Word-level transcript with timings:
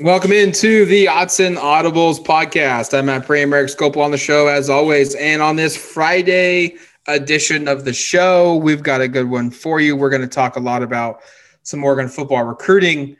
Welcome 0.00 0.32
into 0.32 0.84
the 0.86 1.06
Autzen 1.06 1.56
Audibles 1.56 2.18
podcast. 2.18 2.98
I'm 2.98 3.06
Matt 3.06 3.28
Prehm, 3.28 3.52
Erik 3.52 3.70
Skopil 3.70 3.98
on 3.98 4.10
the 4.10 4.18
show 4.18 4.48
as 4.48 4.68
always. 4.68 5.14
And 5.14 5.40
on 5.40 5.54
this 5.54 5.76
Friday 5.76 6.74
edition 7.06 7.68
of 7.68 7.84
the 7.84 7.92
show, 7.92 8.56
we've 8.56 8.82
got 8.82 9.00
a 9.00 9.06
good 9.06 9.30
one 9.30 9.52
for 9.52 9.78
you. 9.78 9.94
We're 9.94 10.10
going 10.10 10.22
to 10.22 10.26
talk 10.26 10.56
a 10.56 10.60
lot 10.60 10.82
about 10.82 11.20
some 11.62 11.84
Oregon 11.84 12.08
football 12.08 12.42
recruiting. 12.42 13.16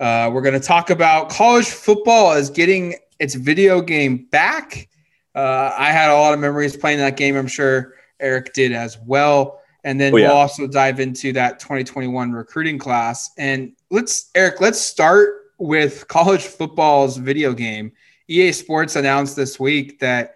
Uh, 0.00 0.30
we're 0.30 0.42
going 0.42 0.52
to 0.52 0.60
talk 0.60 0.90
about 0.90 1.30
college 1.30 1.70
football 1.70 2.32
as 2.32 2.50
getting 2.50 2.96
its 3.20 3.34
video 3.34 3.80
game 3.80 4.26
back. 4.30 4.86
Uh, 5.34 5.72
I 5.78 5.92
had 5.92 6.10
a 6.10 6.14
lot 6.14 6.34
of 6.34 6.40
memories 6.40 6.76
playing 6.76 6.98
that 6.98 7.16
game. 7.16 7.36
I'm 7.36 7.48
sure 7.48 7.94
Eric 8.20 8.52
did 8.52 8.72
as 8.72 8.98
well. 9.06 9.62
And 9.82 9.98
then 9.98 10.12
oh, 10.12 10.18
yeah. 10.18 10.28
we'll 10.28 10.36
also 10.36 10.66
dive 10.66 11.00
into 11.00 11.32
that 11.32 11.58
2021 11.58 12.32
recruiting 12.32 12.78
class. 12.78 13.30
And 13.38 13.72
let's, 13.90 14.28
Eric, 14.34 14.60
let's 14.60 14.78
start 14.78 15.37
with 15.58 16.08
college 16.08 16.44
football's 16.44 17.16
video 17.16 17.52
game, 17.52 17.92
EA 18.28 18.52
Sports 18.52 18.96
announced 18.96 19.36
this 19.36 19.60
week 19.60 20.00
that, 20.00 20.34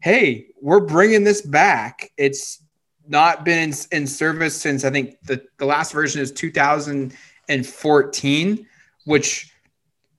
hey, 0.00 0.46
we're 0.60 0.80
bringing 0.80 1.24
this 1.24 1.42
back. 1.42 2.10
It's 2.16 2.62
not 3.08 3.44
been 3.44 3.70
in, 3.70 3.74
in 3.90 4.06
service 4.06 4.60
since 4.60 4.84
I 4.84 4.90
think 4.90 5.16
the, 5.22 5.42
the 5.58 5.66
last 5.66 5.92
version 5.92 6.20
is 6.20 6.30
2014, 6.32 8.66
which 9.04 9.52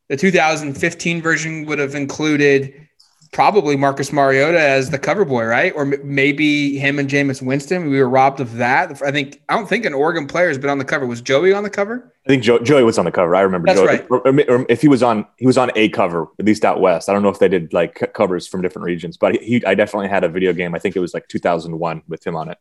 the 0.10 0.18
2015 0.18 1.22
version 1.22 1.66
would 1.66 1.80
have 1.80 1.96
included 1.96 2.90
probably 3.34 3.76
Marcus 3.76 4.14
Mariota 4.14 4.60
as 4.60 4.90
the 4.92 5.00
cover 5.00 5.26
boy, 5.26 5.44
right? 5.44 5.74
Or 5.76 5.82
m- 5.82 6.00
maybe 6.04 6.78
him 6.78 7.00
and 7.00 7.10
Jameis 7.10 7.42
Winston. 7.42 7.90
We 7.90 8.00
were 8.00 8.08
robbed 8.08 8.40
of 8.40 8.56
that. 8.58 9.02
I 9.02 9.12
think 9.12 9.42
I 9.50 9.56
don't 9.56 9.68
think 9.68 9.86
an 9.86 9.94
Oregon 9.94 10.28
player 10.28 10.48
has 10.48 10.58
been 10.58 10.70
on 10.70 10.78
the 10.78 10.86
cover. 10.86 11.06
Was 11.06 11.22
Joey 11.22 11.52
on 11.52 11.64
the 11.64 11.70
cover? 11.70 12.14
I 12.26 12.30
think 12.30 12.44
Joey 12.44 12.84
was 12.84 12.98
on 12.98 13.06
the 13.06 13.12
cover. 13.12 13.36
I 13.36 13.42
remember. 13.42 13.66
That's 13.66 13.80
Joey. 13.80 13.88
right. 13.88 14.08
Or, 14.10 14.26
or, 14.26 14.66
if 14.70 14.82
he 14.82 14.88
was 14.88 15.04
on, 15.04 15.26
he 15.38 15.46
was 15.46 15.58
on 15.58 15.72
a 15.76 15.90
cover 15.90 16.28
at 16.40 16.46
least 16.46 16.64
out 16.64 16.80
west. 16.80 17.10
I 17.10 17.14
don't 17.14 17.24
know 17.24 17.30
if 17.30 17.40
they 17.40 17.50
did 17.50 17.74
like 17.74 18.14
covers 18.14 18.48
from 18.48 18.62
different 18.62 18.86
regions, 18.86 19.18
but 19.18 19.36
he, 19.42 19.66
I 19.66 19.76
definitely 19.76 20.08
had 20.08 20.24
a 20.24 20.30
video 20.30 20.54
game. 20.54 20.74
I 20.74 20.80
think 20.80 20.96
it 20.96 21.00
was 21.00 21.14
like 21.14 21.28
2001 21.28 22.04
with 22.08 22.26
him 22.26 22.36
on 22.36 22.50
it. 22.50 22.58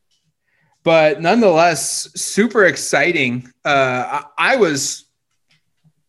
But 0.82 1.20
nonetheless, 1.20 2.10
super 2.20 2.64
exciting. 2.64 3.48
Uh, 3.64 4.22
I, 4.36 4.54
I 4.54 4.56
was, 4.56 5.04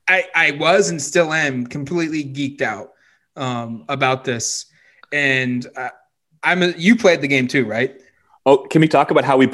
I, 0.07 0.25
I 0.33 0.51
was 0.51 0.89
and 0.89 0.99
still 0.99 1.31
am 1.31 1.67
completely 1.67 2.23
geeked 2.23 2.61
out 2.61 2.92
um, 3.35 3.85
about 3.89 4.23
this, 4.23 4.65
and 5.11 5.65
uh, 5.75 5.89
I'm. 6.43 6.63
A, 6.63 6.67
you 6.77 6.95
played 6.95 7.21
the 7.21 7.27
game 7.27 7.47
too, 7.47 7.65
right? 7.65 7.99
Oh, 8.45 8.57
can 8.57 8.81
we 8.81 8.89
talk 8.89 9.09
about 9.09 9.23
how 9.23 9.37
we 9.37 9.49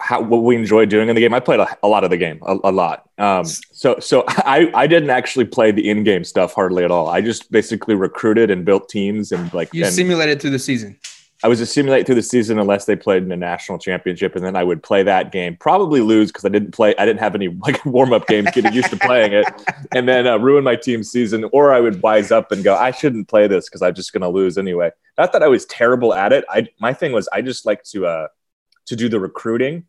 how 0.00 0.20
what 0.20 0.38
we 0.38 0.56
enjoy 0.56 0.84
doing 0.84 1.08
in 1.08 1.14
the 1.14 1.20
game? 1.20 1.32
I 1.32 1.38
played 1.38 1.60
a, 1.60 1.76
a 1.84 1.88
lot 1.88 2.02
of 2.02 2.10
the 2.10 2.16
game, 2.16 2.40
a, 2.42 2.58
a 2.64 2.72
lot. 2.72 3.08
Um, 3.16 3.44
so 3.44 4.00
so 4.00 4.24
I 4.28 4.70
I 4.74 4.86
didn't 4.88 5.10
actually 5.10 5.44
play 5.44 5.70
the 5.70 5.88
in 5.88 6.02
game 6.02 6.24
stuff 6.24 6.52
hardly 6.52 6.84
at 6.84 6.90
all. 6.90 7.08
I 7.08 7.20
just 7.20 7.52
basically 7.52 7.94
recruited 7.94 8.50
and 8.50 8.64
built 8.64 8.88
teams 8.88 9.30
and 9.30 9.52
like 9.54 9.72
you 9.72 9.84
and, 9.84 9.94
simulated 9.94 10.40
through 10.40 10.50
the 10.50 10.58
season. 10.58 10.98
I 11.44 11.48
was 11.48 11.60
a 11.60 11.66
simulate 11.66 12.06
through 12.06 12.14
the 12.14 12.22
season 12.22 12.60
unless 12.60 12.84
they 12.84 12.94
played 12.94 13.24
in 13.24 13.32
a 13.32 13.36
national 13.36 13.78
championship, 13.78 14.36
and 14.36 14.44
then 14.44 14.54
I 14.54 14.62
would 14.62 14.80
play 14.80 15.02
that 15.02 15.32
game. 15.32 15.56
Probably 15.56 16.00
lose 16.00 16.30
because 16.30 16.44
I 16.44 16.48
didn't 16.48 16.70
play. 16.70 16.94
I 16.96 17.04
didn't 17.04 17.18
have 17.18 17.34
any 17.34 17.48
like 17.48 17.84
warm 17.86 18.12
up 18.12 18.28
games 18.28 18.50
getting 18.52 18.72
used 18.72 18.90
to 18.90 18.96
playing 18.96 19.32
it, 19.32 19.46
and 19.92 20.08
then 20.08 20.26
uh, 20.26 20.38
ruin 20.38 20.62
my 20.62 20.76
team's 20.76 21.10
season. 21.10 21.48
Or 21.52 21.72
I 21.72 21.80
would 21.80 22.00
wise 22.00 22.30
up 22.30 22.52
and 22.52 22.62
go, 22.62 22.76
I 22.76 22.92
shouldn't 22.92 23.26
play 23.28 23.48
this 23.48 23.68
because 23.68 23.82
I'm 23.82 23.94
just 23.94 24.12
going 24.12 24.22
to 24.22 24.28
lose 24.28 24.56
anyway. 24.56 24.90
Not 25.18 25.32
that 25.32 25.42
I 25.42 25.48
was 25.48 25.66
terrible 25.66 26.14
at 26.14 26.32
it. 26.32 26.44
I 26.48 26.68
my 26.80 26.94
thing 26.94 27.12
was 27.12 27.28
I 27.32 27.42
just 27.42 27.66
like 27.66 27.82
to 27.84 28.06
uh 28.06 28.28
to 28.86 28.94
do 28.94 29.08
the 29.08 29.18
recruiting, 29.18 29.84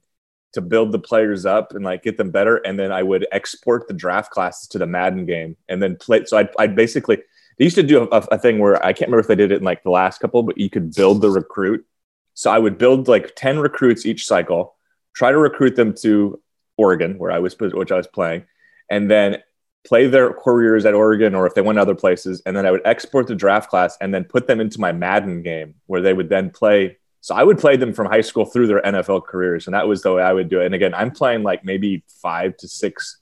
to 0.54 0.62
build 0.62 0.92
the 0.92 1.00
players 1.00 1.46
up 1.46 1.74
and 1.74 1.86
like 1.86 2.02
get 2.02 2.18
them 2.18 2.32
better, 2.32 2.58
and 2.58 2.80
then 2.80 2.92
I 2.92 3.04
would 3.04 3.28
export 3.32 3.88
the 3.88 3.94
draft 3.94 4.32
classes 4.32 4.68
to 4.70 4.80
the 4.80 4.88
Madden 4.88 5.28
game 5.28 5.56
and 5.70 5.84
then 5.84 5.98
play. 5.98 6.26
So 6.26 6.38
I'd, 6.38 6.50
I'd 6.58 6.76
basically 6.76 7.22
they 7.58 7.66
used 7.66 7.76
to 7.76 7.84
do 7.84 8.04
a, 8.04 8.18
a, 8.18 8.38
thing 8.38 8.60
where 8.60 8.84
I 8.84 8.94
can't 8.94 9.10
remember 9.10 9.20
if 9.20 9.28
they 9.28 9.36
did 9.36 9.52
it 9.52 9.58
in 9.60 9.64
like 9.64 9.84
the 9.84 9.90
last 9.90 10.20
couple, 10.20 10.44
but 10.44 10.58
you 10.58 10.70
could 10.70 10.94
build 10.94 11.22
the 11.22 11.30
recruit. 11.30 11.86
So 12.34 12.52
I 12.52 12.58
would 12.58 12.78
build 12.78 13.08
like 13.08 13.36
10 13.36 13.60
recruits 13.60 14.06
each 14.06 14.26
cycle, 14.26 14.76
try 15.14 15.32
to 15.32 15.38
recruit 15.38 15.76
them 15.76 15.94
to 16.02 16.42
Oregon, 16.78 17.18
where 17.18 17.32
I 17.32 17.40
was, 17.40 17.58
which 17.60 17.92
I 17.92 17.98
was 17.98 18.08
playing, 18.08 18.46
and 18.90 19.10
then 19.10 19.38
play 19.86 20.08
their 20.08 20.34
careers 20.34 20.86
at 20.86 20.94
Oregon 20.94 21.36
or 21.36 21.46
if 21.46 21.54
they 21.54 21.62
went 21.62 21.78
other 21.78 21.96
places. 21.96 22.42
And 22.46 22.56
then 22.56 22.66
I 22.66 22.72
would 22.72 22.82
export 22.86 23.28
the 23.28 23.36
draft 23.36 23.70
class 23.70 23.98
and 24.02 24.14
then 24.14 24.24
put 24.24 24.48
them 24.48 24.60
into 24.60 24.80
my 24.80 24.92
Madden 24.92 25.44
game 25.44 25.76
where 25.88 26.02
they 26.02 26.14
would 26.14 26.30
then 26.30 26.50
play. 26.50 26.98
So 27.22 27.36
I 27.36 27.44
would 27.44 27.58
play 27.58 27.78
them 27.78 27.94
from 27.94 28.08
high 28.08 28.22
school 28.22 28.46
through 28.46 28.68
their 28.68 28.82
NFL 28.82 29.26
careers. 29.26 29.68
And 29.68 29.74
that 29.74 29.88
was 29.88 30.02
the 30.02 30.14
way 30.14 30.24
I 30.24 30.34
would 30.34 30.50
do 30.50 30.62
it. 30.62 30.66
And 30.66 30.76
again, 30.76 30.94
I'm 30.94 31.12
playing 31.12 31.44
like 31.44 31.64
maybe 31.64 32.04
five 32.22 32.58
to 32.58 32.68
six 32.68 33.20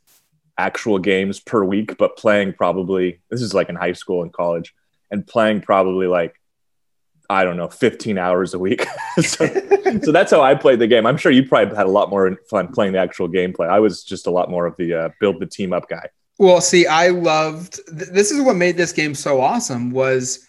actual 0.61 0.99
games 0.99 1.39
per 1.39 1.63
week, 1.63 1.97
but 1.97 2.17
playing 2.17 2.53
probably 2.53 3.19
this 3.29 3.41
is 3.41 3.53
like 3.53 3.69
in 3.69 3.75
high 3.75 3.93
school 3.93 4.21
and 4.21 4.31
college, 4.31 4.73
and 5.09 5.25
playing 5.25 5.61
probably 5.61 6.07
like 6.07 6.35
I 7.31 7.45
don't 7.45 7.55
know, 7.55 7.69
15 7.69 8.17
hours 8.17 8.53
a 8.53 8.59
week. 8.59 8.85
so, 9.21 9.47
so, 10.03 10.11
that's 10.11 10.31
how 10.31 10.41
I 10.41 10.53
played 10.53 10.79
the 10.79 10.87
game. 10.87 11.05
I'm 11.05 11.15
sure 11.15 11.31
you 11.31 11.47
probably 11.47 11.73
had 11.75 11.85
a 11.85 11.89
lot 11.89 12.09
more 12.09 12.37
fun 12.49 12.73
playing 12.73 12.91
the 12.91 12.99
actual 12.99 13.29
gameplay. 13.29 13.69
I 13.69 13.79
was 13.79 14.03
just 14.03 14.27
a 14.27 14.31
lot 14.31 14.49
more 14.49 14.65
of 14.65 14.75
the 14.75 14.93
uh, 14.93 15.09
build 15.21 15.39
the 15.39 15.45
team 15.45 15.71
up 15.71 15.87
guy. 15.87 16.09
Well, 16.39 16.59
see, 16.59 16.87
I 16.87 17.07
loved 17.07 17.79
th- 17.87 18.09
this 18.09 18.31
is 18.31 18.41
what 18.41 18.57
made 18.57 18.75
this 18.75 18.91
game 18.91 19.15
so 19.15 19.39
awesome 19.39 19.91
was 19.91 20.45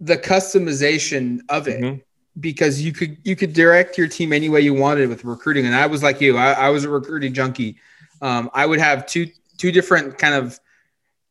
the 0.00 0.16
customization 0.16 1.40
of 1.50 1.68
it. 1.68 1.82
Mm-hmm. 1.82 2.00
Because 2.38 2.82
you 2.82 2.92
could 2.92 3.16
you 3.24 3.34
could 3.34 3.54
direct 3.54 3.96
your 3.96 4.08
team 4.08 4.32
any 4.32 4.50
way 4.50 4.60
you 4.60 4.74
wanted 4.74 5.08
with 5.08 5.24
recruiting, 5.24 5.64
and 5.64 5.74
I 5.74 5.86
was 5.86 6.02
like 6.02 6.20
you. 6.20 6.36
I, 6.36 6.52
I 6.52 6.68
was 6.68 6.84
a 6.84 6.90
recruiting 6.90 7.32
junkie. 7.32 7.76
Um, 8.22 8.50
I 8.54 8.66
would 8.66 8.78
have 8.78 9.06
two 9.06 9.28
two 9.58 9.72
different 9.72 10.18
kind 10.18 10.34
of 10.34 10.58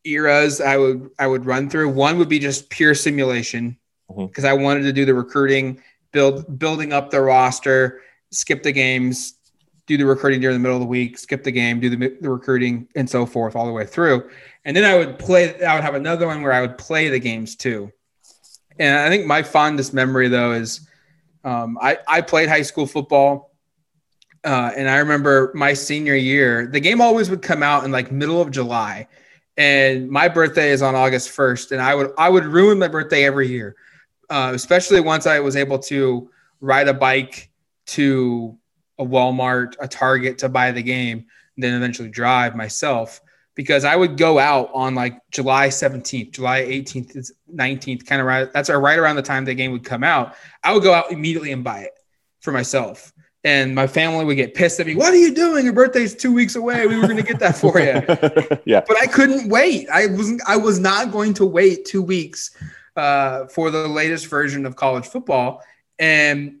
eras 0.04 0.60
I 0.60 0.76
would 0.76 1.10
I 1.18 1.26
would 1.26 1.44
run 1.44 1.68
through. 1.68 1.90
One 1.90 2.18
would 2.18 2.28
be 2.28 2.38
just 2.38 2.70
pure 2.70 2.94
simulation 2.94 3.76
because 4.08 4.44
mm-hmm. 4.44 4.46
I 4.46 4.52
wanted 4.52 4.82
to 4.82 4.92
do 4.92 5.04
the 5.04 5.14
recruiting, 5.14 5.82
build 6.12 6.58
building 6.58 6.92
up 6.92 7.10
the 7.10 7.20
roster, 7.20 8.02
skip 8.30 8.62
the 8.62 8.72
games, 8.72 9.34
do 9.86 9.96
the 9.96 10.06
recruiting 10.06 10.40
during 10.40 10.54
the 10.54 10.60
middle 10.60 10.76
of 10.76 10.82
the 10.82 10.86
week, 10.86 11.18
skip 11.18 11.44
the 11.44 11.52
game, 11.52 11.80
do 11.80 11.90
the, 11.90 12.16
the 12.20 12.30
recruiting, 12.30 12.88
and 12.94 13.08
so 13.08 13.26
forth 13.26 13.56
all 13.56 13.66
the 13.66 13.72
way 13.72 13.86
through. 13.86 14.28
And 14.64 14.76
then 14.76 14.84
I 14.84 14.96
would 14.96 15.18
play. 15.18 15.62
I 15.64 15.74
would 15.74 15.84
have 15.84 15.94
another 15.94 16.26
one 16.26 16.42
where 16.42 16.52
I 16.52 16.60
would 16.60 16.78
play 16.78 17.08
the 17.08 17.20
games 17.20 17.56
too. 17.56 17.92
And 18.78 18.98
I 18.98 19.08
think 19.08 19.26
my 19.26 19.42
fondest 19.42 19.94
memory 19.94 20.28
though 20.28 20.52
is 20.52 20.86
um, 21.44 21.78
I 21.80 21.98
I 22.06 22.20
played 22.20 22.48
high 22.48 22.62
school 22.62 22.86
football 22.86 23.55
uh, 24.46 24.70
and 24.76 24.88
I 24.88 24.98
remember 24.98 25.50
my 25.54 25.72
senior 25.72 26.14
year, 26.14 26.68
the 26.68 26.78
game 26.78 27.00
always 27.00 27.28
would 27.28 27.42
come 27.42 27.64
out 27.64 27.84
in 27.84 27.90
like 27.90 28.12
middle 28.12 28.40
of 28.40 28.52
July, 28.52 29.08
and 29.56 30.08
my 30.08 30.28
birthday 30.28 30.70
is 30.70 30.82
on 30.82 30.94
August 30.94 31.30
first, 31.30 31.72
and 31.72 31.82
I 31.82 31.96
would 31.96 32.12
I 32.16 32.28
would 32.28 32.44
ruin 32.44 32.78
my 32.78 32.86
birthday 32.86 33.24
every 33.24 33.48
year, 33.48 33.74
uh, 34.30 34.52
especially 34.54 35.00
once 35.00 35.26
I 35.26 35.40
was 35.40 35.56
able 35.56 35.80
to 35.80 36.30
ride 36.60 36.86
a 36.86 36.94
bike 36.94 37.50
to 37.86 38.56
a 39.00 39.04
Walmart, 39.04 39.74
a 39.80 39.88
Target 39.88 40.38
to 40.38 40.48
buy 40.48 40.70
the 40.70 40.82
game, 40.82 41.26
and 41.56 41.64
then 41.64 41.74
eventually 41.74 42.08
drive 42.08 42.54
myself 42.54 43.20
because 43.56 43.84
I 43.84 43.96
would 43.96 44.16
go 44.16 44.38
out 44.38 44.70
on 44.72 44.94
like 44.94 45.18
July 45.32 45.68
17th, 45.68 46.30
July 46.30 46.62
18th, 46.62 47.32
19th, 47.52 48.06
kind 48.06 48.20
of 48.20 48.28
right. 48.28 48.52
That's 48.52 48.70
right 48.70 48.98
around 48.98 49.16
the 49.16 49.22
time 49.22 49.44
the 49.44 49.54
game 49.54 49.72
would 49.72 49.84
come 49.84 50.04
out. 50.04 50.36
I 50.62 50.72
would 50.72 50.84
go 50.84 50.94
out 50.94 51.10
immediately 51.10 51.50
and 51.50 51.64
buy 51.64 51.80
it 51.80 51.98
for 52.38 52.52
myself 52.52 53.12
and 53.46 53.76
my 53.76 53.86
family 53.86 54.24
would 54.24 54.34
get 54.34 54.54
pissed 54.54 54.80
at 54.80 54.88
me. 54.88 54.96
What 54.96 55.12
are 55.12 55.16
you 55.16 55.32
doing? 55.32 55.64
Your 55.64 55.72
birthday's 55.72 56.16
two 56.16 56.34
weeks 56.34 56.56
away. 56.56 56.88
We 56.88 56.96
were 56.96 57.06
going 57.06 57.16
to 57.16 57.22
get 57.22 57.38
that 57.38 57.56
for 57.56 57.78
you. 57.78 58.02
yeah. 58.66 58.82
But 58.86 59.00
I 59.00 59.06
couldn't 59.06 59.48
wait. 59.48 59.88
I 59.88 60.06
wasn't. 60.06 60.42
I 60.48 60.56
was 60.56 60.80
not 60.80 61.12
going 61.12 61.32
to 61.34 61.46
wait 61.46 61.84
two 61.84 62.02
weeks 62.02 62.56
uh, 62.96 63.46
for 63.46 63.70
the 63.70 63.86
latest 63.86 64.26
version 64.26 64.66
of 64.66 64.74
college 64.74 65.06
football. 65.06 65.62
And 66.00 66.56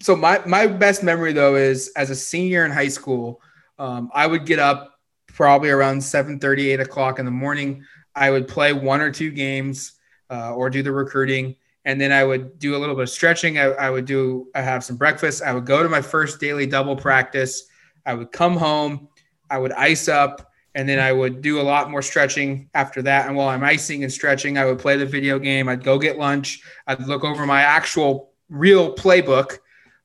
so 0.00 0.16
my 0.16 0.40
my 0.46 0.66
best 0.66 1.02
memory 1.02 1.34
though 1.34 1.56
is 1.56 1.92
as 1.94 2.08
a 2.08 2.16
senior 2.16 2.64
in 2.64 2.70
high 2.70 2.88
school, 2.88 3.42
um, 3.78 4.10
I 4.14 4.26
would 4.26 4.46
get 4.46 4.58
up 4.58 4.98
probably 5.26 5.68
around 5.68 6.02
7 6.02 6.40
30, 6.40 6.70
8 6.70 6.80
o'clock 6.80 7.18
in 7.18 7.26
the 7.26 7.30
morning. 7.30 7.84
I 8.14 8.30
would 8.30 8.48
play 8.48 8.72
one 8.72 9.02
or 9.02 9.12
two 9.12 9.30
games 9.30 9.92
uh, 10.30 10.54
or 10.54 10.70
do 10.70 10.82
the 10.82 10.90
recruiting 10.90 11.56
and 11.88 11.98
then 11.98 12.12
I 12.12 12.22
would 12.22 12.58
do 12.58 12.76
a 12.76 12.78
little 12.78 12.94
bit 12.94 13.04
of 13.04 13.08
stretching. 13.08 13.58
I, 13.58 13.62
I, 13.62 13.88
would 13.88 14.04
do, 14.04 14.48
I 14.54 14.60
have 14.60 14.84
some 14.84 14.96
breakfast. 14.98 15.42
I 15.42 15.54
would 15.54 15.64
go 15.64 15.82
to 15.82 15.88
my 15.88 16.02
first 16.02 16.38
daily 16.38 16.66
double 16.66 16.94
practice. 16.94 17.64
I 18.04 18.12
would 18.12 18.30
come 18.30 18.58
home. 18.58 19.08
I 19.48 19.56
would 19.56 19.72
ice 19.72 20.06
up, 20.06 20.52
and 20.74 20.86
then 20.86 20.98
I 20.98 21.14
would 21.14 21.40
do 21.40 21.58
a 21.58 21.62
lot 21.62 21.90
more 21.90 22.02
stretching 22.02 22.68
after 22.74 23.00
that. 23.02 23.26
And 23.26 23.34
while 23.34 23.48
I'm 23.48 23.64
icing 23.64 24.02
and 24.02 24.12
stretching, 24.12 24.58
I 24.58 24.66
would 24.66 24.78
play 24.78 24.98
the 24.98 25.06
video 25.06 25.38
game. 25.38 25.66
I'd 25.66 25.82
go 25.82 25.98
get 25.98 26.18
lunch. 26.18 26.60
I'd 26.86 27.06
look 27.06 27.24
over 27.24 27.46
my 27.46 27.62
actual 27.62 28.34
real 28.50 28.94
playbook 28.94 29.56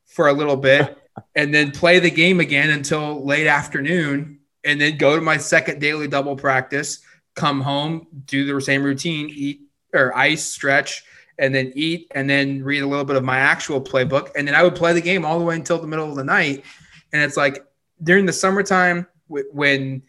for 0.06 0.30
a 0.30 0.34
little 0.34 0.56
bit, 0.56 0.98
and 1.36 1.54
then 1.54 1.72
play 1.72 2.00
the 2.00 2.10
game 2.10 2.40
again 2.40 2.70
until 2.70 3.26
late 3.26 3.46
afternoon, 3.48 4.40
and 4.64 4.80
then 4.80 4.98
go 4.98 5.18
to 5.18 5.22
my 5.22 5.36
second 5.36 5.82
daily 5.82 6.08
double 6.08 6.38
practice. 6.38 7.02
Come 7.36 7.60
home, 7.60 8.08
do 8.24 8.46
the 8.46 8.62
same 8.62 8.84
routine, 8.84 9.30
eat 9.30 9.64
or 9.94 10.16
ice, 10.16 10.46
stretch 10.46 11.04
and 11.40 11.54
then 11.54 11.72
eat 11.76 12.12
and 12.16 12.30
then 12.30 12.64
read 12.64 12.82
a 12.82 12.88
little 12.88 13.06
bit 13.06 13.16
of 13.16 13.24
my 13.24 13.38
actual 13.38 13.82
playbook 13.82 14.30
and 14.36 14.48
then 14.48 14.56
i 14.56 14.64
would 14.64 14.76
play 14.76 14.94
the 14.94 15.02
game 15.02 15.26
all 15.26 15.40
the 15.40 15.46
way 15.46 15.56
until 15.56 15.80
the 15.80 15.88
middle 15.88 16.10
of 16.10 16.16
the 16.16 16.24
night 16.24 16.64
and 17.12 17.22
it's 17.22 17.38
like 17.38 17.66
during 18.02 18.26
the 18.26 18.34
summertime 18.34 19.08
when 19.28 20.02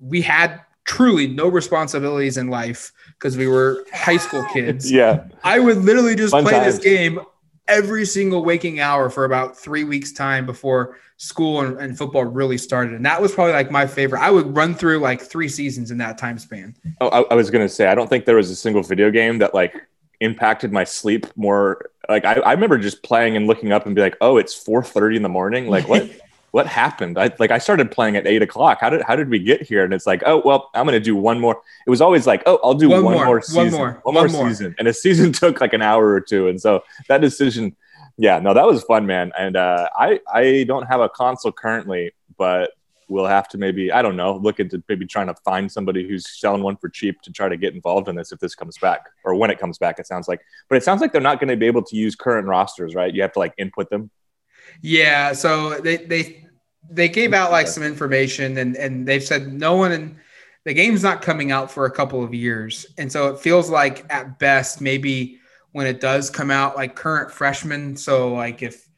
we 0.00 0.22
had 0.22 0.60
truly 0.84 1.26
no 1.26 1.48
responsibilities 1.48 2.36
in 2.36 2.48
life 2.48 2.92
because 3.12 3.36
we 3.36 3.46
were 3.46 3.84
high 3.92 4.16
school 4.16 4.44
kids. 4.52 4.90
yeah. 4.92 5.24
I 5.44 5.58
would 5.58 5.78
literally 5.78 6.14
just 6.14 6.32
Fun 6.32 6.44
play 6.44 6.52
times. 6.52 6.76
this 6.76 6.84
game 6.84 7.20
every 7.68 8.04
single 8.04 8.44
waking 8.44 8.80
hour 8.80 9.08
for 9.08 9.24
about 9.24 9.56
three 9.56 9.84
weeks 9.84 10.12
time 10.12 10.44
before 10.44 10.96
school 11.16 11.60
and, 11.60 11.78
and 11.78 11.96
football 11.96 12.24
really 12.24 12.58
started. 12.58 12.94
And 12.94 13.06
that 13.06 13.22
was 13.22 13.32
probably 13.32 13.52
like 13.52 13.70
my 13.70 13.86
favorite. 13.86 14.20
I 14.20 14.30
would 14.30 14.56
run 14.56 14.74
through 14.74 14.98
like 14.98 15.20
three 15.20 15.48
seasons 15.48 15.92
in 15.92 15.98
that 15.98 16.18
time 16.18 16.38
span. 16.38 16.76
Oh, 17.00 17.08
I, 17.08 17.20
I 17.30 17.34
was 17.34 17.50
gonna 17.50 17.68
say 17.68 17.86
I 17.86 17.94
don't 17.94 18.08
think 18.08 18.24
there 18.24 18.36
was 18.36 18.50
a 18.50 18.56
single 18.56 18.82
video 18.82 19.10
game 19.10 19.38
that 19.38 19.54
like 19.54 19.74
impacted 20.22 20.72
my 20.72 20.84
sleep 20.84 21.26
more. 21.36 21.90
Like 22.08 22.24
I, 22.24 22.34
I 22.34 22.52
remember 22.52 22.78
just 22.78 23.02
playing 23.02 23.36
and 23.36 23.46
looking 23.46 23.72
up 23.72 23.86
and 23.86 23.94
be 23.94 24.00
like, 24.00 24.16
oh, 24.20 24.36
it's 24.36 24.54
four 24.54 24.82
thirty 24.82 25.16
in 25.16 25.22
the 25.22 25.28
morning. 25.28 25.68
Like 25.68 25.88
what? 25.88 26.10
what 26.52 26.66
happened? 26.66 27.18
I 27.18 27.30
like 27.38 27.50
I 27.50 27.58
started 27.58 27.90
playing 27.90 28.14
at 28.16 28.26
eight 28.26 28.42
o'clock. 28.42 28.78
How 28.80 28.90
did 28.90 29.02
how 29.02 29.16
did 29.16 29.30
we 29.30 29.38
get 29.38 29.62
here? 29.62 29.84
And 29.84 29.92
it's 29.92 30.06
like, 30.06 30.22
oh 30.26 30.42
well, 30.44 30.70
I'm 30.74 30.84
gonna 30.84 31.00
do 31.00 31.16
one 31.16 31.40
more. 31.40 31.60
It 31.86 31.90
was 31.90 32.00
always 32.00 32.26
like, 32.26 32.42
oh, 32.46 32.60
I'll 32.62 32.74
do 32.74 32.90
One 32.90 33.04
one, 33.04 33.14
more, 33.14 33.24
more, 33.24 33.42
one 33.52 33.70
more, 33.70 34.00
one, 34.02 34.14
one 34.14 34.14
more 34.14 34.28
more. 34.28 34.48
season, 34.48 34.74
and 34.78 34.86
a 34.86 34.92
season 34.92 35.32
took 35.42 35.60
like 35.60 35.72
an 35.72 35.82
hour 35.82 36.06
or 36.06 36.20
two. 36.20 36.48
And 36.48 36.60
so 36.60 36.84
that 37.08 37.22
decision, 37.22 37.74
yeah, 38.18 38.38
no, 38.38 38.52
that 38.52 38.66
was 38.66 38.84
fun, 38.84 39.06
man. 39.06 39.32
And 39.38 39.56
uh, 39.56 39.88
I 39.96 40.20
I 40.32 40.64
don't 40.68 40.86
have 40.86 41.00
a 41.00 41.08
console 41.08 41.52
currently, 41.52 42.12
but 42.36 42.72
we'll 43.12 43.26
have 43.26 43.48
to 43.48 43.58
maybe 43.58 43.92
I 43.92 44.02
don't 44.02 44.16
know 44.16 44.36
look 44.36 44.58
into 44.58 44.82
maybe 44.88 45.06
trying 45.06 45.28
to 45.28 45.34
find 45.44 45.70
somebody 45.70 46.08
who's 46.08 46.40
selling 46.40 46.62
one 46.62 46.76
for 46.76 46.88
cheap 46.88 47.20
to 47.22 47.32
try 47.32 47.48
to 47.48 47.56
get 47.56 47.74
involved 47.74 48.08
in 48.08 48.16
this 48.16 48.32
if 48.32 48.40
this 48.40 48.54
comes 48.54 48.78
back 48.78 49.06
or 49.24 49.34
when 49.34 49.50
it 49.50 49.58
comes 49.58 49.78
back. 49.78 49.98
It 49.98 50.06
sounds 50.06 50.28
like, 50.28 50.40
but 50.68 50.76
it 50.76 50.84
sounds 50.84 51.00
like 51.00 51.12
they're 51.12 51.20
not 51.20 51.38
going 51.38 51.50
to 51.50 51.56
be 51.56 51.66
able 51.66 51.82
to 51.82 51.96
use 51.96 52.16
current 52.16 52.48
rosters, 52.48 52.94
right? 52.94 53.14
You 53.14 53.22
have 53.22 53.32
to 53.32 53.38
like 53.38 53.54
input 53.58 53.90
them. 53.90 54.10
Yeah, 54.80 55.32
so 55.34 55.78
they 55.78 55.98
they 55.98 56.46
they 56.90 57.08
gave 57.08 57.32
out 57.34 57.50
like 57.50 57.68
some 57.68 57.82
information 57.82 58.56
and 58.58 58.76
and 58.76 59.06
they've 59.06 59.22
said 59.22 59.52
no 59.52 59.76
one 59.76 59.92
in 59.92 60.18
the 60.64 60.74
game's 60.74 61.02
not 61.02 61.22
coming 61.22 61.50
out 61.50 61.70
for 61.70 61.86
a 61.86 61.90
couple 61.90 62.22
of 62.22 62.32
years. 62.32 62.86
And 62.96 63.10
so 63.10 63.28
it 63.28 63.40
feels 63.40 63.68
like 63.68 64.06
at 64.12 64.38
best 64.38 64.80
maybe 64.80 65.40
when 65.72 65.86
it 65.86 66.00
does 66.00 66.30
come 66.30 66.50
out 66.50 66.76
like 66.76 66.94
current 66.94 67.32
freshmen, 67.32 67.96
so 67.96 68.32
like 68.34 68.62
if 68.62 68.88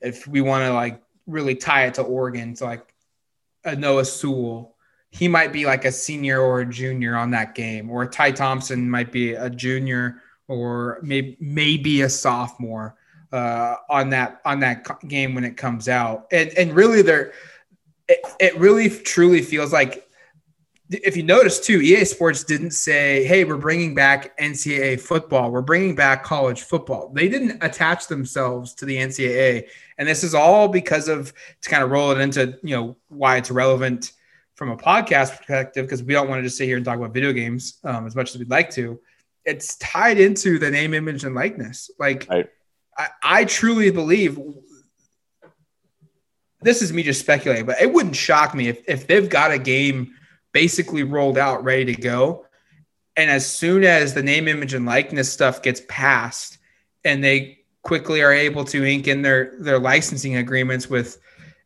if 0.00 0.26
we 0.26 0.40
want 0.40 0.64
to 0.64 0.72
like 0.72 1.02
really 1.26 1.54
tie 1.54 1.86
it 1.86 1.94
to 1.94 2.02
Oregon, 2.02 2.54
so 2.54 2.66
like 2.66 2.93
a 3.64 3.74
Noah 3.76 4.04
Sewell, 4.04 4.74
he 5.10 5.28
might 5.28 5.52
be 5.52 5.64
like 5.64 5.84
a 5.84 5.92
senior 5.92 6.40
or 6.40 6.60
a 6.60 6.66
junior 6.66 7.16
on 7.16 7.30
that 7.30 7.54
game, 7.54 7.90
or 7.90 8.06
Ty 8.06 8.32
Thompson 8.32 8.90
might 8.90 9.12
be 9.12 9.34
a 9.34 9.48
junior 9.48 10.22
or 10.48 10.98
maybe 11.02 11.36
maybe 11.40 12.02
a 12.02 12.08
sophomore 12.08 12.96
uh, 13.32 13.76
on 13.88 14.10
that 14.10 14.40
on 14.44 14.60
that 14.60 14.86
game 15.08 15.34
when 15.34 15.44
it 15.44 15.56
comes 15.56 15.88
out. 15.88 16.26
And 16.32 16.50
and 16.50 16.72
really, 16.74 17.02
there 17.02 17.32
it, 18.08 18.20
it 18.40 18.56
really 18.58 18.90
truly 18.90 19.42
feels 19.42 19.72
like 19.72 20.03
if 20.90 21.16
you 21.16 21.22
notice 21.22 21.60
too, 21.60 21.80
EA 21.80 22.04
Sports 22.04 22.44
didn't 22.44 22.72
say, 22.72 23.24
"Hey, 23.24 23.44
we're 23.44 23.56
bringing 23.56 23.94
back 23.94 24.36
NCAA 24.38 25.00
football. 25.00 25.50
We're 25.50 25.62
bringing 25.62 25.94
back 25.94 26.22
college 26.22 26.62
football." 26.62 27.10
They 27.14 27.28
didn't 27.28 27.62
attach 27.62 28.06
themselves 28.06 28.74
to 28.74 28.84
the 28.84 28.96
NCAA, 28.96 29.68
and 29.98 30.06
this 30.06 30.22
is 30.22 30.34
all 30.34 30.68
because 30.68 31.08
of 31.08 31.32
to 31.62 31.70
kind 31.70 31.82
of 31.82 31.90
roll 31.90 32.10
it 32.10 32.20
into 32.20 32.58
you 32.62 32.76
know 32.76 32.96
why 33.08 33.38
it's 33.38 33.50
relevant 33.50 34.12
from 34.54 34.70
a 34.70 34.76
podcast 34.76 35.36
perspective 35.36 35.86
because 35.86 36.02
we 36.02 36.12
don't 36.12 36.28
want 36.28 36.38
to 36.38 36.42
just 36.44 36.56
sit 36.56 36.66
here 36.66 36.76
and 36.76 36.84
talk 36.84 36.98
about 36.98 37.14
video 37.14 37.32
games 37.32 37.78
um, 37.84 38.06
as 38.06 38.14
much 38.14 38.30
as 38.30 38.38
we'd 38.38 38.50
like 38.50 38.70
to. 38.70 39.00
It's 39.44 39.76
tied 39.76 40.18
into 40.18 40.58
the 40.58 40.70
name, 40.70 40.94
image, 40.94 41.24
and 41.24 41.34
likeness. 41.34 41.90
Like 41.98 42.26
Right. 42.28 42.48
I, 42.96 43.08
I 43.22 43.44
truly 43.44 43.90
believe 43.90 44.38
this 46.60 46.82
is 46.82 46.92
me 46.92 47.02
just 47.02 47.20
speculating, 47.20 47.66
but 47.66 47.80
it 47.80 47.92
wouldn't 47.92 48.16
shock 48.16 48.54
me 48.54 48.68
if, 48.68 48.82
if 48.88 49.06
they've 49.06 49.28
got 49.28 49.50
a 49.50 49.58
game 49.58 50.14
basically 50.54 51.02
rolled 51.02 51.36
out, 51.36 51.62
ready 51.62 51.84
to 51.84 52.00
go. 52.00 52.46
And 53.16 53.30
as 53.30 53.46
soon 53.46 53.84
as 53.84 54.14
the 54.14 54.22
name, 54.22 54.48
image, 54.48 54.72
and 54.72 54.86
likeness 54.86 55.30
stuff 55.30 55.62
gets 55.62 55.82
passed 55.88 56.58
and 57.04 57.22
they 57.22 57.58
quickly 57.82 58.22
are 58.22 58.32
able 58.32 58.64
to 58.64 58.84
ink 58.84 59.06
in 59.06 59.20
their, 59.20 59.52
their 59.58 59.78
licensing 59.78 60.36
agreements 60.36 60.88
with 60.88 61.20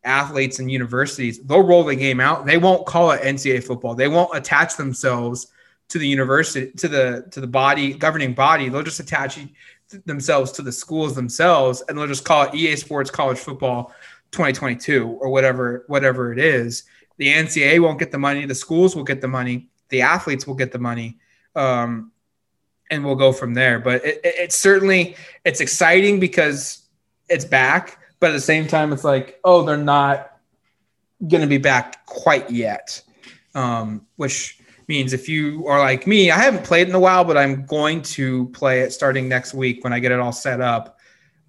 athletes 0.05 0.59
and 0.59 0.71
universities, 0.71 1.39
they'll 1.45 1.63
roll 1.63 1.85
the 1.85 1.95
game 1.95 2.19
out. 2.19 2.47
They 2.47 2.59
won't 2.59 2.87
call 2.87 3.13
it 3.13 3.23
NCAA 3.23 3.63
football. 3.63 3.95
They 3.95 4.09
won't 4.09 4.37
attach 4.37 4.77
themselves 4.77 5.49
to 5.91 5.99
the 5.99 6.09
university, 6.09 6.71
to 6.73 6.89
the 6.89 7.27
to 7.31 7.41
the 7.41 7.47
body 7.47 7.95
governing 7.95 8.35
body. 8.35 8.69
They'll 8.69 8.83
just 8.83 9.01
attach 9.01 9.39
themselves 10.05 10.53
to 10.53 10.63
the 10.63 10.73
schools 10.73 11.15
themselves 11.15 11.83
and 11.89 11.97
they'll 11.97 12.07
just 12.07 12.25
call 12.25 12.45
it 12.45 12.55
EA 12.55 12.77
Sports 12.77 13.11
College 13.11 13.39
Football 13.39 13.95
2022 14.33 15.19
or 15.21 15.31
whatever 15.31 15.85
whatever 15.87 16.33
it 16.33 16.39
is. 16.39 16.85
The 17.19 17.29
NCAA 17.29 17.81
won't 17.81 17.99
get 17.99 18.11
the 18.11 18.19
money. 18.19 18.47
The 18.47 18.55
schools 18.55 18.97
will 18.97 19.05
get 19.05 19.21
the 19.21 19.29
money. 19.29 19.69
The 19.91 20.03
athletes 20.03 20.47
will 20.47 20.55
get 20.55 20.73
the 20.73 20.79
money, 20.79 21.19
um, 21.55 22.13
and 22.91 23.05
we'll 23.05 23.17
go 23.17 23.33
from 23.33 23.55
there. 23.55 23.79
But 23.79 24.05
it, 24.05 24.21
it, 24.25 24.35
it's 24.39 24.57
certainly 24.57 25.17
it's 25.45 25.61
exciting 25.61 26.21
because 26.21 26.87
it's 27.29 27.45
back. 27.45 27.99
But 28.21 28.31
at 28.31 28.33
the 28.35 28.41
same 28.41 28.67
time, 28.67 28.93
it's 28.93 29.05
like, 29.05 29.39
oh, 29.45 29.63
they're 29.63 29.77
not 29.77 30.39
going 31.27 31.41
to 31.41 31.47
be 31.47 31.59
back 31.59 32.05
quite 32.07 32.51
yet. 32.51 33.03
Um, 33.55 34.07
which 34.17 34.61
means 34.89 35.13
if 35.13 35.29
you 35.29 35.67
are 35.67 35.79
like 35.79 36.07
me, 36.07 36.31
I 36.31 36.39
haven't 36.39 36.65
played 36.65 36.89
in 36.89 36.95
a 36.95 37.01
while, 37.01 37.25
but 37.25 37.37
I'm 37.37 37.67
going 37.67 38.03
to 38.03 38.49
play 38.49 38.81
it 38.81 38.93
starting 38.93 39.29
next 39.29 39.55
week 39.55 39.85
when 39.85 39.93
I 39.93 39.99
get 39.99 40.13
it 40.13 40.21
all 40.21 40.33
set 40.33 40.61
up. 40.61 40.98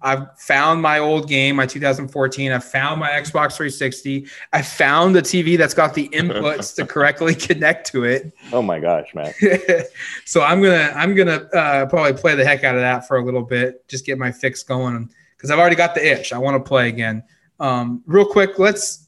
I've 0.02 0.38
found 0.38 0.80
my 0.80 0.98
old 0.98 1.28
game, 1.28 1.56
my 1.56 1.66
2014. 1.66 2.52
I 2.52 2.58
found 2.58 3.00
my 3.00 3.10
Xbox 3.10 3.56
360. 3.56 4.26
I 4.52 4.62
found 4.62 5.14
the 5.14 5.20
TV 5.20 5.58
that's 5.58 5.74
got 5.74 5.94
the 5.94 6.08
inputs 6.08 6.74
to 6.76 6.86
correctly 6.86 7.34
connect 7.34 7.88
to 7.92 8.04
it. 8.04 8.32
Oh 8.52 8.62
my 8.62 8.80
gosh, 8.80 9.14
man. 9.14 9.32
so 10.24 10.42
I'm 10.42 10.62
gonna 10.62 10.92
I'm 10.94 11.14
gonna 11.14 11.48
uh, 11.52 11.86
probably 11.86 12.14
play 12.14 12.34
the 12.34 12.44
heck 12.44 12.64
out 12.64 12.76
of 12.76 12.80
that 12.80 13.06
for 13.06 13.18
a 13.18 13.24
little 13.24 13.42
bit, 13.42 13.86
just 13.88 14.06
get 14.06 14.18
my 14.18 14.32
fix 14.32 14.62
going 14.62 15.10
because 15.36 15.50
I've 15.50 15.58
already 15.58 15.76
got 15.76 15.94
the 15.94 16.06
itch. 16.06 16.32
I 16.32 16.38
want 16.38 16.62
to 16.62 16.66
play 16.66 16.88
again. 16.88 17.22
Um, 17.58 18.02
real 18.06 18.26
quick, 18.26 18.58
let's 18.58 19.06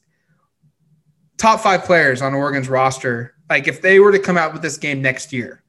top 1.39 1.61
five 1.61 1.85
players 1.85 2.21
on 2.21 2.35
Oregon's 2.35 2.69
roster. 2.69 3.35
Like 3.49 3.67
if 3.67 3.81
they 3.81 3.99
were 3.99 4.13
to 4.13 4.19
come 4.19 4.37
out 4.37 4.53
with 4.53 4.63
this 4.63 4.77
game 4.77 5.01
next 5.01 5.33
year, 5.33 5.63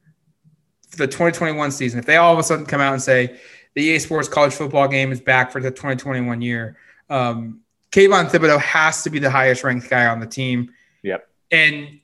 for 0.88 0.98
the 0.98 1.06
2021 1.06 1.70
season, 1.70 1.98
if 1.98 2.06
they 2.06 2.16
all 2.16 2.32
of 2.32 2.38
a 2.38 2.42
sudden 2.42 2.66
come 2.66 2.80
out 2.80 2.92
and 2.92 3.02
say 3.02 3.38
the 3.74 3.82
EA 3.82 3.98
Sports 3.98 4.28
College 4.28 4.54
Football 4.54 4.88
game 4.88 5.12
is 5.12 5.20
back 5.20 5.50
for 5.52 5.60
the 5.60 5.70
2021 5.70 6.40
year, 6.42 6.76
um, 7.10 7.60
Kayvon 7.90 8.28
Thibodeaux 8.28 8.60
has 8.60 9.02
to 9.04 9.10
be 9.10 9.18
the 9.18 9.30
highest 9.30 9.62
ranked 9.62 9.88
guy 9.88 10.06
on 10.06 10.20
the 10.20 10.26
team. 10.26 10.72
Yep. 11.02 11.28
And 11.50 12.00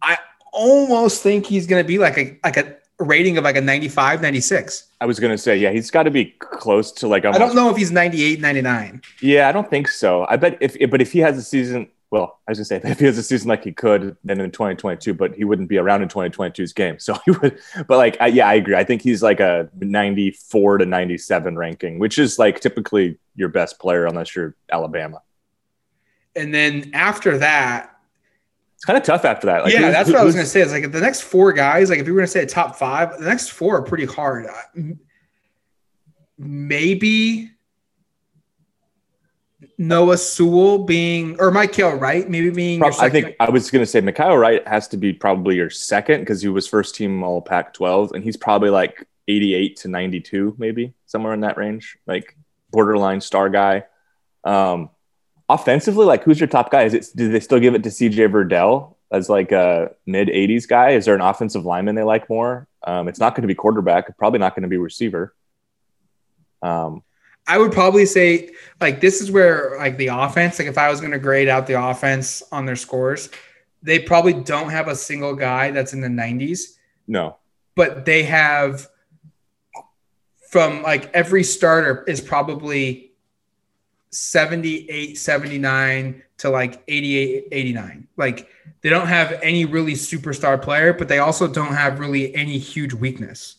I 0.00 0.18
almost 0.52 1.22
think 1.22 1.46
he's 1.46 1.66
going 1.66 1.82
to 1.82 1.86
be 1.86 1.98
like 1.98 2.16
a 2.16 2.38
like 2.42 2.56
a 2.56 2.76
rating 2.98 3.36
of 3.36 3.44
like 3.44 3.56
a 3.56 3.60
95, 3.60 4.22
96. 4.22 4.84
I 5.00 5.06
was 5.06 5.20
gonna 5.20 5.36
say, 5.36 5.58
yeah, 5.58 5.70
he's 5.70 5.90
got 5.90 6.04
to 6.04 6.10
be 6.10 6.34
close 6.38 6.90
to 6.92 7.08
like. 7.08 7.24
I 7.26 7.36
don't 7.36 7.54
know 7.54 7.70
if 7.70 7.76
he's 7.76 7.90
98, 7.90 8.40
99. 8.40 9.02
Yeah, 9.20 9.48
I 9.48 9.52
don't 9.52 9.68
think 9.68 9.88
so. 9.88 10.26
I 10.28 10.36
bet 10.36 10.56
if, 10.60 10.90
but 10.90 11.02
if 11.02 11.12
he 11.12 11.18
has 11.20 11.36
a 11.36 11.42
season, 11.42 11.88
well, 12.10 12.38
I 12.46 12.50
was 12.52 12.58
gonna 12.58 12.64
say 12.64 12.80
if 12.90 12.98
he 13.00 13.06
has 13.06 13.18
a 13.18 13.22
season 13.22 13.48
like 13.48 13.64
he 13.64 13.72
could, 13.72 14.16
then 14.24 14.40
in 14.40 14.50
2022, 14.50 15.12
but 15.14 15.34
he 15.34 15.44
wouldn't 15.44 15.68
be 15.68 15.78
around 15.78 16.02
in 16.02 16.08
2022's 16.08 16.72
game. 16.72 16.96
So 17.00 17.14
he 17.24 17.32
would, 17.32 17.58
but 17.88 17.98
like, 17.98 18.16
I, 18.20 18.28
yeah, 18.28 18.46
I 18.48 18.54
agree. 18.54 18.76
I 18.76 18.84
think 18.84 19.02
he's 19.02 19.22
like 19.22 19.40
a 19.40 19.68
94 19.78 20.78
to 20.78 20.86
97 20.86 21.56
ranking, 21.56 21.98
which 21.98 22.18
is 22.18 22.38
like 22.38 22.60
typically 22.60 23.18
your 23.34 23.48
best 23.48 23.78
player 23.78 24.06
unless 24.06 24.34
you're 24.36 24.54
Alabama. 24.70 25.20
And 26.34 26.52
then 26.54 26.90
after 26.94 27.38
that, 27.38 27.96
It's 28.76 28.84
kind 28.84 28.96
of 28.98 29.02
tough 29.02 29.24
after 29.24 29.46
that. 29.46 29.64
Like, 29.64 29.72
yeah, 29.72 29.80
who's- 29.80 29.92
that's 29.94 30.10
what 30.10 30.18
I 30.18 30.24
was 30.24 30.34
going 30.34 30.44
to 30.44 30.50
say. 30.50 30.60
It's 30.60 30.70
like 30.72 30.92
the 30.92 31.00
next 31.00 31.22
four 31.22 31.52
guys, 31.52 31.88
like 31.90 31.98
if 31.98 32.06
you 32.06 32.12
were 32.12 32.20
going 32.20 32.26
to 32.26 32.32
say 32.32 32.42
a 32.42 32.46
top 32.46 32.76
five, 32.76 33.18
the 33.18 33.24
next 33.24 33.48
four 33.48 33.78
are 33.78 33.82
pretty 33.82 34.04
hard. 34.04 34.46
Maybe 36.38 37.50
Noah 39.78 40.16
Sewell 40.16 40.78
being, 40.84 41.36
or 41.38 41.50
Mykael 41.50 42.00
Wright, 42.00 42.28
maybe 42.28 42.50
being. 42.50 42.80
Prob- 42.80 42.94
I 42.98 43.10
think 43.10 43.36
I 43.38 43.50
was 43.50 43.70
going 43.70 43.82
to 43.82 43.86
say 43.86 44.00
Mykael 44.00 44.40
Wright 44.40 44.66
has 44.66 44.88
to 44.88 44.96
be 44.96 45.12
probably 45.12 45.56
your 45.56 45.70
second 45.70 46.20
because 46.20 46.40
he 46.40 46.48
was 46.48 46.66
first 46.66 46.94
team 46.94 47.22
All 47.22 47.42
Pac 47.42 47.74
12, 47.74 48.12
and 48.12 48.24
he's 48.24 48.36
probably 48.36 48.70
like 48.70 49.06
88 49.28 49.76
to 49.78 49.88
92, 49.88 50.56
maybe 50.58 50.94
somewhere 51.06 51.34
in 51.34 51.40
that 51.40 51.58
range, 51.58 51.98
like 52.06 52.36
borderline 52.70 53.20
star 53.20 53.48
guy. 53.50 53.84
Um, 54.44 54.90
offensively, 55.48 56.06
like 56.06 56.24
who's 56.24 56.40
your 56.40 56.48
top 56.48 56.70
guy? 56.70 56.84
Is 56.84 56.94
it 56.94 57.06
do 57.14 57.30
they 57.30 57.40
still 57.40 57.60
give 57.60 57.74
it 57.74 57.82
to 57.82 57.90
CJ 57.90 58.30
Verdell 58.30 58.94
as 59.10 59.28
like 59.28 59.52
a 59.52 59.90
mid 60.06 60.28
80s 60.28 60.66
guy? 60.66 60.90
Is 60.90 61.04
there 61.04 61.14
an 61.14 61.20
offensive 61.20 61.64
lineman 61.66 61.94
they 61.94 62.02
like 62.02 62.30
more? 62.30 62.66
Um, 62.82 63.08
it's 63.08 63.18
not 63.18 63.34
going 63.34 63.42
to 63.42 63.48
be 63.48 63.54
quarterback, 63.54 64.16
probably 64.16 64.38
not 64.38 64.54
going 64.54 64.62
to 64.62 64.68
be 64.68 64.76
receiver. 64.76 65.34
Um, 66.62 67.02
I 67.46 67.58
would 67.58 67.72
probably 67.72 68.06
say 68.06 68.50
like 68.80 69.00
this 69.00 69.20
is 69.20 69.30
where 69.30 69.76
like 69.78 69.96
the 69.96 70.08
offense, 70.08 70.58
like 70.58 70.68
if 70.68 70.78
I 70.78 70.90
was 70.90 71.00
going 71.00 71.12
to 71.12 71.18
grade 71.18 71.48
out 71.48 71.66
the 71.66 71.80
offense 71.80 72.42
on 72.52 72.66
their 72.66 72.76
scores, 72.76 73.30
they 73.82 73.98
probably 73.98 74.32
don't 74.32 74.70
have 74.70 74.88
a 74.88 74.96
single 74.96 75.34
guy 75.34 75.70
that's 75.70 75.92
in 75.92 76.00
the 76.00 76.08
90s, 76.08 76.76
no, 77.06 77.36
but 77.74 78.04
they 78.04 78.24
have 78.24 78.88
from 80.48 80.82
like 80.82 81.12
every 81.12 81.44
starter 81.44 82.04
is 82.08 82.20
probably 82.20 83.12
78, 84.10 85.18
79 85.18 86.22
to 86.38 86.50
like 86.50 86.82
88, 86.88 87.48
89. 87.52 88.08
Like 88.16 88.48
they 88.80 88.88
don't 88.88 89.08
have 89.08 89.38
any 89.42 89.64
really 89.64 89.92
superstar 89.92 90.60
player, 90.60 90.92
but 90.92 91.08
they 91.08 91.18
also 91.18 91.46
don't 91.46 91.74
have 91.74 91.98
really 91.98 92.34
any 92.34 92.58
huge 92.58 92.94
weakness. 92.94 93.56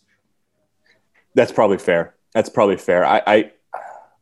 That's 1.36 1.52
probably 1.52 1.78
fair. 1.78 2.16
That's 2.34 2.50
probably 2.50 2.78
fair. 2.78 3.06
I, 3.06 3.22
I, 3.28 3.52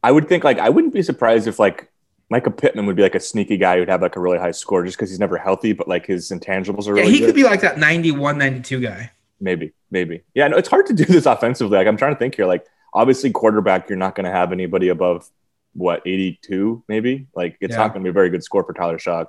I 0.05 0.11
would 0.11 0.29
think 0.29 0.43
like 0.43 0.59
I 0.59 0.69
wouldn't 0.69 0.93
be 0.93 1.01
surprised 1.01 1.47
if 1.47 1.57
like 1.57 1.91
Mycah 2.31 2.55
Pittman 2.55 2.85
would 2.85 2.95
be 2.95 3.01
like 3.01 3.15
a 3.15 3.19
sneaky 3.19 3.57
guy 3.57 3.79
who'd 3.79 3.89
have 3.89 4.03
like 4.03 4.15
a 4.15 4.19
really 4.19 4.37
high 4.37 4.51
score 4.51 4.85
just 4.85 4.95
because 4.95 5.09
he's 5.09 5.19
never 5.19 5.35
healthy, 5.35 5.73
but 5.73 5.87
like 5.87 6.05
his 6.05 6.29
intangibles 6.29 6.87
are 6.87 6.93
really 6.93 7.07
yeah, 7.07 7.11
he 7.11 7.19
good. 7.21 7.25
could 7.25 7.35
be 7.35 7.43
like 7.43 7.61
that 7.61 7.79
91, 7.79 8.37
92 8.37 8.81
guy. 8.81 9.11
Maybe, 9.39 9.73
maybe. 9.89 10.21
Yeah, 10.35 10.47
no, 10.47 10.57
it's 10.57 10.69
hard 10.69 10.85
to 10.85 10.93
do 10.93 11.05
this 11.05 11.25
offensively. 11.25 11.79
Like 11.79 11.87
I'm 11.87 11.97
trying 11.97 12.13
to 12.13 12.19
think 12.19 12.35
here. 12.35 12.45
Like 12.45 12.67
obviously 12.93 13.31
quarterback, 13.31 13.89
you're 13.89 13.97
not 13.97 14.13
going 14.13 14.25
to 14.25 14.31
have 14.31 14.51
anybody 14.51 14.89
above 14.89 15.27
what 15.73 16.03
82 16.05 16.83
maybe. 16.87 17.25
Like 17.35 17.57
it's 17.59 17.71
yeah. 17.71 17.77
not 17.77 17.87
going 17.93 18.03
to 18.03 18.07
be 18.07 18.11
a 18.11 18.13
very 18.13 18.29
good 18.29 18.43
score 18.43 18.63
for 18.63 18.73
Tyler 18.73 18.99
Shough. 18.99 19.25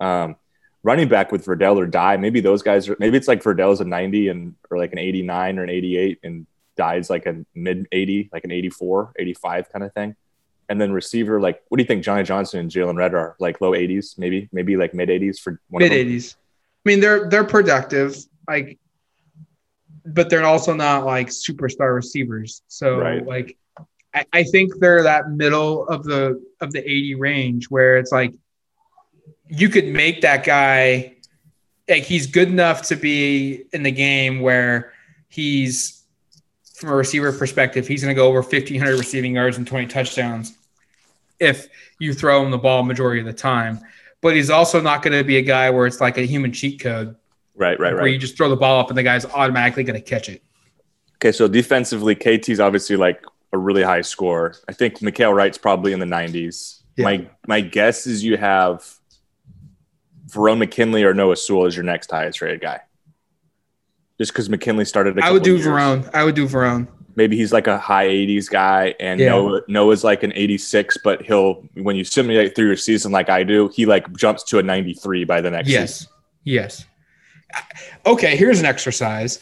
Um, 0.00 0.36
running 0.84 1.08
back 1.08 1.32
with 1.32 1.44
Verdell 1.44 1.78
or 1.78 1.88
Dye, 1.88 2.16
maybe 2.16 2.38
those 2.38 2.62
guys 2.62 2.88
are. 2.88 2.94
Maybe 3.00 3.16
it's 3.16 3.26
like 3.26 3.42
Verdell's 3.42 3.80
a 3.80 3.84
90 3.84 4.28
and 4.28 4.54
or 4.70 4.78
like 4.78 4.92
an 4.92 4.98
89 4.98 5.58
or 5.58 5.64
an 5.64 5.70
88, 5.70 6.20
and 6.22 6.46
Dye's 6.76 7.10
like 7.10 7.26
a 7.26 7.44
mid 7.54 7.86
80, 7.92 8.30
like 8.32 8.44
an 8.44 8.50
84, 8.50 9.12
85 9.18 9.72
kind 9.72 9.84
of 9.84 9.92
thing. 9.92 10.16
And 10.68 10.80
then 10.80 10.92
receiver, 10.92 11.40
like, 11.40 11.62
what 11.68 11.76
do 11.76 11.82
you 11.82 11.86
think 11.86 12.02
Johnny 12.02 12.22
Johnson 12.22 12.60
and 12.60 12.70
Jaylon 12.70 12.96
Redd 12.96 13.14
are? 13.14 13.36
Like 13.38 13.60
low 13.60 13.72
80s, 13.72 14.18
maybe, 14.18 14.48
maybe 14.52 14.76
like 14.76 14.94
mid 14.94 15.08
80s 15.08 15.38
for 15.38 15.60
mid 15.70 15.92
80s. 15.92 16.34
I 16.34 16.88
mean, 16.88 17.00
they're 17.00 17.28
they're 17.28 17.44
productive. 17.44 18.16
Like 18.48 18.78
but 20.04 20.30
they're 20.30 20.44
also 20.44 20.74
not 20.74 21.04
like 21.04 21.28
superstar 21.28 21.94
receivers. 21.94 22.62
So 22.68 22.98
right. 22.98 23.24
like 23.24 23.56
I, 24.14 24.26
I 24.32 24.42
think 24.44 24.78
they're 24.78 25.02
that 25.04 25.30
middle 25.30 25.86
of 25.88 26.04
the 26.04 26.42
of 26.60 26.72
the 26.72 26.80
80 26.80 27.14
range 27.16 27.70
where 27.70 27.98
it's 27.98 28.12
like 28.12 28.34
you 29.48 29.68
could 29.68 29.86
make 29.86 30.22
that 30.22 30.44
guy 30.44 31.16
like 31.88 32.04
he's 32.04 32.26
good 32.26 32.48
enough 32.48 32.82
to 32.82 32.96
be 32.96 33.64
in 33.72 33.82
the 33.82 33.90
game 33.90 34.40
where 34.40 34.92
he's 35.28 36.01
from 36.82 36.90
a 36.90 36.96
receiver 36.96 37.32
perspective, 37.32 37.88
he's 37.88 38.02
going 38.02 38.14
to 38.14 38.18
go 38.20 38.28
over 38.28 38.42
1500 38.42 38.98
receiving 38.98 39.34
yards 39.34 39.56
and 39.56 39.66
20 39.66 39.86
touchdowns 39.86 40.56
if 41.40 41.68
you 41.98 42.12
throw 42.12 42.44
him 42.44 42.50
the 42.50 42.58
ball 42.58 42.82
majority 42.82 43.20
of 43.20 43.26
the 43.26 43.32
time. 43.32 43.80
But 44.20 44.36
he's 44.36 44.50
also 44.50 44.80
not 44.80 45.02
going 45.02 45.16
to 45.16 45.24
be 45.24 45.38
a 45.38 45.42
guy 45.42 45.70
where 45.70 45.86
it's 45.86 46.00
like 46.00 46.18
a 46.18 46.22
human 46.22 46.52
cheat 46.52 46.80
code 46.80 47.16
Right, 47.54 47.78
right, 47.78 47.92
right. 47.92 48.02
Where 48.02 48.06
you 48.06 48.18
just 48.18 48.36
throw 48.36 48.48
the 48.48 48.56
ball 48.56 48.80
up 48.80 48.88
and 48.88 48.96
the 48.96 49.02
guy's 49.02 49.26
automatically 49.26 49.84
going 49.84 50.00
to 50.00 50.04
catch 50.04 50.28
it. 50.28 50.42
Okay, 51.16 51.32
so 51.32 51.46
defensively, 51.48 52.14
KT's 52.14 52.60
obviously 52.60 52.96
like 52.96 53.24
a 53.52 53.58
really 53.58 53.82
high 53.82 54.00
score. 54.00 54.54
I 54.68 54.72
think 54.72 54.98
Mykael 54.98 55.34
Wright's 55.34 55.58
probably 55.58 55.92
in 55.92 56.00
the 56.00 56.06
90s. 56.06 56.80
Yeah. 56.96 57.04
My 57.04 57.28
my 57.46 57.60
guess 57.60 58.06
is 58.06 58.24
you 58.24 58.36
have 58.36 58.84
Verone 60.26 60.58
McKinley 60.58 61.04
or 61.04 61.14
Noah 61.14 61.36
Sewell 61.36 61.66
as 61.66 61.76
your 61.76 61.84
next 61.84 62.10
highest 62.10 62.40
rated 62.40 62.60
guy. 62.60 62.80
Just 64.22 64.32
because 64.32 64.48
McKinley 64.48 64.84
started. 64.84 65.18
I 65.18 65.32
would 65.32 65.42
do 65.42 65.56
years. 65.56 65.66
Verone. 65.66 66.08
I 66.14 66.22
would 66.22 66.36
do 66.36 66.46
Verone. 66.46 66.86
Maybe 67.16 67.36
he's 67.36 67.52
like 67.52 67.66
a 67.66 67.76
high 67.76 68.06
80s 68.06 68.48
guy, 68.48 68.94
and 69.00 69.18
yeah. 69.18 69.30
Noah 69.30 69.62
Noah's 69.66 70.04
like 70.04 70.22
an 70.22 70.32
86, 70.36 70.96
but 71.02 71.22
he'll 71.22 71.54
when 71.74 71.96
you 71.96 72.04
simulate 72.04 72.54
through 72.54 72.68
your 72.68 72.76
season 72.76 73.10
like 73.10 73.28
I 73.28 73.42
do, 73.42 73.68
he 73.74 73.84
like 73.84 74.16
jumps 74.16 74.44
to 74.44 74.60
a 74.60 74.62
93 74.62 75.24
by 75.24 75.40
the 75.40 75.50
next 75.50 75.68
yes. 75.68 75.92
season. 75.92 76.12
Yes. 76.44 76.86
Okay, 78.06 78.36
here's 78.36 78.60
an 78.60 78.64
exercise. 78.64 79.40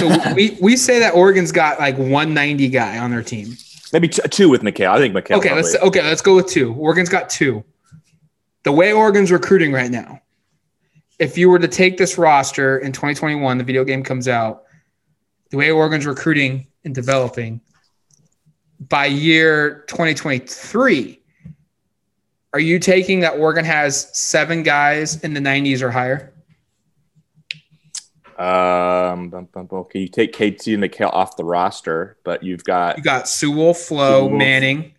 So 0.00 0.08
we, 0.34 0.56
we 0.62 0.78
say 0.78 0.98
that 1.00 1.12
Oregon's 1.12 1.52
got 1.52 1.78
like 1.78 1.98
190 1.98 2.68
guy 2.70 2.96
on 2.96 3.10
their 3.10 3.22
team. 3.22 3.54
Maybe 3.92 4.08
t- 4.08 4.26
two 4.30 4.48
with 4.48 4.62
Mykael. 4.62 4.92
I 4.92 4.98
think 4.98 5.14
Mykael. 5.14 5.36
Okay, 5.36 5.50
probably. 5.50 5.62
let's 5.62 5.74
okay, 5.76 6.02
let's 6.02 6.22
go 6.22 6.36
with 6.36 6.46
two. 6.46 6.72
Oregon's 6.76 7.10
got 7.10 7.28
two. 7.28 7.62
The 8.62 8.72
way 8.72 8.94
Oregon's 8.94 9.30
recruiting 9.30 9.72
right 9.72 9.90
now, 9.90 10.21
if 11.22 11.38
you 11.38 11.48
were 11.48 11.58
to 11.60 11.68
take 11.68 11.96
this 11.98 12.18
roster 12.18 12.78
in 12.78 12.90
2021, 12.90 13.56
the 13.56 13.62
video 13.62 13.84
game 13.84 14.02
comes 14.02 14.26
out, 14.26 14.64
the 15.50 15.56
way 15.56 15.70
Oregon's 15.70 16.04
recruiting 16.04 16.66
and 16.84 16.92
developing 16.92 17.60
by 18.88 19.06
year 19.06 19.84
2023, 19.86 21.20
are 22.52 22.60
you 22.60 22.80
taking 22.80 23.20
that 23.20 23.38
Oregon 23.38 23.64
has 23.64 24.10
seven 24.18 24.64
guys 24.64 25.22
in 25.22 25.32
the 25.32 25.38
90s 25.38 25.80
or 25.80 25.92
higher? 25.92 26.32
Um, 28.36 29.30
bum, 29.30 29.48
bum, 29.52 29.68
okay, 29.70 30.00
you 30.00 30.08
take 30.08 30.32
KT 30.32 30.66
and 30.68 30.82
Mykael 30.82 31.12
off 31.12 31.36
the 31.36 31.44
roster, 31.44 32.16
but 32.24 32.42
you've 32.42 32.64
got 32.64 32.96
you 32.96 33.04
got 33.04 33.28
Sewell, 33.28 33.74
Flo, 33.74 34.26
Sewell. 34.26 34.36
Manning. 34.36 34.94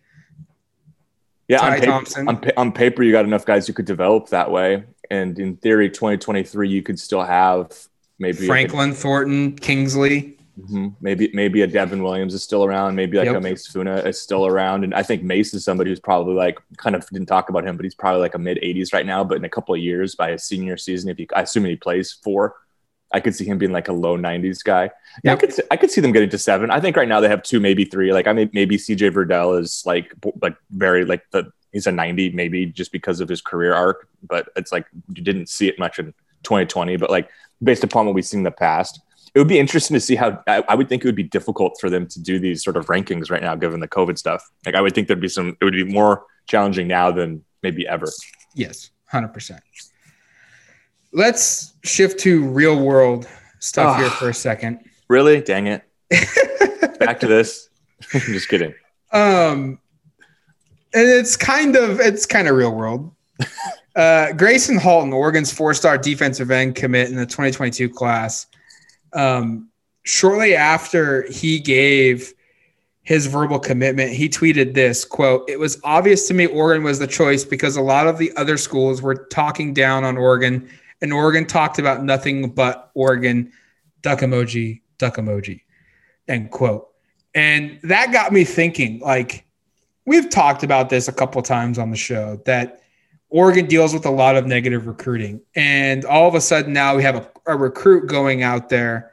Yeah, 1.48 1.60
on 1.60 1.78
paper, 1.78 2.28
on, 2.28 2.50
on 2.56 2.72
paper, 2.72 3.02
you 3.02 3.12
got 3.12 3.26
enough 3.26 3.44
guys 3.44 3.68
you 3.68 3.74
could 3.74 3.84
develop 3.84 4.30
that 4.30 4.50
way, 4.50 4.84
and 5.10 5.38
in 5.38 5.56
theory, 5.56 5.88
2023, 5.88 6.68
you 6.68 6.82
could 6.82 6.98
still 6.98 7.22
have 7.22 7.72
maybe 8.18 8.46
Franklin, 8.46 8.90
a, 8.90 8.94
Thornton, 8.94 9.56
Kingsley. 9.56 10.36
Mm-hmm. 10.60 10.88
Maybe 11.00 11.30
maybe 11.34 11.62
a 11.62 11.66
Devon 11.66 12.02
Williams 12.02 12.32
is 12.32 12.42
still 12.42 12.64
around. 12.64 12.94
Maybe 12.94 13.18
like 13.18 13.26
yep. 13.26 13.36
a 13.36 13.40
Mase 13.40 13.66
Funa 13.66 13.96
is 13.96 14.20
still 14.20 14.46
around. 14.46 14.84
And 14.84 14.94
I 14.94 15.02
think 15.02 15.22
Mase 15.22 15.52
is 15.52 15.64
somebody 15.64 15.90
who's 15.90 15.98
probably 15.98 16.34
like 16.34 16.58
kind 16.76 16.94
of 16.94 17.08
didn't 17.08 17.26
talk 17.26 17.48
about 17.48 17.66
him, 17.66 17.76
but 17.76 17.84
he's 17.84 17.94
probably 17.94 18.20
like 18.20 18.34
a 18.34 18.38
mid 18.38 18.58
80s 18.58 18.92
right 18.92 19.04
now. 19.04 19.24
But 19.24 19.38
in 19.38 19.44
a 19.44 19.48
couple 19.48 19.74
of 19.74 19.80
years, 19.80 20.14
by 20.14 20.30
his 20.30 20.44
senior 20.44 20.76
season, 20.76 21.10
if 21.10 21.18
you 21.18 21.26
I 21.34 21.42
assume 21.42 21.64
he 21.64 21.74
plays 21.74 22.12
four, 22.12 22.54
I 23.12 23.18
could 23.18 23.34
see 23.34 23.44
him 23.44 23.58
being 23.58 23.72
like 23.72 23.88
a 23.88 23.92
low 23.92 24.16
90s 24.16 24.62
guy. 24.62 24.90
Yeah, 25.24 25.32
yep. 25.32 25.38
I 25.38 25.40
could 25.40 25.54
I 25.72 25.76
could 25.76 25.90
see 25.90 26.00
them 26.00 26.12
getting 26.12 26.30
to 26.30 26.38
seven. 26.38 26.70
I 26.70 26.78
think 26.78 26.96
right 26.96 27.08
now 27.08 27.20
they 27.20 27.28
have 27.28 27.42
two, 27.42 27.58
maybe 27.58 27.84
three. 27.84 28.12
Like 28.12 28.28
I 28.28 28.32
mean, 28.32 28.50
maybe 28.52 28.76
CJ 28.76 29.12
Verdell 29.12 29.60
is 29.60 29.82
like 29.84 30.14
like 30.40 30.56
very 30.70 31.04
like 31.04 31.22
the 31.32 31.50
he's 31.74 31.86
a 31.86 31.92
90 31.92 32.30
maybe 32.30 32.64
just 32.64 32.92
because 32.92 33.20
of 33.20 33.28
his 33.28 33.42
career 33.42 33.74
arc, 33.74 34.08
but 34.26 34.48
it's 34.56 34.72
like 34.72 34.86
you 35.14 35.22
didn't 35.22 35.48
see 35.50 35.68
it 35.68 35.78
much 35.78 35.98
in 35.98 36.14
2020. 36.44 36.96
But 36.96 37.10
like 37.10 37.28
based 37.62 37.84
upon 37.84 38.06
what 38.06 38.14
we've 38.14 38.24
seen 38.24 38.40
in 38.40 38.44
the 38.44 38.50
past, 38.50 39.00
it 39.34 39.40
would 39.40 39.48
be 39.48 39.58
interesting 39.58 39.94
to 39.94 40.00
see 40.00 40.14
how 40.14 40.42
I, 40.46 40.62
I 40.68 40.76
would 40.76 40.88
think 40.88 41.04
it 41.04 41.08
would 41.08 41.16
be 41.16 41.24
difficult 41.24 41.76
for 41.80 41.90
them 41.90 42.06
to 42.06 42.22
do 42.22 42.38
these 42.38 42.62
sort 42.62 42.76
of 42.76 42.86
rankings 42.86 43.30
right 43.30 43.42
now, 43.42 43.56
given 43.56 43.80
the 43.80 43.88
COVID 43.88 44.16
stuff. 44.16 44.48
Like 44.64 44.76
I 44.76 44.80
would 44.80 44.94
think 44.94 45.08
there'd 45.08 45.20
be 45.20 45.28
some. 45.28 45.56
It 45.60 45.64
would 45.64 45.74
be 45.74 45.84
more 45.84 46.24
challenging 46.46 46.86
now 46.86 47.10
than 47.10 47.44
maybe 47.62 47.86
ever. 47.88 48.06
Yes, 48.54 48.90
hundred 49.06 49.34
percent. 49.34 49.60
Let's 51.12 51.74
shift 51.82 52.20
to 52.20 52.46
real 52.46 52.80
world 52.80 53.28
stuff 53.58 53.96
oh, 53.96 54.00
here 54.00 54.10
for 54.10 54.28
a 54.28 54.34
second. 54.34 54.80
Really? 55.08 55.40
Dang 55.40 55.66
it. 55.66 55.82
Back 56.98 57.20
to 57.20 57.26
this. 57.26 57.68
I'm 58.14 58.20
just 58.20 58.48
kidding. 58.48 58.74
Um 59.12 59.78
and 60.94 61.08
it's 61.08 61.36
kind 61.36 61.76
of 61.76 62.00
it's 62.00 62.26
kind 62.26 62.48
of 62.48 62.56
real 62.56 62.74
world. 62.74 63.12
Uh, 63.96 64.32
Gracen 64.32 64.76
Halton, 64.76 65.12
Oregon's 65.12 65.52
four-star 65.52 65.98
defensive 65.98 66.50
end 66.50 66.74
commit 66.74 67.10
in 67.10 67.14
the 67.14 67.26
2022 67.26 67.88
class. 67.88 68.48
Um, 69.12 69.68
shortly 70.02 70.56
after 70.56 71.30
he 71.30 71.60
gave 71.60 72.34
his 73.02 73.26
verbal 73.26 73.60
commitment, 73.60 74.10
he 74.10 74.28
tweeted 74.28 74.74
this 74.74 75.04
quote, 75.04 75.48
It 75.48 75.60
was 75.60 75.80
obvious 75.84 76.26
to 76.26 76.34
me 76.34 76.46
Oregon 76.46 76.82
was 76.82 76.98
the 76.98 77.06
choice 77.06 77.44
because 77.44 77.76
a 77.76 77.80
lot 77.80 78.08
of 78.08 78.18
the 78.18 78.32
other 78.36 78.56
schools 78.56 79.00
were 79.00 79.14
talking 79.14 79.72
down 79.72 80.02
on 80.02 80.16
Oregon 80.16 80.68
and 81.00 81.12
Oregon 81.12 81.46
talked 81.46 81.78
about 81.78 82.02
nothing 82.02 82.50
but 82.50 82.90
Oregon, 82.94 83.52
duck 84.00 84.20
emoji, 84.20 84.80
duck 84.98 85.16
emoji, 85.16 85.60
end 86.26 86.50
quote. 86.50 86.88
And 87.34 87.78
that 87.82 88.12
got 88.12 88.32
me 88.32 88.44
thinking 88.44 89.00
like, 89.00 89.43
we've 90.06 90.28
talked 90.30 90.62
about 90.62 90.90
this 90.90 91.08
a 91.08 91.12
couple 91.12 91.40
times 91.42 91.78
on 91.78 91.90
the 91.90 91.96
show 91.96 92.40
that 92.44 92.82
Oregon 93.30 93.66
deals 93.66 93.92
with 93.92 94.06
a 94.06 94.10
lot 94.10 94.36
of 94.36 94.46
negative 94.46 94.86
recruiting. 94.86 95.40
And 95.56 96.04
all 96.04 96.28
of 96.28 96.34
a 96.34 96.40
sudden 96.40 96.72
now 96.72 96.96
we 96.96 97.02
have 97.02 97.16
a, 97.16 97.30
a 97.46 97.56
recruit 97.56 98.06
going 98.06 98.42
out 98.42 98.68
there 98.68 99.12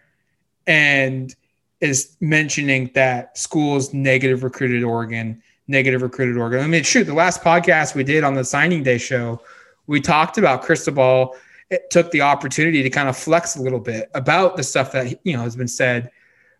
and 0.68 1.36
is 1.80 2.16
mentioning 2.20 2.92
that 2.94 3.38
schools 3.38 3.94
negative 3.94 4.44
recruited 4.44 4.84
Oregon, 4.84 5.42
negative 5.68 6.02
recruited 6.02 6.38
Oregon. 6.38 6.60
I 6.60 6.68
mean, 6.68 6.84
shoot, 6.84 7.06
the 7.06 7.14
last 7.14 7.42
podcast 7.42 7.96
we 7.96 8.04
did 8.04 8.24
on 8.24 8.36
the 8.36 8.44
signing 8.44 8.84
day 8.84 8.98
show, 9.00 9.42
we 9.88 10.00
talked 10.00 10.38
about 10.38 10.62
Cristobal 10.62 11.36
it 11.72 11.90
took 11.90 12.12
the 12.12 12.22
opportunity 12.22 12.84
to 12.84 12.90
kind 12.90 13.10
of 13.10 13.18
flex 13.18 13.56
a 13.56 13.62
little 13.62 13.80
bit 13.80 14.12
about 14.14 14.58
the 14.58 14.64
stuff 14.64 14.92
that 14.92 15.26
you 15.26 15.36
know 15.36 15.42
has 15.42 15.56
been 15.56 15.70
said 15.70 16.12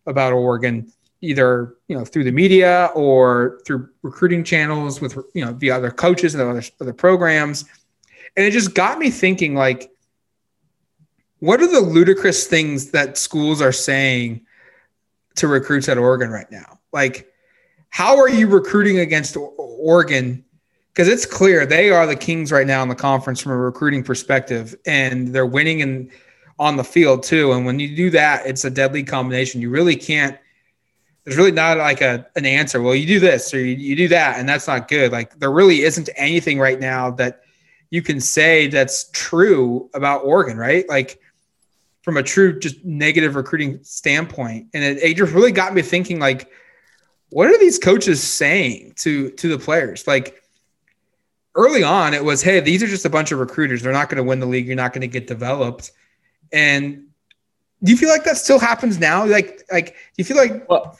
about 0.08 0.34
Oregon, 0.34 0.92
either 1.22 1.76
you 1.88 1.98
know 1.98 2.04
through 2.04 2.24
the 2.24 2.32
media 2.32 2.90
or 2.96 3.62
through 3.66 3.90
recruiting 4.02 4.44
channels 4.44 5.02
with 5.02 5.18
you 5.34 5.46
know 5.46 5.54
via 5.54 5.76
other 5.76 5.92
coaches 5.92 6.34
and 6.34 6.44
other 6.44 6.64
other 6.80 6.94
programs, 6.94 7.66
and 8.36 8.46
it 8.46 8.52
just 8.52 8.74
got 8.74 9.00
me 9.00 9.10
thinking 9.10 9.56
like, 9.56 9.92
what 11.40 11.62
are 11.62 11.68
the 11.68 11.82
ludicrous 11.82 12.48
things 12.48 12.92
that 12.92 13.18
schools 13.18 13.62
are 13.62 13.72
saying 13.72 14.42
to 15.36 15.48
recruits 15.48 15.88
at 15.90 15.98
Oregon 15.98 16.30
right 16.30 16.52
now? 16.52 16.80
Like, 16.92 17.32
how 17.90 18.18
are 18.18 18.30
you 18.30 18.48
recruiting 18.48 19.00
against 19.00 19.38
Oregon? 19.38 20.44
because 20.94 21.08
it's 21.08 21.26
clear 21.26 21.66
they 21.66 21.90
are 21.90 22.06
the 22.06 22.16
kings 22.16 22.52
right 22.52 22.68
now 22.68 22.84
in 22.84 22.90
the 22.90 22.96
conference 22.96 23.40
from 23.40 23.54
a 23.54 23.58
recruiting 23.58 24.04
perspective, 24.04 24.76
and 24.86 25.30
they're 25.30 25.46
winning 25.46 25.80
in 25.80 26.12
on 26.60 26.76
the 26.76 26.84
field 26.84 27.24
too. 27.24 27.54
And 27.54 27.66
when 27.66 27.80
you 27.80 27.96
do 27.96 28.10
that, 28.12 28.46
it's 28.46 28.66
a 28.66 28.70
deadly 28.70 29.04
combination. 29.04 29.62
You 29.62 29.70
really 29.70 29.96
can't 29.96 30.38
there's 31.24 31.38
really 31.38 31.52
not 31.52 31.78
like 31.78 32.02
a 32.02 32.28
an 32.36 32.46
answer. 32.46 32.82
Well, 32.82 32.96
you 32.96 33.06
do 33.06 33.20
this 33.20 33.54
or 33.54 33.60
you, 33.60 33.76
you 33.76 33.96
do 33.96 34.08
that, 34.10 34.40
and 34.40 34.48
that's 34.50 34.68
not 34.68 34.88
good. 34.88 35.12
Like 35.12 35.40
there 35.40 35.52
really 35.52 35.82
isn't 35.82 36.10
anything 36.16 36.60
right 36.60 36.80
now 36.80 37.12
that 37.12 37.42
you 37.92 38.02
can 38.02 38.20
say 38.20 38.68
that's 38.68 39.10
true 39.12 39.90
about 39.94 40.24
Oregon, 40.24 40.58
right? 40.58 40.88
Like 40.90 41.20
from 42.02 42.18
a 42.18 42.24
true 42.24 42.58
just 42.58 42.84
negative 42.84 43.36
recruiting 43.36 43.80
standpoint. 43.84 44.68
And 44.74 44.84
it, 44.84 44.98
it 45.04 45.18
just 45.18 45.34
really 45.34 45.52
got 45.52 45.74
me 45.74 45.82
thinking 45.82 46.20
like, 46.20 46.50
what 47.30 47.48
are 47.48 47.58
these 47.60 47.78
coaches 47.78 48.24
saying 48.24 48.94
to 48.98 49.30
to 49.32 49.48
the 49.48 49.60
players? 49.60 50.08
Like 50.08 50.42
early 51.56 51.84
on, 51.84 52.14
it 52.14 52.24
was, 52.24 52.42
hey, 52.42 52.60
these 52.62 52.82
are 52.82 52.88
just 52.88 53.06
a 53.06 53.10
bunch 53.10 53.32
of 53.32 53.40
recruiters. 53.40 53.82
They're 53.82 53.94
not 53.94 54.10
going 54.10 54.18
to 54.18 54.24
win 54.24 54.40
the 54.40 54.46
league. 54.46 54.66
You're 54.66 54.76
not 54.76 54.94
going 54.94 55.02
to 55.02 55.08
get 55.08 55.28
developed. 55.28 55.92
And 56.52 57.08
do 57.84 57.92
you 57.92 57.98
feel 57.98 58.10
like 58.10 58.24
that 58.24 58.38
still 58.38 58.60
happens 58.60 59.00
now? 59.00 59.26
Like, 59.26 59.64
like 59.72 59.88
do 59.88 59.94
you 60.18 60.26
feel 60.26 60.38
like 60.38 60.68
well, 60.70 60.98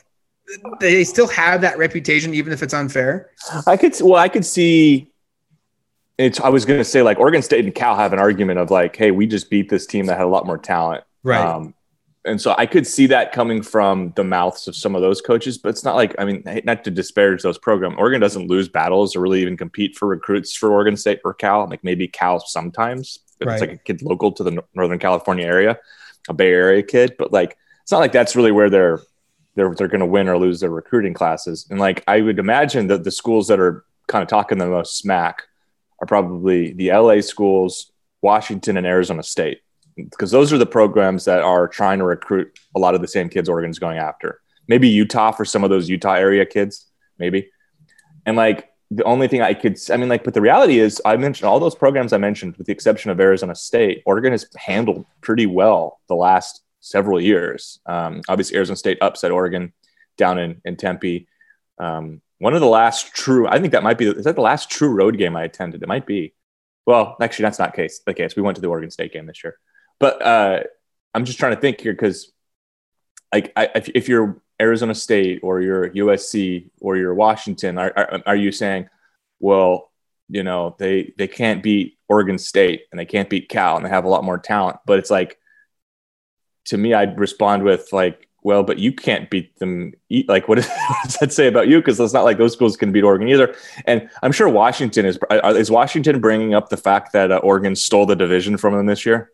they 0.80 1.04
still 1.04 1.28
have 1.28 1.60
that 1.60 1.78
reputation, 1.78 2.34
even 2.34 2.52
if 2.52 2.62
it's 2.62 2.74
unfair? 2.74 3.30
I 3.66 3.76
could, 3.76 3.94
well, 4.00 4.16
I 4.16 4.28
could 4.28 4.44
see. 4.44 5.10
It's. 6.18 6.40
I 6.40 6.48
was 6.48 6.64
going 6.64 6.78
to 6.78 6.84
say 6.84 7.02
like 7.02 7.18
Oregon 7.18 7.42
State 7.42 7.64
and 7.64 7.74
Cal 7.74 7.96
have 7.96 8.12
an 8.12 8.18
argument 8.18 8.58
of 8.58 8.70
like, 8.70 8.94
hey, 8.96 9.10
we 9.10 9.26
just 9.26 9.50
beat 9.50 9.68
this 9.68 9.86
team 9.86 10.06
that 10.06 10.18
had 10.18 10.26
a 10.26 10.30
lot 10.30 10.46
more 10.46 10.58
talent, 10.58 11.04
right? 11.22 11.44
Um, 11.44 11.74
and 12.24 12.40
so 12.40 12.54
I 12.56 12.66
could 12.66 12.86
see 12.86 13.06
that 13.06 13.32
coming 13.32 13.62
from 13.62 14.12
the 14.14 14.22
mouths 14.22 14.68
of 14.68 14.76
some 14.76 14.94
of 14.94 15.02
those 15.02 15.20
coaches, 15.20 15.58
but 15.58 15.70
it's 15.70 15.84
not 15.84 15.96
like 15.96 16.14
I 16.18 16.24
mean, 16.24 16.44
not 16.64 16.84
to 16.84 16.90
disparage 16.90 17.42
those 17.42 17.58
programs. 17.58 17.96
Oregon 17.98 18.20
doesn't 18.20 18.46
lose 18.46 18.68
battles 18.68 19.16
or 19.16 19.20
really 19.20 19.42
even 19.42 19.56
compete 19.56 19.96
for 19.96 20.06
recruits 20.06 20.54
for 20.54 20.70
Oregon 20.70 20.96
State 20.96 21.20
or 21.24 21.34
Cal. 21.34 21.66
Like 21.68 21.82
maybe 21.82 22.06
Cal 22.06 22.38
sometimes, 22.38 23.18
but 23.38 23.48
right. 23.48 23.54
it's 23.54 23.60
like 23.60 23.72
a 23.72 23.76
kid 23.78 24.02
local 24.02 24.30
to 24.32 24.44
the 24.44 24.62
Northern 24.74 24.98
California 24.98 25.44
area, 25.44 25.78
a 26.28 26.34
Bay 26.34 26.52
Area 26.52 26.82
kid. 26.82 27.16
But 27.18 27.32
like, 27.32 27.56
it's 27.82 27.90
not 27.90 27.98
like 27.98 28.12
that's 28.12 28.36
really 28.36 28.52
where 28.52 28.70
they're 28.70 29.00
they're 29.54 29.74
they're 29.74 29.88
going 29.88 30.00
to 30.00 30.06
win 30.06 30.28
or 30.28 30.38
lose 30.38 30.60
their 30.60 30.70
recruiting 30.70 31.14
classes. 31.14 31.66
And 31.70 31.78
like, 31.78 32.02
I 32.06 32.20
would 32.20 32.38
imagine 32.38 32.86
that 32.88 33.04
the 33.04 33.10
schools 33.10 33.48
that 33.48 33.60
are 33.60 33.84
kind 34.08 34.22
of 34.22 34.28
talking 34.28 34.58
the 34.58 34.66
most 34.66 34.98
smack 34.98 35.42
are 36.00 36.06
probably 36.06 36.72
the 36.72 36.92
LA 36.92 37.20
schools, 37.20 37.92
Washington, 38.22 38.76
and 38.76 38.86
Arizona 38.86 39.22
State 39.22 39.60
because 39.96 40.30
those 40.30 40.52
are 40.52 40.58
the 40.58 40.66
programs 40.66 41.24
that 41.24 41.42
are 41.42 41.68
trying 41.68 41.98
to 41.98 42.04
recruit 42.04 42.58
a 42.74 42.78
lot 42.78 42.94
of 42.94 43.00
the 43.00 43.08
same 43.08 43.28
kids 43.28 43.48
Oregon's 43.48 43.78
going 43.78 43.98
after. 43.98 44.40
Maybe 44.68 44.88
Utah 44.88 45.32
for 45.32 45.44
some 45.44 45.64
of 45.64 45.70
those 45.70 45.88
Utah 45.88 46.14
area 46.14 46.46
kids, 46.46 46.86
maybe. 47.18 47.50
And 48.24 48.36
like 48.36 48.70
the 48.90 49.04
only 49.04 49.28
thing 49.28 49.42
I 49.42 49.54
could, 49.54 49.78
I 49.90 49.96
mean, 49.96 50.08
like, 50.08 50.24
but 50.24 50.34
the 50.34 50.40
reality 50.40 50.78
is, 50.78 51.00
I 51.04 51.16
mentioned 51.16 51.48
all 51.48 51.60
those 51.60 51.74
programs 51.74 52.12
I 52.12 52.18
mentioned, 52.18 52.56
with 52.56 52.66
the 52.66 52.72
exception 52.72 53.10
of 53.10 53.20
Arizona 53.20 53.54
State, 53.54 54.02
Oregon 54.06 54.32
has 54.32 54.46
handled 54.56 55.04
pretty 55.20 55.46
well 55.46 56.00
the 56.08 56.14
last 56.14 56.61
several 56.82 57.20
years. 57.20 57.80
Um, 57.86 58.20
obviously, 58.28 58.56
Arizona 58.56 58.76
State 58.76 58.98
upset 59.00 59.30
Oregon 59.30 59.72
down 60.18 60.38
in, 60.38 60.60
in 60.64 60.76
Tempe. 60.76 61.26
Um, 61.78 62.20
one 62.38 62.54
of 62.54 62.60
the 62.60 62.66
last 62.66 63.14
true, 63.14 63.48
I 63.48 63.58
think 63.60 63.72
that 63.72 63.82
might 63.82 63.96
be, 63.96 64.08
is 64.08 64.24
that 64.24 64.34
the 64.34 64.42
last 64.42 64.68
true 64.68 64.90
road 64.90 65.16
game 65.16 65.36
I 65.36 65.44
attended? 65.44 65.82
It 65.82 65.88
might 65.88 66.06
be. 66.06 66.34
Well, 66.84 67.16
actually, 67.20 67.44
that's 67.44 67.60
not 67.60 67.74
case 67.74 68.00
the 68.04 68.12
case. 68.12 68.34
We 68.36 68.42
went 68.42 68.56
to 68.56 68.60
the 68.60 68.68
Oregon 68.68 68.90
State 68.90 69.12
game 69.12 69.26
this 69.26 69.42
year. 69.44 69.56
But 70.00 70.20
uh, 70.20 70.60
I'm 71.14 71.24
just 71.24 71.38
trying 71.38 71.54
to 71.54 71.60
think 71.60 71.80
here 71.80 71.92
because, 71.92 72.32
like, 73.32 73.52
if, 73.56 73.88
if, 73.90 74.08
you're 74.08 74.42
Arizona 74.60 74.94
State 74.96 75.40
or 75.44 75.60
you're 75.60 75.90
USC 75.90 76.70
or 76.80 76.96
you're 76.96 77.14
Washington, 77.14 77.78
are, 77.78 77.92
are, 77.96 78.22
are 78.26 78.36
you 78.36 78.50
saying, 78.50 78.88
well, 79.38 79.92
you 80.28 80.42
know, 80.42 80.74
they 80.78 81.12
they 81.16 81.28
can't 81.28 81.62
beat 81.62 81.98
Oregon 82.08 82.38
State 82.38 82.82
and 82.90 82.98
they 82.98 83.04
can't 83.04 83.30
beat 83.30 83.48
Cal 83.48 83.76
and 83.76 83.86
they 83.86 83.90
have 83.90 84.04
a 84.04 84.08
lot 84.08 84.24
more 84.24 84.38
talent? 84.38 84.78
But 84.84 84.98
it's 84.98 85.10
like, 85.10 85.38
to 86.66 86.78
me, 86.78 86.94
I'd 86.94 87.18
respond 87.18 87.64
with 87.64 87.92
like, 87.92 88.28
well, 88.44 88.64
but 88.64 88.78
you 88.78 88.92
can't 88.92 89.30
beat 89.30 89.56
them. 89.58 89.92
Like, 90.26 90.48
what, 90.48 90.58
is, 90.58 90.66
what 90.88 91.04
does 91.04 91.16
that 91.18 91.32
say 91.32 91.46
about 91.46 91.68
you? 91.68 91.78
Because 91.78 92.00
it's 92.00 92.12
not 92.12 92.24
like 92.24 92.38
those 92.38 92.52
schools 92.52 92.76
can 92.76 92.92
beat 92.92 93.04
Oregon 93.04 93.28
either. 93.28 93.54
And 93.86 94.08
I'm 94.22 94.32
sure 94.32 94.48
Washington 94.48 95.06
is. 95.06 95.18
Is 95.30 95.70
Washington 95.70 96.20
bringing 96.20 96.54
up 96.54 96.68
the 96.68 96.76
fact 96.76 97.12
that 97.12 97.30
uh, 97.30 97.36
Oregon 97.38 97.76
stole 97.76 98.06
the 98.06 98.16
division 98.16 98.56
from 98.56 98.74
them 98.74 98.86
this 98.86 99.06
year? 99.06 99.30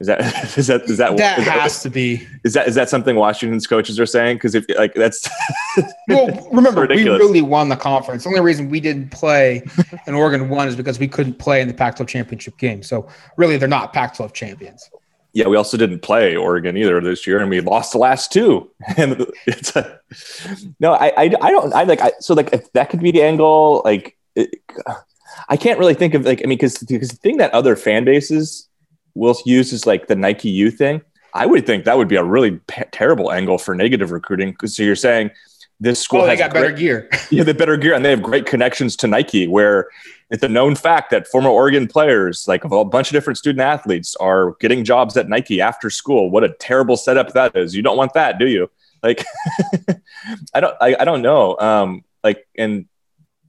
Is 0.00 0.06
that 0.06 0.20
is 0.58 0.66
that 0.66 0.82
is 0.84 0.96
that 0.96 1.16
that 1.18 1.38
is 1.38 1.46
has 1.46 1.76
that, 1.76 1.88
to 1.88 1.90
be 1.90 2.26
is 2.42 2.54
that 2.54 2.66
is 2.66 2.74
that 2.74 2.88
something 2.88 3.16
Washington's 3.16 3.66
coaches 3.66 4.00
are 4.00 4.06
saying? 4.06 4.36
Because 4.36 4.54
if 4.54 4.64
like 4.76 4.94
that's 4.94 5.28
well, 6.08 6.48
remember 6.50 6.86
we 6.86 7.08
really 7.08 7.42
won 7.42 7.68
the 7.68 7.76
conference. 7.76 8.24
The 8.24 8.30
only 8.30 8.40
reason 8.40 8.70
we 8.70 8.80
didn't 8.80 9.10
play 9.10 9.62
and 10.06 10.16
Oregon 10.16 10.48
won 10.48 10.68
is 10.68 10.74
because 10.74 10.98
we 10.98 11.06
couldn't 11.06 11.34
play 11.34 11.60
in 11.60 11.68
the 11.68 11.74
Pac-12 11.74 12.08
championship 12.08 12.56
game. 12.56 12.82
So 12.82 13.08
really, 13.36 13.58
they're 13.58 13.68
not 13.68 13.92
Pac-12 13.92 14.32
champions. 14.32 14.90
Yeah, 15.32 15.46
we 15.46 15.56
also 15.56 15.76
didn't 15.76 16.00
play 16.00 16.34
Oregon 16.34 16.76
either 16.76 17.00
this 17.00 17.26
year, 17.26 17.38
and 17.38 17.48
we 17.48 17.60
lost 17.60 17.92
the 17.92 17.98
last 17.98 18.32
two. 18.32 18.70
And 18.96 19.26
it's 19.46 19.76
a, 19.76 20.00
no, 20.80 20.92
I, 20.92 21.12
I, 21.16 21.22
I 21.40 21.50
don't, 21.50 21.72
I 21.72 21.84
like, 21.84 22.00
I, 22.00 22.12
so 22.18 22.34
like 22.34 22.52
if 22.52 22.72
that 22.72 22.90
could 22.90 23.00
be 23.00 23.12
the 23.12 23.22
angle, 23.22 23.82
like, 23.84 24.16
it, 24.34 24.50
I 25.48 25.56
can't 25.56 25.78
really 25.78 25.94
think 25.94 26.14
of 26.14 26.24
like, 26.24 26.40
I 26.44 26.46
mean, 26.46 26.58
because 26.58 26.78
because 26.78 27.10
the 27.10 27.16
thing 27.16 27.36
that 27.38 27.52
other 27.52 27.76
fan 27.76 28.04
bases 28.04 28.68
will 29.14 29.36
use 29.44 29.72
is 29.72 29.86
like 29.86 30.06
the 30.06 30.16
Nike 30.16 30.50
U 30.50 30.70
thing. 30.70 31.02
I 31.34 31.46
would 31.46 31.66
think 31.66 31.84
that 31.84 31.96
would 31.96 32.08
be 32.08 32.16
a 32.16 32.24
really 32.24 32.58
p- 32.66 32.82
terrible 32.90 33.30
angle 33.30 33.58
for 33.58 33.74
negative 33.74 34.10
recruiting 34.10 34.50
because 34.50 34.74
so 34.76 34.82
you're 34.82 34.96
saying 34.96 35.30
this 35.80 36.00
school 36.00 36.20
oh, 36.20 36.26
has 36.26 36.38
got 36.38 36.50
great, 36.50 36.60
better 36.62 36.72
gear. 36.72 37.10
yeah, 37.30 37.42
the 37.42 37.54
better 37.54 37.76
gear, 37.76 37.94
and 37.94 38.04
they 38.04 38.10
have 38.10 38.22
great 38.22 38.46
connections 38.46 38.96
to 38.96 39.06
Nike. 39.06 39.48
Where 39.48 39.88
it's 40.30 40.42
a 40.42 40.48
known 40.48 40.74
fact 40.76 41.10
that 41.10 41.26
former 41.26 41.48
Oregon 41.48 41.88
players, 41.88 42.46
like 42.46 42.64
a 42.64 42.84
bunch 42.84 43.08
of 43.08 43.12
different 43.12 43.38
student 43.38 43.62
athletes, 43.62 44.14
are 44.16 44.54
getting 44.60 44.84
jobs 44.84 45.16
at 45.16 45.28
Nike 45.28 45.60
after 45.60 45.90
school. 45.90 46.30
What 46.30 46.44
a 46.44 46.50
terrible 46.50 46.96
setup 46.96 47.32
that 47.32 47.56
is. 47.56 47.74
You 47.74 47.82
don't 47.82 47.96
want 47.96 48.12
that, 48.14 48.38
do 48.38 48.46
you? 48.46 48.70
Like, 49.02 49.24
I 50.54 50.60
don't, 50.60 50.76
I, 50.80 50.96
I 51.00 51.04
don't 51.04 51.22
know. 51.22 51.58
Um, 51.58 52.04
like, 52.22 52.46
and 52.58 52.86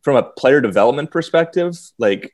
from 0.02 0.16
a 0.16 0.24
player 0.24 0.62
development 0.62 1.12
perspective, 1.12 1.78
like 1.98 2.34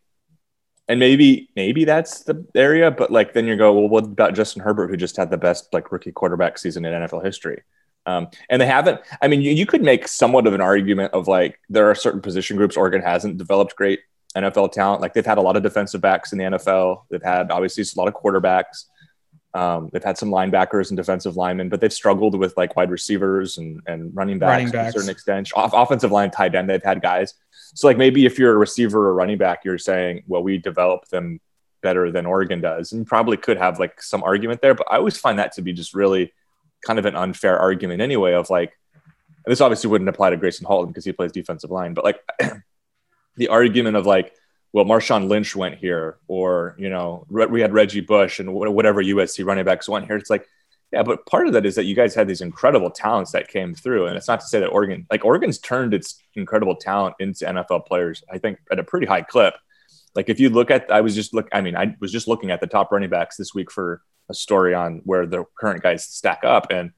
and 0.88 1.00
maybe 1.00 1.50
maybe 1.56 1.84
that's 1.86 2.24
the 2.24 2.46
area, 2.56 2.92
but 2.92 3.12
like 3.12 3.34
then 3.34 3.48
you 3.48 3.58
go, 3.58 3.74
well, 3.74 3.90
what 3.90 4.06
about 4.06 4.36
Justin 4.36 4.62
Herbert, 4.62 4.90
who 4.90 4.98
just 4.98 5.18
had 5.18 5.30
the 5.30 5.38
best 5.38 5.74
like 5.74 5.92
rookie 5.92 6.12
quarterback 6.12 6.58
season 6.58 6.86
in 6.86 6.94
NFL 6.94 7.26
history? 7.26 7.64
Um, 8.08 8.30
and 8.50 8.62
they 8.62 8.66
haven't. 8.66 9.02
I 9.22 9.28
mean, 9.28 9.42
you, 9.42 9.52
you 9.52 9.66
could 9.66 9.84
make 9.84 10.08
somewhat 10.08 10.48
of 10.48 10.54
an 10.54 10.62
argument 10.62 11.14
of 11.14 11.28
like 11.28 11.60
there 11.70 11.92
are 11.92 11.96
certain 11.96 12.22
position 12.22 12.56
groups 12.56 12.78
Oregon 12.78 13.02
hasn't 13.02 13.38
developed 13.38 13.76
great 13.76 14.00
NFL 14.36 14.72
talent. 14.72 15.02
Like 15.02 15.14
they've 15.14 15.26
had 15.26 15.38
a 15.38 15.42
lot 15.42 15.58
of 15.58 15.64
defensive 15.64 16.00
backs 16.00 16.32
in 16.32 16.38
the 16.38 16.46
NFL. 16.46 17.04
They've 17.10 17.22
had 17.22 17.52
obviously 17.52 17.84
a 17.84 18.00
lot 18.00 18.08
of 18.08 18.14
quarterbacks. 18.14 18.86
Um, 19.54 19.90
they've 19.92 20.04
had 20.04 20.18
some 20.18 20.30
linebackers 20.30 20.90
and 20.90 20.98
defensive 20.98 21.36
linemen, 21.36 21.68
but 21.68 21.82
they've 21.82 21.92
struggled 21.92 22.38
with 22.38 22.56
like 22.56 22.76
wide 22.76 22.92
receivers 22.92 23.58
and, 23.58 23.82
and 23.88 24.16
running 24.16 24.40
backs, 24.40 24.50
running 24.52 24.72
backs. 24.72 24.94
to 24.94 25.00
a 25.00 25.02
certain 25.02 25.12
extent. 25.12 25.52
Off- 25.56 25.74
offensive 25.74 26.12
line, 26.12 26.32
tight 26.32 26.56
end, 26.56 26.70
they've 26.70 26.84
had 26.84 27.02
guys. 27.02 27.34
So 27.74 27.88
like 27.88 27.98
maybe 27.98 28.26
if 28.26 28.40
you're 28.40 28.54
a 28.54 28.58
receiver 28.58 29.10
or 29.10 29.14
running 29.14 29.38
back, 29.38 29.66
you're 29.66 29.78
saying, 29.78 30.24
well, 30.28 30.44
we 30.44 30.60
develop 30.60 31.08
them 31.10 31.42
better 31.82 32.12
than 32.12 32.26
Oregon 32.26 32.62
does, 32.62 32.94
and 32.94 33.06
probably 33.06 33.36
could 33.36 33.58
have 33.58 33.80
like 33.80 34.02
some 34.02 34.24
argument 34.24 34.62
there. 34.62 34.76
But 34.76 34.88
I 34.90 34.98
always 34.98 35.18
find 35.18 35.40
that 35.40 35.54
to 35.54 35.62
be 35.62 35.74
just 35.74 35.94
really 35.94 36.34
kind 36.88 37.00
of 37.00 37.06
an 37.06 37.16
unfair 37.16 37.60
argument 37.60 38.02
anyway. 38.02 38.34
Of 38.34 38.50
like, 38.50 38.74
this 39.46 39.62
obviously 39.62 39.90
wouldn't 39.90 40.10
apply 40.10 40.32
to 40.32 40.38
Gracen 40.38 40.66
Halton 40.66 40.90
because 40.90 41.06
he 41.06 41.12
plays 41.12 41.32
defensive 41.32 41.72
line, 41.72 41.94
but 41.94 42.04
like 42.04 42.20
the 43.36 43.50
argument 43.50 43.98
of 43.98 44.06
like 44.06 44.34
well, 44.74 44.86
Marshawn 44.86 45.28
Lynch 45.28 45.56
went 45.56 45.76
here, 45.78 46.18
or 46.28 46.76
you 46.78 46.90
know, 46.90 47.26
we 47.30 47.62
had 47.62 47.74
Reggie 47.74 48.02
Bush 48.02 48.40
and 48.40 48.54
whatever 48.54 49.02
USC 49.02 49.46
running 49.46 49.66
backs 49.66 49.88
went 49.88 50.06
here. 50.06 50.18
It's 50.18 50.30
like, 50.30 50.48
yeah, 50.92 51.04
but 51.04 51.26
part 51.26 51.48
of 51.48 51.54
that 51.54 51.66
is 51.66 51.76
that 51.76 51.86
you 51.86 51.96
guys 51.96 52.14
had 52.14 52.28
these 52.28 52.42
incredible 52.42 52.90
talents 52.90 53.32
that 53.32 53.48
came 53.48 53.74
through, 53.74 54.08
and 54.08 54.16
it's 54.16 54.28
not 54.28 54.42
to 54.42 54.46
say 54.46 54.60
that 54.60 54.68
Oregon, 54.68 55.06
like 55.10 55.26
Oregon's 55.26 55.60
turned 55.60 55.94
its 55.94 56.22
incredible 56.36 56.76
talent 56.76 57.16
into 57.20 57.46
NFL 57.46 57.88
players. 57.88 58.24
I 58.32 58.38
think 58.38 58.60
at 58.72 58.80
a 58.80 58.84
pretty 58.84 59.06
high 59.08 59.22
clip. 59.22 59.56
Like 60.18 60.30
if 60.30 60.40
you 60.40 60.50
look 60.50 60.72
at, 60.72 60.92
I 60.92 61.02
was 61.02 61.14
just 61.14 61.32
look, 61.36 61.48
I 61.54 61.62
mean, 61.62 61.78
I 61.78 61.96
was 62.02 62.12
just 62.12 62.28
looking 62.28 62.50
at 62.50 62.60
the 62.60 62.66
top 62.66 62.92
running 62.92 63.12
backs 63.12 63.38
this 63.38 63.54
week 63.54 63.72
for 63.72 64.02
a 64.30 64.34
story 64.34 64.74
on 64.74 65.02
where 65.06 65.28
the 65.28 65.46
current 65.60 65.84
guys 65.84 66.06
stack 66.08 66.44
up, 66.44 66.72
and 66.72 66.92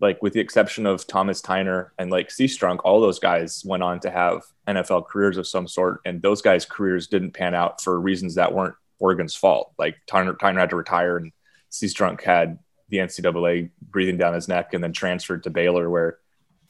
like 0.00 0.20
with 0.22 0.32
the 0.32 0.40
exception 0.40 0.84
of 0.84 1.06
Thomas 1.06 1.40
Tyner 1.40 1.90
and 2.00 2.10
like 2.10 2.30
Seastrunk, 2.30 2.80
all 2.82 3.00
those 3.00 3.20
guys 3.20 3.62
went 3.64 3.84
on 3.84 4.00
to 4.00 4.10
have 4.10 4.42
NFL 4.66 5.06
careers 5.06 5.36
of 5.36 5.46
some 5.46 5.68
sort, 5.68 6.00
and 6.04 6.20
those 6.20 6.42
guys' 6.42 6.64
careers 6.64 7.06
didn't 7.06 7.30
pan 7.30 7.54
out 7.54 7.80
for 7.80 8.00
reasons 8.00 8.34
that 8.34 8.52
weren't 8.52 8.74
Oregon's 8.98 9.36
fault. 9.36 9.72
Like 9.78 9.94
Tyner, 10.10 10.36
Tyner 10.36 10.58
had 10.58 10.70
to 10.70 10.76
retire, 10.76 11.16
and 11.16 11.30
Seastrunk 11.70 12.22
had 12.22 12.58
the 12.88 12.96
NCAA 12.96 13.70
breathing 13.80 14.16
down 14.16 14.34
his 14.34 14.48
neck, 14.48 14.74
and 14.74 14.82
then 14.82 14.92
transferred 14.92 15.44
to 15.44 15.50
Baylor, 15.50 15.88
where 15.88 16.18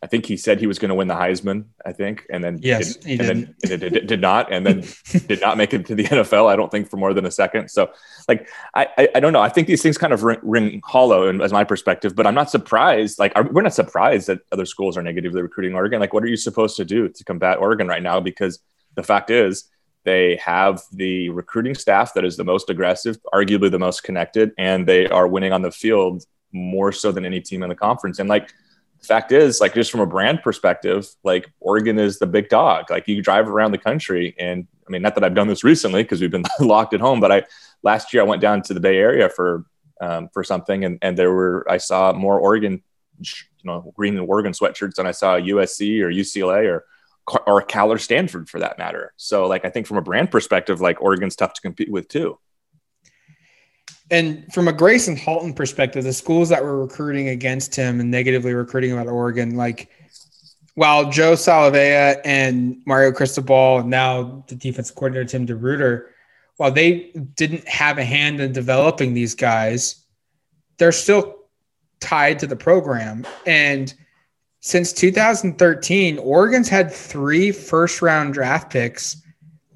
I 0.00 0.06
think 0.06 0.26
he 0.26 0.36
said 0.36 0.60
he 0.60 0.68
was 0.68 0.78
going 0.78 0.90
to 0.90 0.94
win 0.94 1.08
the 1.08 1.14
Heisman. 1.14 1.64
I 1.84 1.92
think, 1.92 2.24
and 2.30 2.42
then 2.42 2.60
yes, 2.62 2.96
did, 2.96 3.04
he 3.04 3.18
and 3.18 3.56
did. 3.60 3.80
then 3.80 3.90
did, 3.92 4.06
did, 4.06 4.20
not, 4.20 4.52
and 4.52 4.64
then 4.64 4.84
did 5.26 5.40
not 5.40 5.56
make 5.56 5.74
it 5.74 5.86
to 5.86 5.94
the 5.96 6.04
NFL. 6.04 6.46
I 6.46 6.54
don't 6.54 6.70
think 6.70 6.88
for 6.88 6.96
more 6.96 7.12
than 7.12 7.26
a 7.26 7.30
second. 7.30 7.68
So, 7.68 7.90
like, 8.28 8.48
I 8.74 8.86
I, 8.96 9.08
I 9.16 9.20
don't 9.20 9.32
know. 9.32 9.40
I 9.40 9.48
think 9.48 9.66
these 9.66 9.82
things 9.82 9.98
kind 9.98 10.12
of 10.12 10.22
ring, 10.22 10.38
ring 10.42 10.80
hollow, 10.84 11.28
in, 11.28 11.40
as 11.40 11.52
my 11.52 11.64
perspective. 11.64 12.14
But 12.14 12.26
I'm 12.26 12.34
not 12.34 12.48
surprised. 12.48 13.18
Like, 13.18 13.32
are, 13.34 13.42
we're 13.50 13.62
not 13.62 13.74
surprised 13.74 14.28
that 14.28 14.40
other 14.52 14.66
schools 14.66 14.96
are 14.96 15.02
negatively 15.02 15.42
recruiting 15.42 15.74
Oregon. 15.74 15.98
Like, 15.98 16.12
what 16.12 16.22
are 16.22 16.28
you 16.28 16.36
supposed 16.36 16.76
to 16.76 16.84
do 16.84 17.08
to 17.08 17.24
combat 17.24 17.58
Oregon 17.58 17.88
right 17.88 18.02
now? 18.02 18.20
Because 18.20 18.60
the 18.94 19.02
fact 19.02 19.30
is, 19.30 19.68
they 20.04 20.36
have 20.36 20.80
the 20.92 21.28
recruiting 21.30 21.74
staff 21.74 22.14
that 22.14 22.24
is 22.24 22.36
the 22.36 22.44
most 22.44 22.70
aggressive, 22.70 23.18
arguably 23.34 23.70
the 23.70 23.78
most 23.78 24.04
connected, 24.04 24.52
and 24.56 24.86
they 24.86 25.08
are 25.08 25.26
winning 25.26 25.52
on 25.52 25.62
the 25.62 25.72
field 25.72 26.24
more 26.52 26.92
so 26.92 27.12
than 27.12 27.26
any 27.26 27.40
team 27.40 27.62
in 27.62 27.68
the 27.68 27.74
conference. 27.74 28.18
And 28.18 28.28
like 28.28 28.52
the 29.00 29.06
fact 29.06 29.32
is, 29.32 29.60
like 29.60 29.74
just 29.74 29.90
from 29.90 30.00
a 30.00 30.06
brand 30.06 30.42
perspective, 30.42 31.08
like 31.22 31.50
Oregon 31.60 31.98
is 31.98 32.18
the 32.18 32.26
big 32.26 32.48
dog. 32.48 32.90
Like 32.90 33.06
you 33.06 33.22
drive 33.22 33.48
around 33.48 33.72
the 33.72 33.78
country, 33.78 34.34
and 34.38 34.66
I 34.86 34.90
mean, 34.90 35.02
not 35.02 35.14
that 35.14 35.24
I've 35.24 35.34
done 35.34 35.48
this 35.48 35.64
recently 35.64 36.02
because 36.02 36.20
we've 36.20 36.30
been 36.30 36.44
locked 36.60 36.94
at 36.94 37.00
home, 37.00 37.20
but 37.20 37.30
I 37.30 37.44
last 37.82 38.12
year 38.12 38.22
I 38.22 38.26
went 38.26 38.42
down 38.42 38.62
to 38.62 38.74
the 38.74 38.80
Bay 38.80 38.96
Area 38.96 39.28
for 39.28 39.64
um, 40.00 40.28
for 40.32 40.42
something, 40.42 40.84
and 40.84 40.98
and 41.02 41.16
there 41.16 41.32
were 41.32 41.66
I 41.68 41.76
saw 41.78 42.12
more 42.12 42.38
Oregon, 42.38 42.82
you 43.20 43.34
know, 43.64 43.92
green 43.96 44.16
and 44.16 44.28
Oregon 44.28 44.52
sweatshirts 44.52 44.94
than 44.94 45.06
I 45.06 45.12
saw 45.12 45.38
USC 45.38 46.00
or 46.00 46.10
UCLA 46.10 46.66
or 46.68 46.84
or 47.46 47.62
Cal 47.62 47.92
or 47.92 47.98
Stanford 47.98 48.48
for 48.48 48.58
that 48.58 48.78
matter. 48.78 49.12
So 49.16 49.46
like 49.46 49.64
I 49.64 49.70
think 49.70 49.86
from 49.86 49.98
a 49.98 50.02
brand 50.02 50.30
perspective, 50.30 50.80
like 50.80 51.00
Oregon's 51.02 51.36
tough 51.36 51.52
to 51.54 51.60
compete 51.60 51.90
with 51.90 52.08
too. 52.08 52.38
And 54.10 54.50
from 54.52 54.68
a 54.68 54.72
Gracen 54.72 55.16
Halton 55.16 55.52
perspective, 55.52 56.04
the 56.04 56.12
schools 56.12 56.48
that 56.48 56.62
were 56.62 56.80
recruiting 56.80 57.28
against 57.28 57.76
him 57.76 58.00
and 58.00 58.10
negatively 58.10 58.54
recruiting 58.54 58.92
about 58.92 59.06
Oregon, 59.06 59.56
like 59.56 59.90
while 60.74 61.10
Joe 61.10 61.32
Salave'a 61.32 62.20
and 62.24 62.80
Mario 62.86 63.12
Cristobal, 63.12 63.80
and 63.80 63.90
now 63.90 64.44
the 64.48 64.54
defensive 64.54 64.96
coordinator 64.96 65.28
Tim 65.28 65.46
DeRuyter, 65.46 66.06
while 66.56 66.70
they 66.70 67.10
didn't 67.34 67.66
have 67.68 67.98
a 67.98 68.04
hand 68.04 68.40
in 68.40 68.52
developing 68.52 69.12
these 69.12 69.34
guys, 69.34 70.04
they're 70.78 70.92
still 70.92 71.36
tied 72.00 72.38
to 72.38 72.46
the 72.46 72.56
program. 72.56 73.26
And 73.46 73.92
since 74.60 74.92
2013, 74.92 76.18
Oregon's 76.18 76.68
had 76.68 76.92
three 76.92 77.52
first 77.52 78.02
round 78.02 78.34
draft 78.34 78.72
picks 78.72 79.22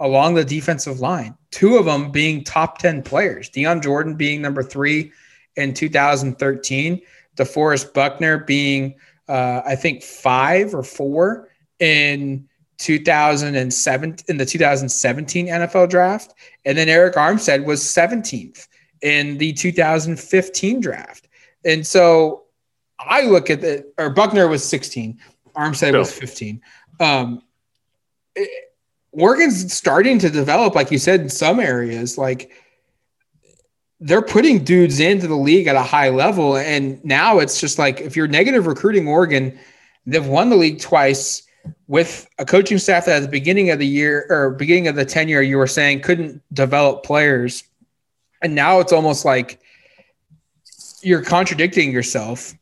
along 0.00 0.34
the 0.34 0.44
defensive 0.44 1.00
line, 1.00 1.36
two 1.52 1.76
of 1.76 1.84
them 1.84 2.10
being 2.10 2.42
top 2.42 2.78
10 2.78 3.02
players. 3.02 3.48
Dion 3.48 3.80
Jordan 3.80 4.14
being 4.14 4.42
number 4.42 4.62
three 4.62 5.12
in 5.56 5.74
2013, 5.74 7.00
DeForest 7.36 7.94
Buckner 7.94 8.38
being, 8.38 8.94
uh, 9.28 9.60
I 9.64 9.76
think, 9.76 10.02
five 10.02 10.74
or 10.74 10.82
four 10.82 11.50
in 11.78 12.48
2007 12.78 14.16
in 14.28 14.36
the 14.36 14.46
2017 14.46 15.46
NFL 15.46 15.88
draft. 15.88 16.34
And 16.64 16.76
then 16.76 16.88
Arik 16.88 17.14
Armstead 17.14 17.64
was 17.64 17.82
17th 17.82 18.66
in 19.02 19.38
the 19.38 19.52
2015 19.52 20.80
draft. 20.80 21.28
And 21.64 21.86
so 21.86 22.44
I 22.98 23.22
look 23.22 23.50
at 23.50 23.60
the, 23.60 23.92
or 23.98 24.10
Buckner 24.10 24.48
was 24.48 24.64
16, 24.64 25.18
Armstead 25.54 25.98
was 25.98 26.12
15. 26.12 26.60
Um, 26.98 27.42
it, 28.34 28.71
Oregon's 29.12 29.72
starting 29.72 30.18
to 30.20 30.30
develop, 30.30 30.74
like 30.74 30.90
you 30.90 30.98
said, 30.98 31.20
in 31.20 31.28
some 31.28 31.60
areas. 31.60 32.16
Like 32.16 32.50
they're 34.00 34.22
putting 34.22 34.64
dudes 34.64 34.98
into 34.98 35.28
the 35.28 35.36
league 35.36 35.66
at 35.66 35.76
a 35.76 35.82
high 35.82 36.08
level. 36.08 36.56
And 36.56 37.02
now 37.04 37.38
it's 37.38 37.60
just 37.60 37.78
like 37.78 38.00
if 38.00 38.16
you're 38.16 38.26
negative 38.26 38.66
recruiting 38.66 39.06
Oregon, 39.06 39.58
they've 40.06 40.26
won 40.26 40.48
the 40.48 40.56
league 40.56 40.80
twice 40.80 41.42
with 41.86 42.26
a 42.38 42.44
coaching 42.44 42.78
staff 42.78 43.04
that 43.04 43.16
at 43.16 43.22
the 43.22 43.28
beginning 43.28 43.70
of 43.70 43.78
the 43.78 43.86
year 43.86 44.26
or 44.28 44.50
beginning 44.50 44.88
of 44.88 44.96
the 44.96 45.04
tenure, 45.04 45.42
you 45.42 45.58
were 45.58 45.66
saying 45.66 46.00
couldn't 46.00 46.42
develop 46.52 47.04
players. 47.04 47.64
And 48.40 48.54
now 48.54 48.80
it's 48.80 48.92
almost 48.92 49.24
like 49.24 49.60
you're 51.02 51.22
contradicting 51.22 51.92
yourself 51.92 52.54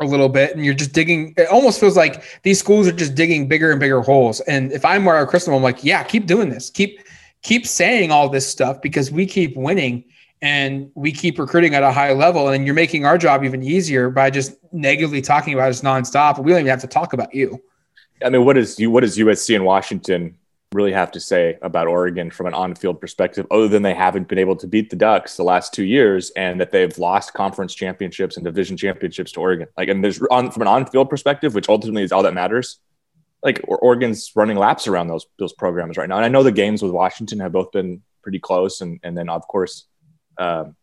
a 0.00 0.04
little 0.04 0.28
bit 0.28 0.54
and 0.54 0.64
you're 0.64 0.74
just 0.74 0.92
digging 0.92 1.32
it 1.36 1.48
almost 1.48 1.80
feels 1.80 1.96
like 1.96 2.22
these 2.42 2.58
schools 2.58 2.86
are 2.86 2.92
just 2.92 3.14
digging 3.14 3.48
bigger 3.48 3.70
and 3.70 3.80
bigger 3.80 4.00
holes. 4.00 4.40
And 4.40 4.72
if 4.72 4.84
i'm 4.84 5.04
mario 5.04 5.26
cristobal 5.26 5.56
i'm 5.56 5.62
like 5.62 5.82
yeah 5.82 6.02
keep 6.02 6.26
doing 6.26 6.48
this. 6.50 6.70
Keep 6.70 7.00
keep 7.42 7.66
saying 7.66 8.10
all 8.10 8.28
this 8.28 8.46
stuff 8.48 8.82
because 8.82 9.10
we 9.10 9.24
keep 9.26 9.56
winning 9.56 10.04
and 10.42 10.90
we 10.94 11.12
keep 11.12 11.38
recruiting 11.38 11.74
at 11.74 11.82
a 11.82 11.90
high 11.90 12.12
level. 12.12 12.48
And 12.48 12.66
you're 12.66 12.74
making 12.74 13.06
our 13.06 13.16
job 13.16 13.42
even 13.44 13.62
easier 13.62 14.10
by 14.10 14.30
just 14.30 14.56
negatively 14.72 15.22
talking 15.22 15.54
about 15.54 15.70
us 15.70 15.80
nonstop. 15.80 16.38
We 16.38 16.50
don't 16.50 16.60
even 16.60 16.70
have 16.70 16.80
to 16.82 16.86
talk 16.86 17.12
about 17.12 17.34
you. 17.34 17.62
I 18.22 18.30
mean 18.30 18.44
what 18.44 18.56
is 18.56 18.78
you 18.78 18.90
what 18.90 19.04
is 19.04 19.18
usc 19.18 19.54
and 19.54 19.64
washington 19.64 20.36
really 20.72 20.92
have 20.92 21.12
to 21.12 21.20
say 21.20 21.58
about 21.62 21.86
Oregon 21.86 22.30
from 22.30 22.46
an 22.46 22.54
on-field 22.54 23.00
perspective, 23.00 23.46
other 23.50 23.68
than 23.68 23.82
they 23.82 23.94
haven't 23.94 24.28
been 24.28 24.38
able 24.38 24.56
to 24.56 24.66
beat 24.66 24.90
the 24.90 24.96
Ducks 24.96 25.36
the 25.36 25.44
last 25.44 25.72
two 25.72 25.84
years, 25.84 26.30
and 26.30 26.60
that 26.60 26.72
they've 26.72 26.96
lost 26.98 27.32
conference 27.34 27.74
championships 27.74 28.36
and 28.36 28.44
division 28.44 28.76
championships 28.76 29.32
to 29.32 29.40
Oregon. 29.40 29.68
Like, 29.76 29.88
and 29.88 30.02
there's 30.02 30.20
on 30.22 30.50
from 30.50 30.62
an 30.62 30.68
on-field 30.68 31.08
perspective, 31.08 31.54
which 31.54 31.68
ultimately 31.68 32.02
is 32.02 32.12
all 32.12 32.24
that 32.24 32.34
matters. 32.34 32.80
Like 33.42 33.60
Oregon's 33.68 34.32
running 34.34 34.56
laps 34.56 34.88
around 34.88 35.08
those 35.08 35.26
those 35.38 35.52
programs 35.52 35.96
right 35.96 36.08
now, 36.08 36.16
and 36.16 36.24
I 36.24 36.28
know 36.28 36.42
the 36.42 36.50
games 36.50 36.82
with 36.82 36.90
Washington 36.90 37.38
have 37.40 37.52
both 37.52 37.70
been 37.70 38.02
pretty 38.22 38.40
close, 38.40 38.80
and 38.80 38.98
and 39.04 39.16
then 39.16 39.28
of 39.28 39.46
course, 39.46 39.86
um, 40.38 40.74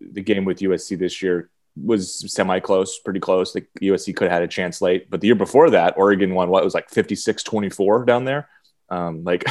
the 0.00 0.22
game 0.22 0.44
with 0.44 0.58
USC 0.58 0.98
this 0.98 1.22
year 1.22 1.48
was 1.80 2.24
semi-close, 2.32 2.98
pretty 2.98 3.20
close. 3.20 3.52
The 3.52 3.64
USC 3.82 4.16
could 4.16 4.24
have 4.24 4.32
had 4.32 4.42
a 4.42 4.48
chance 4.48 4.82
late, 4.82 5.08
but 5.08 5.20
the 5.20 5.28
year 5.28 5.36
before 5.36 5.70
that, 5.70 5.96
Oregon 5.96 6.34
won 6.34 6.48
what 6.48 6.64
was 6.64 6.74
like 6.74 6.90
56-24 6.90 8.04
down 8.04 8.24
there 8.24 8.48
um, 8.90 9.24
like, 9.24 9.44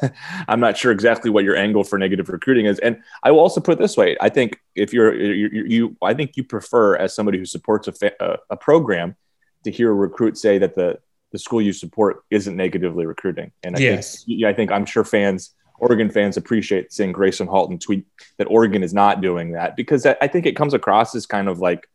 I'm 0.48 0.60
not 0.60 0.76
sure 0.76 0.92
exactly 0.92 1.30
what 1.30 1.44
your 1.44 1.56
angle 1.56 1.84
for 1.84 1.98
negative 1.98 2.28
recruiting 2.28 2.66
is. 2.66 2.78
And 2.78 3.02
I 3.22 3.30
will 3.30 3.40
also 3.40 3.60
put 3.60 3.72
it 3.72 3.78
this 3.78 3.96
way: 3.96 4.16
I 4.20 4.28
think 4.28 4.60
if 4.74 4.92
you're, 4.92 5.14
you, 5.14 5.64
you 5.66 5.96
I 6.02 6.14
think 6.14 6.36
you 6.36 6.44
prefer 6.44 6.96
as 6.96 7.14
somebody 7.14 7.38
who 7.38 7.44
supports 7.44 7.88
a, 7.88 7.92
fa- 7.92 8.38
a 8.50 8.56
program 8.56 9.16
to 9.64 9.70
hear 9.70 9.90
a 9.90 9.94
recruit 9.94 10.38
say 10.38 10.58
that 10.58 10.74
the 10.74 10.98
the 11.32 11.38
school 11.38 11.60
you 11.60 11.72
support 11.72 12.24
isn't 12.30 12.56
negatively 12.56 13.04
recruiting. 13.04 13.52
And 13.62 13.76
I 13.76 13.80
yes, 13.80 14.24
think, 14.24 14.44
I 14.44 14.52
think 14.52 14.70
I'm 14.70 14.86
sure 14.86 15.04
fans, 15.04 15.54
Oregon 15.78 16.08
fans, 16.08 16.36
appreciate 16.36 16.92
seeing 16.92 17.12
Gracen 17.12 17.46
Halton 17.46 17.78
tweet 17.78 18.06
that 18.38 18.44
Oregon 18.44 18.82
is 18.82 18.94
not 18.94 19.20
doing 19.20 19.52
that 19.52 19.76
because 19.76 20.06
I 20.06 20.28
think 20.28 20.46
it 20.46 20.56
comes 20.56 20.72
across 20.72 21.14
as 21.14 21.26
kind 21.26 21.48
of 21.48 21.58
like 21.58 21.88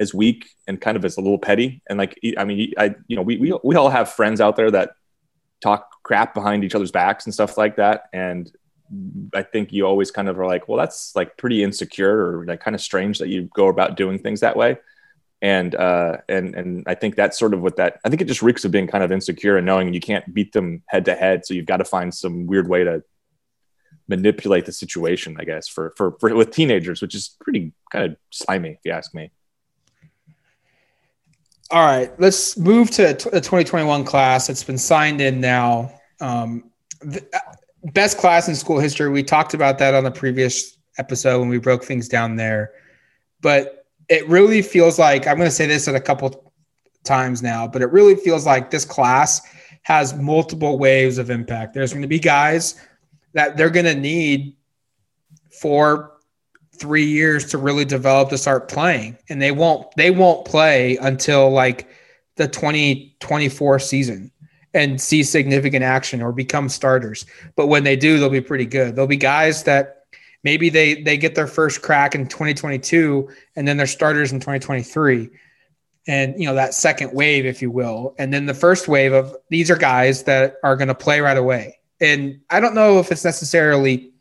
as 0.00 0.12
weak 0.12 0.50
and 0.66 0.80
kind 0.80 0.96
of 0.96 1.04
as 1.04 1.16
a 1.16 1.20
little 1.20 1.38
petty. 1.38 1.82
And 1.88 1.98
like, 1.98 2.18
I 2.36 2.44
mean, 2.44 2.72
I, 2.76 2.94
you 3.06 3.16
know, 3.16 3.22
we, 3.22 3.36
we, 3.36 3.56
we 3.62 3.76
all 3.76 3.90
have 3.90 4.10
friends 4.10 4.40
out 4.40 4.56
there 4.56 4.70
that 4.70 4.92
talk 5.62 6.02
crap 6.02 6.34
behind 6.34 6.64
each 6.64 6.74
other's 6.74 6.90
backs 6.90 7.24
and 7.24 7.32
stuff 7.32 7.56
like 7.56 7.76
that. 7.76 8.04
And 8.12 8.50
I 9.34 9.42
think 9.42 9.72
you 9.72 9.86
always 9.86 10.10
kind 10.10 10.28
of 10.28 10.38
are 10.38 10.46
like, 10.46 10.68
well, 10.68 10.78
that's 10.78 11.14
like 11.16 11.36
pretty 11.36 11.62
insecure 11.62 12.40
or 12.40 12.44
like 12.44 12.60
kind 12.60 12.74
of 12.74 12.80
strange 12.80 13.18
that 13.18 13.28
you 13.28 13.48
go 13.54 13.68
about 13.68 13.96
doing 13.96 14.18
things 14.18 14.40
that 14.40 14.56
way. 14.56 14.76
And 15.40 15.74
uh, 15.74 16.18
and 16.28 16.54
and 16.54 16.84
I 16.86 16.94
think 16.94 17.16
that's 17.16 17.38
sort 17.38 17.54
of 17.54 17.62
what 17.62 17.76
that 17.76 17.98
I 18.04 18.10
think 18.10 18.22
it 18.22 18.28
just 18.28 18.42
reeks 18.42 18.64
of 18.64 18.70
being 18.70 18.86
kind 18.86 19.02
of 19.02 19.10
insecure 19.10 19.56
and 19.56 19.66
knowing 19.66 19.92
you 19.92 20.00
can't 20.00 20.32
beat 20.32 20.52
them 20.52 20.82
head 20.86 21.04
to 21.06 21.16
head, 21.16 21.44
so 21.44 21.54
you've 21.54 21.66
got 21.66 21.78
to 21.78 21.84
find 21.84 22.14
some 22.14 22.46
weird 22.46 22.68
way 22.68 22.84
to 22.84 23.02
manipulate 24.06 24.66
the 24.66 24.72
situation, 24.72 25.36
I 25.40 25.44
guess, 25.44 25.66
for 25.66 25.94
for, 25.96 26.16
for 26.20 26.32
with 26.34 26.52
teenagers, 26.52 27.02
which 27.02 27.16
is 27.16 27.34
pretty 27.40 27.72
kind 27.90 28.12
of 28.12 28.16
slimy, 28.30 28.70
if 28.70 28.78
you 28.84 28.92
ask 28.92 29.14
me. 29.14 29.32
All 31.72 31.86
right, 31.86 32.12
let's 32.20 32.58
move 32.58 32.90
to 32.90 33.02
the 33.02 33.14
2021 33.14 34.04
class. 34.04 34.50
It's 34.50 34.62
been 34.62 34.76
signed 34.76 35.22
in 35.22 35.40
now. 35.40 35.90
Um, 36.20 36.70
the, 37.00 37.24
uh, 37.32 37.38
best 37.94 38.18
class 38.18 38.46
in 38.46 38.54
school 38.54 38.78
history. 38.78 39.08
We 39.08 39.22
talked 39.22 39.54
about 39.54 39.78
that 39.78 39.94
on 39.94 40.04
the 40.04 40.10
previous 40.10 40.76
episode 40.98 41.40
when 41.40 41.48
we 41.48 41.56
broke 41.56 41.82
things 41.82 42.08
down 42.08 42.36
there. 42.36 42.72
But 43.40 43.86
it 44.10 44.28
really 44.28 44.60
feels 44.60 44.98
like 44.98 45.26
I'm 45.26 45.38
going 45.38 45.48
to 45.48 45.54
say 45.54 45.64
this 45.64 45.88
at 45.88 45.94
a 45.94 46.00
couple 46.00 46.52
times 47.04 47.42
now, 47.42 47.66
but 47.66 47.80
it 47.80 47.90
really 47.90 48.16
feels 48.16 48.44
like 48.44 48.70
this 48.70 48.84
class 48.84 49.40
has 49.80 50.14
multiple 50.14 50.78
waves 50.78 51.16
of 51.16 51.30
impact. 51.30 51.72
There's 51.72 51.94
going 51.94 52.02
to 52.02 52.08
be 52.08 52.18
guys 52.18 52.74
that 53.32 53.56
they're 53.56 53.70
going 53.70 53.86
to 53.86 53.94
need 53.94 54.56
for 55.58 56.11
three 56.82 57.04
years 57.04 57.46
to 57.46 57.58
really 57.58 57.84
develop 57.84 58.28
to 58.28 58.36
start 58.36 58.68
playing. 58.68 59.16
And 59.28 59.40
they 59.40 59.52
won't 59.52 59.86
they 59.96 60.10
won't 60.10 60.44
play 60.44 60.96
until 60.96 61.48
like 61.48 61.88
the 62.34 62.48
2024 62.48 63.78
season 63.78 64.32
and 64.74 65.00
see 65.00 65.22
significant 65.22 65.84
action 65.84 66.20
or 66.20 66.32
become 66.32 66.68
starters. 66.68 67.24
But 67.54 67.68
when 67.68 67.84
they 67.84 67.94
do 67.94 68.18
they'll 68.18 68.30
be 68.30 68.40
pretty 68.40 68.66
good. 68.66 68.96
There'll 68.96 69.06
be 69.06 69.16
guys 69.16 69.62
that 69.62 70.06
maybe 70.42 70.70
they 70.70 71.00
they 71.00 71.16
get 71.16 71.36
their 71.36 71.46
first 71.46 71.82
crack 71.82 72.16
in 72.16 72.26
2022 72.26 73.28
and 73.54 73.68
then 73.68 73.76
they're 73.76 73.86
starters 73.86 74.32
in 74.32 74.40
2023 74.40 75.30
and 76.08 76.34
you 76.36 76.46
know 76.46 76.54
that 76.56 76.74
second 76.74 77.12
wave 77.14 77.46
if 77.46 77.62
you 77.62 77.70
will. 77.70 78.16
And 78.18 78.34
then 78.34 78.46
the 78.46 78.54
first 78.54 78.88
wave 78.88 79.12
of 79.12 79.36
these 79.50 79.70
are 79.70 79.76
guys 79.76 80.24
that 80.24 80.56
are 80.64 80.74
going 80.74 80.88
to 80.88 80.96
play 80.96 81.20
right 81.20 81.36
away. 81.36 81.78
And 82.00 82.40
i 82.50 82.58
don't 82.58 82.74
know 82.74 82.98
if 82.98 83.12
it's 83.12 83.24
necessarily 83.24 84.11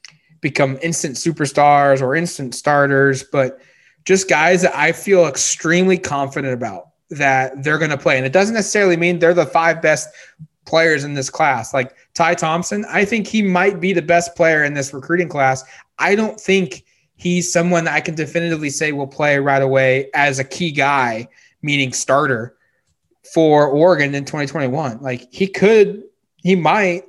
become 0.42 0.78
instant 0.82 1.16
superstars 1.16 2.02
or 2.02 2.16
instant 2.16 2.56
starters, 2.56 3.24
but 3.24 3.60
just 4.06 4.30
guys 4.30 4.64
that 4.64 4.76
I 4.76 4.92
feel 4.92 5.28
extremely 5.28 5.98
confident 5.98 6.54
about 6.54 6.90
that 7.12 7.64
they're 7.64 7.78
going 7.78 7.92
to 7.92 7.98
play. 7.98 8.18
And 8.18 8.26
it 8.26 8.34
doesn't 8.34 8.56
necessarily 8.56 8.98
mean 8.98 9.20
they're 9.20 9.34
the 9.34 9.46
five 9.46 9.82
best 9.82 10.10
players 10.66 11.04
in 11.04 11.14
this 11.14 11.30
class. 11.30 11.74
Like 11.74 11.96
Ty 12.14 12.36
Thompson, 12.36 12.86
I 12.90 13.06
think 13.06 13.28
he 13.28 13.42
might 13.42 13.80
be 13.80 13.94
the 13.94 14.02
best 14.02 14.36
player 14.36 14.64
in 14.64 14.74
this 14.74 14.94
recruiting 14.94 15.30
class. 15.30 15.64
I 16.00 16.16
don't 16.16 16.40
think 16.40 16.86
he's 17.16 17.52
someone 17.52 17.84
that 17.86 17.94
I 17.94 18.02
can 18.02 18.16
definitively 18.16 18.70
say 18.70 18.92
will 18.92 19.08
play 19.08 19.38
right 19.38 19.62
away 19.62 20.10
as 20.14 20.40
a 20.40 20.44
key 20.44 20.72
guy, 20.72 21.28
meaning 21.62 21.94
starter 21.94 22.56
for 23.34 23.68
Oregon 23.68 24.16
in 24.16 24.26
2021. 24.26 25.02
Like 25.02 25.32
he 25.32 25.48
could, 25.48 26.04
he 26.38 26.56
might, 26.56 27.04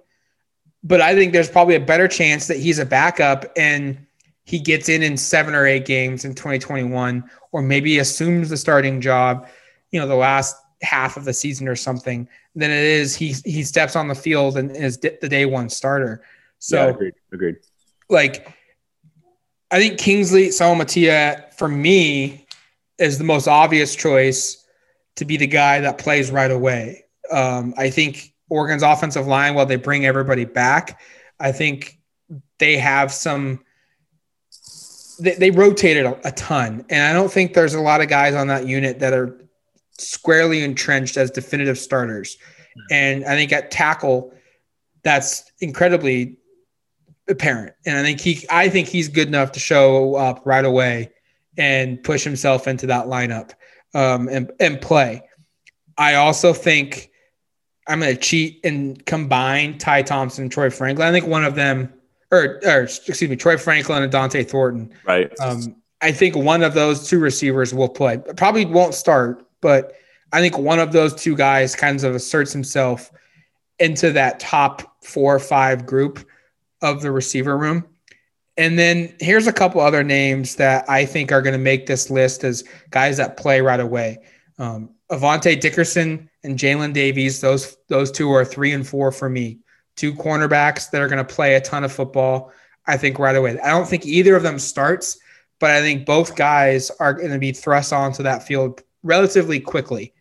but 0.83 1.01
I 1.01 1.15
think 1.15 1.33
there's 1.33 1.51
probably 1.51 1.75
a 1.75 1.81
better 1.81 2.09
chance 2.09 2.47
that 2.49 2.59
he's 2.59 2.79
a 2.79 2.87
backup 2.87 3.45
and 3.57 3.99
he 4.45 4.59
gets 4.59 4.89
in 4.89 5.03
in 5.03 5.17
seven 5.17 5.55
or 5.55 5.67
eight 5.67 5.87
games 5.87 6.25
in 6.25 6.35
2021, 6.35 7.23
or 7.53 7.63
maybe 7.63 7.99
assumes 7.99 8.49
the 8.49 8.57
starting 8.57 9.01
job 9.01 9.47
you 9.93 10.01
know, 10.01 10.09
the 10.09 10.17
last 10.17 10.57
half 10.81 11.17
of 11.17 11.25
the 11.25 11.33
season 11.33 11.69
or 11.69 11.77
something 11.77 12.29
than 12.57 12.71
it 12.71 12.83
is 12.83 13.15
he 13.15 13.35
he 13.45 13.63
steps 13.63 13.95
on 13.95 14.09
the 14.09 14.15
field 14.15 14.57
and 14.57 14.75
is 14.75 14.99
the 14.99 15.29
day 15.29 15.47
one 15.47 15.69
starter. 15.69 16.25
So 16.59 16.77
yeah, 16.77 16.91
agreed. 16.91 17.15
Agreed. 17.33 17.57
Like 18.09 18.53
I 19.71 19.79
think 19.79 19.99
Kingsley 19.99 20.49
Suamataia 20.49 21.55
for 21.55 21.69
me 21.69 22.47
is 22.99 23.19
the 23.19 23.25
most 23.25 23.47
obvious 23.47 23.95
choice 23.95 24.67
to 25.17 25.25
be 25.25 25.37
the 25.37 25.47
guy 25.47 25.81
that 25.81 25.99
plays 25.99 26.31
right 26.31 26.51
away. 26.51 27.05
Um, 27.31 27.75
I 27.77 27.91
think 27.91 28.32
Oregon's 28.53 28.83
offensive 28.83 29.27
line, 29.27 29.55
while 29.55 29.65
they 29.65 29.77
bring 29.77 30.05
everybody 30.05 30.45
back, 30.45 31.01
I 31.41 31.53
think 31.53 31.99
they 32.59 32.77
have 32.77 33.11
some. 33.11 33.65
They, 35.19 35.35
they 35.37 35.51
rotated 35.51 36.05
a, 36.05 36.29
a 36.29 36.33
ton, 36.33 36.85
and 36.91 37.03
I 37.03 37.15
don't 37.15 37.33
think 37.33 37.55
there's 37.55 37.73
a 37.73 37.81
lot 37.81 38.03
of 38.03 38.09
guys 38.09 38.35
on 38.35 38.49
that 38.49 38.67
unit 38.67 38.99
that 38.99 39.15
are 39.15 39.41
squarely 39.99 40.63
entrenched 40.63 41.17
as 41.17 41.31
definitive 41.31 41.79
starters. 41.79 42.37
And 42.91 43.25
I 43.25 43.37
think 43.37 43.53
at 43.53 43.71
tackle, 43.71 44.35
that's 45.03 45.51
incredibly 45.61 46.37
apparent. 47.29 47.75
And 47.87 47.97
I 47.97 48.03
think 48.03 48.21
he, 48.21 48.47
I 48.51 48.69
think 48.69 48.89
he's 48.89 49.09
good 49.09 49.29
enough 49.29 49.53
to 49.53 49.61
show 49.61 50.15
up 50.17 50.43
right 50.45 50.65
away 50.65 51.11
and 51.57 52.03
push 52.03 52.23
himself 52.25 52.67
into 52.67 52.87
that 52.87 53.07
lineup 53.07 53.53
um, 53.95 54.29
and 54.29 54.53
and 54.61 54.79
play. 54.81 55.23
I 55.97 56.15
also 56.17 56.53
think 56.53 57.12
I'm 57.89 58.01
going 58.01 58.15
to 58.15 58.21
cheat 58.21 58.61
and 58.65 59.05
combine 59.07 59.79
Ty 59.79 60.03
Thompson 60.03 60.43
and 60.43 60.53
Troy 60.53 60.71
Franklin. 60.71 61.09
I 61.09 61.13
think 61.13 61.27
one 61.27 61.45
of 61.45 61.55
them, 61.55 61.93
or, 62.31 62.61
or 62.65 62.83
excuse 62.83 63.23
me, 63.23 63.37
Troy 63.37 63.57
Franklin 63.57 64.03
and 64.03 64.13
Dont'e 64.13 64.49
Thornton. 64.49 64.93
Right. 65.05 65.33
Um, 65.41 65.77
I 66.01 66.13
think 66.13 66.37
one 66.37 66.63
of 66.63 66.75
those 66.75 67.09
two 67.09 67.19
receivers 67.19 67.75
will 67.75 67.89
play. 67.89 68.19
Probably 68.37 68.65
won't 68.65 68.95
start, 68.95 69.47
but 69.61 69.95
I 70.33 70.41
think 70.41 70.59
one 70.59 70.79
of 70.79 70.93
those 70.93 71.15
two 71.15 71.37
guys 71.37 71.77
kind 71.77 72.03
of 72.03 72.15
asserts 72.15 72.53
himself 72.53 73.13
into 73.79 74.13
that 74.13 74.41
top 74.41 75.05
four 75.05 75.35
or 75.35 75.41
five 75.41 75.87
group 75.87 76.25
of 76.83 77.03
the 77.03 77.11
receiver 77.11 77.57
room. 77.57 77.87
And 78.57 78.79
then 78.79 79.15
here's 79.21 79.47
a 79.47 79.53
couple 79.53 79.81
other 79.81 80.05
names 80.05 80.57
that 80.57 80.89
I 80.89 81.07
think 81.07 81.33
are 81.33 81.43
going 81.43 81.55
to 81.55 81.59
make 81.59 81.87
this 81.87 82.11
list 82.11 82.45
as 82.45 82.65
guys 82.91 83.17
that 83.17 83.37
play 83.37 83.61
right 83.61 83.81
away. 83.81 84.19
Um, 84.59 84.91
Avante 85.13 85.61
Dickerson 85.61 86.31
and 86.43 86.59
Jaylin 86.59 86.93
Davies, 86.93 87.41
those 87.41 87.77
those 87.89 88.11
two 88.11 88.33
are 88.33 88.45
three 88.45 88.73
and 88.73 88.87
four 88.87 89.13
for 89.13 89.29
me. 89.29 89.59
Two 89.95 90.15
cornerbacks 90.15 90.91
that 90.91 91.03
are 91.03 91.09
going 91.09 91.25
to 91.25 91.35
play 91.35 91.55
a 91.55 91.61
ton 91.61 91.85
of 91.85 91.93
football. 91.93 92.51
I 92.87 92.97
think 92.97 93.19
right 93.19 93.37
away. 93.37 93.61
I 93.61 93.71
don't 93.71 93.87
think 93.87 94.07
either 94.07 94.35
of 94.35 94.43
them 94.43 94.59
starts, 94.59 95.19
but 95.61 95.71
I 95.71 95.81
think 95.81 96.07
both 96.07 96.35
guys 96.35 96.91
are 96.99 97.13
going 97.13 97.31
to 97.31 97.39
be 97.39 97.53
thrust 97.53 97.93
onto 97.93 98.23
that 98.25 98.43
field 98.43 98.83
relatively 99.03 99.61
quickly. 99.61 100.15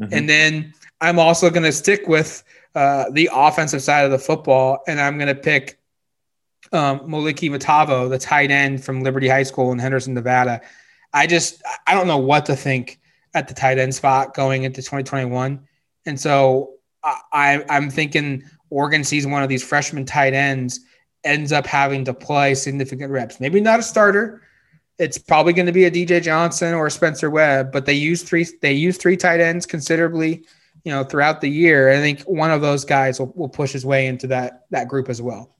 Mm-hmm. 0.00 0.14
And 0.14 0.28
then 0.28 0.74
I'm 1.00 1.18
also 1.18 1.50
going 1.50 1.64
to 1.64 1.72
stick 1.72 2.06
with 2.06 2.42
uh, 2.74 3.10
the 3.10 3.28
offensive 3.32 3.82
side 3.82 4.04
of 4.04 4.10
the 4.12 4.18
football, 4.18 4.78
and 4.86 5.00
I'm 5.00 5.18
going 5.18 5.28
to 5.28 5.34
pick 5.34 5.78
um, 6.72 7.00
Moliki 7.00 7.50
Matavao, 7.50 8.08
the 8.08 8.18
tight 8.18 8.50
end 8.50 8.82
from 8.82 9.02
Liberty 9.02 9.28
High 9.28 9.42
School 9.42 9.72
in 9.72 9.78
Henderson, 9.78 10.14
Nevada. 10.14 10.60
I 11.12 11.26
just 11.26 11.62
I 11.86 11.94
don't 11.94 12.06
know 12.06 12.18
what 12.18 12.46
to 12.46 12.56
think 12.56 13.00
at 13.36 13.46
the 13.46 13.54
tight 13.54 13.78
end 13.78 13.94
spot 13.94 14.34
going 14.34 14.64
into 14.64 14.82
2021, 14.82 15.60
and 16.06 16.20
so 16.20 16.72
I, 17.32 17.64
I'm 17.68 17.90
thinking 17.90 18.42
Oregon 18.70 19.04
sees 19.04 19.26
one 19.26 19.44
of 19.44 19.48
these 19.48 19.62
freshman 19.62 20.04
tight 20.04 20.34
ends 20.34 20.80
ends 21.22 21.52
up 21.52 21.66
having 21.66 22.04
to 22.04 22.14
play 22.14 22.54
significant 22.54 23.10
reps. 23.10 23.40
Maybe 23.40 23.60
not 23.60 23.80
a 23.80 23.82
starter, 23.82 24.42
it's 24.98 25.18
probably 25.18 25.52
going 25.52 25.66
to 25.66 25.72
be 25.72 25.84
a 25.84 25.90
DJ 25.90 26.22
Johnson 26.22 26.72
or 26.74 26.88
Spencer 26.88 27.28
Webb, 27.30 27.72
but 27.72 27.84
they 27.86 27.92
use 27.92 28.22
three 28.22 28.46
they 28.62 28.72
use 28.72 28.96
three 28.96 29.16
tight 29.16 29.40
ends 29.40 29.66
considerably, 29.66 30.44
you 30.84 30.92
know, 30.92 31.04
throughout 31.04 31.40
the 31.40 31.50
year. 31.50 31.90
I 31.90 31.96
think 31.96 32.22
one 32.22 32.50
of 32.50 32.60
those 32.60 32.84
guys 32.84 33.18
will, 33.18 33.32
will 33.34 33.48
push 33.48 33.72
his 33.72 33.84
way 33.84 34.06
into 34.06 34.26
that 34.28 34.66
that 34.70 34.88
group 34.88 35.08
as 35.08 35.20
well. 35.20 35.54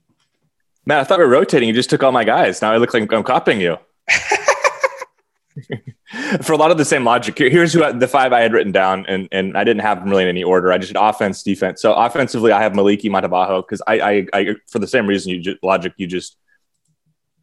Man, 0.86 0.98
I 0.98 1.04
thought 1.04 1.18
we 1.18 1.24
were 1.24 1.30
rotating. 1.30 1.68
You 1.68 1.74
just 1.74 1.90
took 1.90 2.02
all 2.02 2.12
my 2.12 2.24
guys. 2.24 2.62
Now 2.62 2.72
I 2.72 2.76
look 2.76 2.94
like 2.94 3.12
I'm 3.12 3.24
copying 3.24 3.60
you. 3.60 3.76
For 6.42 6.52
a 6.52 6.56
lot 6.56 6.70
of 6.70 6.78
the 6.78 6.84
same 6.84 7.04
logic, 7.04 7.38
here's 7.38 7.72
who 7.72 7.92
the 7.92 8.08
five 8.08 8.32
I 8.32 8.40
had 8.40 8.52
written 8.52 8.72
down, 8.72 9.06
and 9.06 9.28
and 9.32 9.56
I 9.56 9.64
didn't 9.64 9.82
have 9.82 10.00
them 10.00 10.10
really 10.10 10.22
in 10.24 10.28
any 10.28 10.44
order. 10.44 10.72
I 10.72 10.78
just 10.78 10.92
did 10.92 11.00
offense, 11.00 11.42
defense. 11.42 11.82
So 11.82 11.92
offensively, 11.94 12.52
I 12.52 12.62
have 12.62 12.72
Moliki 12.72 13.10
Matavao 13.10 13.62
because 13.62 13.82
I, 13.86 14.00
I, 14.00 14.26
I, 14.32 14.56
for 14.68 14.78
the 14.78 14.86
same 14.86 15.06
reason 15.06 15.32
you 15.32 15.40
just, 15.40 15.62
logic 15.62 15.92
you 15.96 16.06
just 16.06 16.36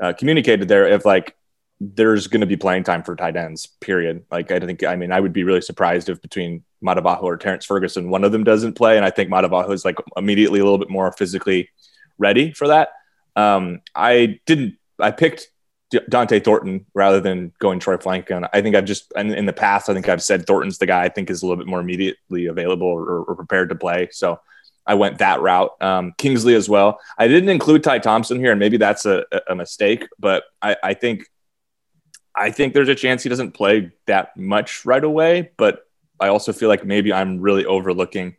uh, 0.02 0.14
communicated 0.14 0.68
there. 0.68 0.88
If 0.88 1.06
like 1.06 1.36
there's 1.80 2.28
going 2.28 2.42
to 2.42 2.48
be 2.48 2.56
playing 2.56 2.84
time 2.84 3.04
for 3.04 3.16
tight 3.16 3.36
ends, 3.36 3.68
period. 3.82 4.24
Like, 4.32 4.52
I 4.52 4.60
think, 4.60 4.84
I 4.84 4.96
mean, 4.96 5.12
I 5.12 5.20
would 5.20 5.34
be 5.34 5.44
really 5.44 5.62
surprised 5.62 6.08
if 6.08 6.22
between 6.22 6.64
Matavao 6.84 7.22
or 7.24 7.38
Terrance 7.38 7.66
Ferguson, 7.66 8.10
one 8.10 8.24
of 8.24 8.32
them 8.32 8.44
doesn't 8.44 8.74
play. 8.74 8.96
And 8.96 9.06
I 9.06 9.10
think 9.10 9.30
Matavao 9.30 9.72
is 9.72 9.84
like 9.84 9.98
immediately 10.16 10.60
a 10.60 10.64
little 10.64 10.78
bit 10.78 10.90
more 10.90 11.12
physically 11.12 11.70
ready 12.18 12.54
for 12.54 12.70
that. 12.70 12.90
Um, 13.36 13.82
I 13.94 14.40
didn't, 14.46 14.78
I 15.00 15.12
picked 15.12 15.50
Dont'e 16.10 16.44
Thornton 16.44 16.86
rather 16.94 17.20
than 17.20 17.52
going 17.60 17.80
Troy 17.80 17.98
Franklin. 17.98 18.46
I 18.54 18.62
think 18.62 18.76
I've 18.76 18.86
just, 18.86 19.12
in, 19.16 19.34
in 19.34 19.46
the 19.46 19.54
past, 19.54 19.90
I 19.90 19.94
think 19.94 20.10
I've 20.10 20.24
said 20.24 20.46
Thornton's 20.46 20.78
the 20.78 20.86
guy 20.86 21.04
I 21.04 21.10
think 21.10 21.30
is 21.30 21.42
a 21.42 21.46
little 21.46 21.58
bit 21.58 21.68
more 21.68 21.80
immediately 21.80 22.48
available 22.48 22.88
or, 22.88 23.24
or 23.24 23.36
prepared 23.36 23.70
to 23.70 23.76
play. 23.76 24.10
So 24.12 24.40
I 24.86 24.96
went 24.96 25.20
that 25.20 25.42
route. 25.42 25.72
Um, 25.82 26.14
Kingsley 26.18 26.56
as 26.56 26.68
well. 26.68 27.00
I 27.18 27.28
didn't 27.28 27.50
include 27.50 27.84
Ty 27.84 28.00
Thompson 28.00 28.40
here, 28.40 28.52
and 28.52 28.60
maybe 28.60 28.78
that's 28.78 29.06
a, 29.06 29.26
a 29.48 29.56
mistake, 29.56 30.08
but 30.20 30.44
I, 30.62 30.76
I 30.84 30.94
think 30.94 31.26
I 32.36 32.50
think 32.50 32.74
there's 32.74 32.90
a 32.90 32.96
chance 32.96 33.22
he 33.22 33.30
doesn't 33.30 33.52
play 33.52 33.92
that 34.08 34.36
much 34.36 34.86
right 34.86 35.04
away, 35.04 35.52
but 35.56 35.88
I 36.20 36.30
also 36.30 36.52
feel 36.52 36.68
like 36.68 36.84
maybe 36.84 37.14
I'm 37.14 37.40
really 37.40 37.64
overlooking 37.66 38.36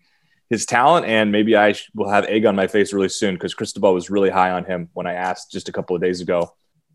his 0.51 0.67
talent, 0.67 1.07
and 1.07 1.33
maybe 1.33 1.57
I 1.57 1.75
will 1.95 2.11
have 2.11 2.25
egg 2.25 2.45
on 2.45 2.57
my 2.57 2.67
face 2.67 2.93
really 2.93 3.09
soon 3.09 3.35
because 3.35 3.55
Cristobal 3.55 3.95
was 3.95 4.11
really 4.11 4.31
high 4.31 4.51
on 4.51 4.65
him 4.65 4.91
when 4.93 5.07
I 5.07 5.15
asked 5.15 5.53
just 5.53 5.69
a 5.69 5.73
couple 5.73 5.97
of 5.97 6.03
days 6.03 6.21
ago 6.21 6.55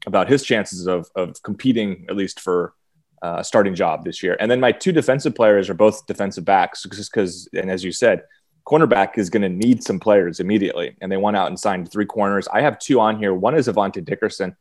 about 0.10 0.30
his 0.30 0.44
chances 0.44 0.88
of 0.88 1.10
of 1.16 1.42
competing 1.44 2.06
at 2.10 2.16
least 2.16 2.40
for 2.40 2.74
uh, 3.22 3.38
a 3.40 3.44
starting 3.44 3.76
job 3.76 4.04
this 4.04 4.22
year. 4.22 4.36
And 4.40 4.50
then 4.50 4.60
my 4.60 4.72
two 4.72 4.92
defensive 4.92 5.36
players 5.36 5.70
are 5.70 5.74
both 5.74 6.06
defensive 6.06 6.46
backs, 6.46 6.86
just 6.94 7.12
because, 7.12 7.50
and 7.54 7.70
as 7.70 7.84
you 7.84 7.92
said, 7.92 8.24
cornerback 8.66 9.18
is 9.18 9.30
going 9.30 9.42
to 9.42 9.50
need 9.50 9.84
some 9.84 10.00
players 10.00 10.40
immediately, 10.40 10.96
and 11.02 11.12
they 11.12 11.18
went 11.18 11.38
out 11.38 11.48
and 11.48 11.60
signed 11.60 11.92
three 11.92 12.06
corners. 12.06 12.48
I 12.52 12.62
have 12.62 12.80
two 12.80 13.00
on 13.00 13.18
here. 13.18 13.34
One 13.34 13.56
is 13.56 13.68
Avante 13.68 14.04
Dickerson 14.04 14.56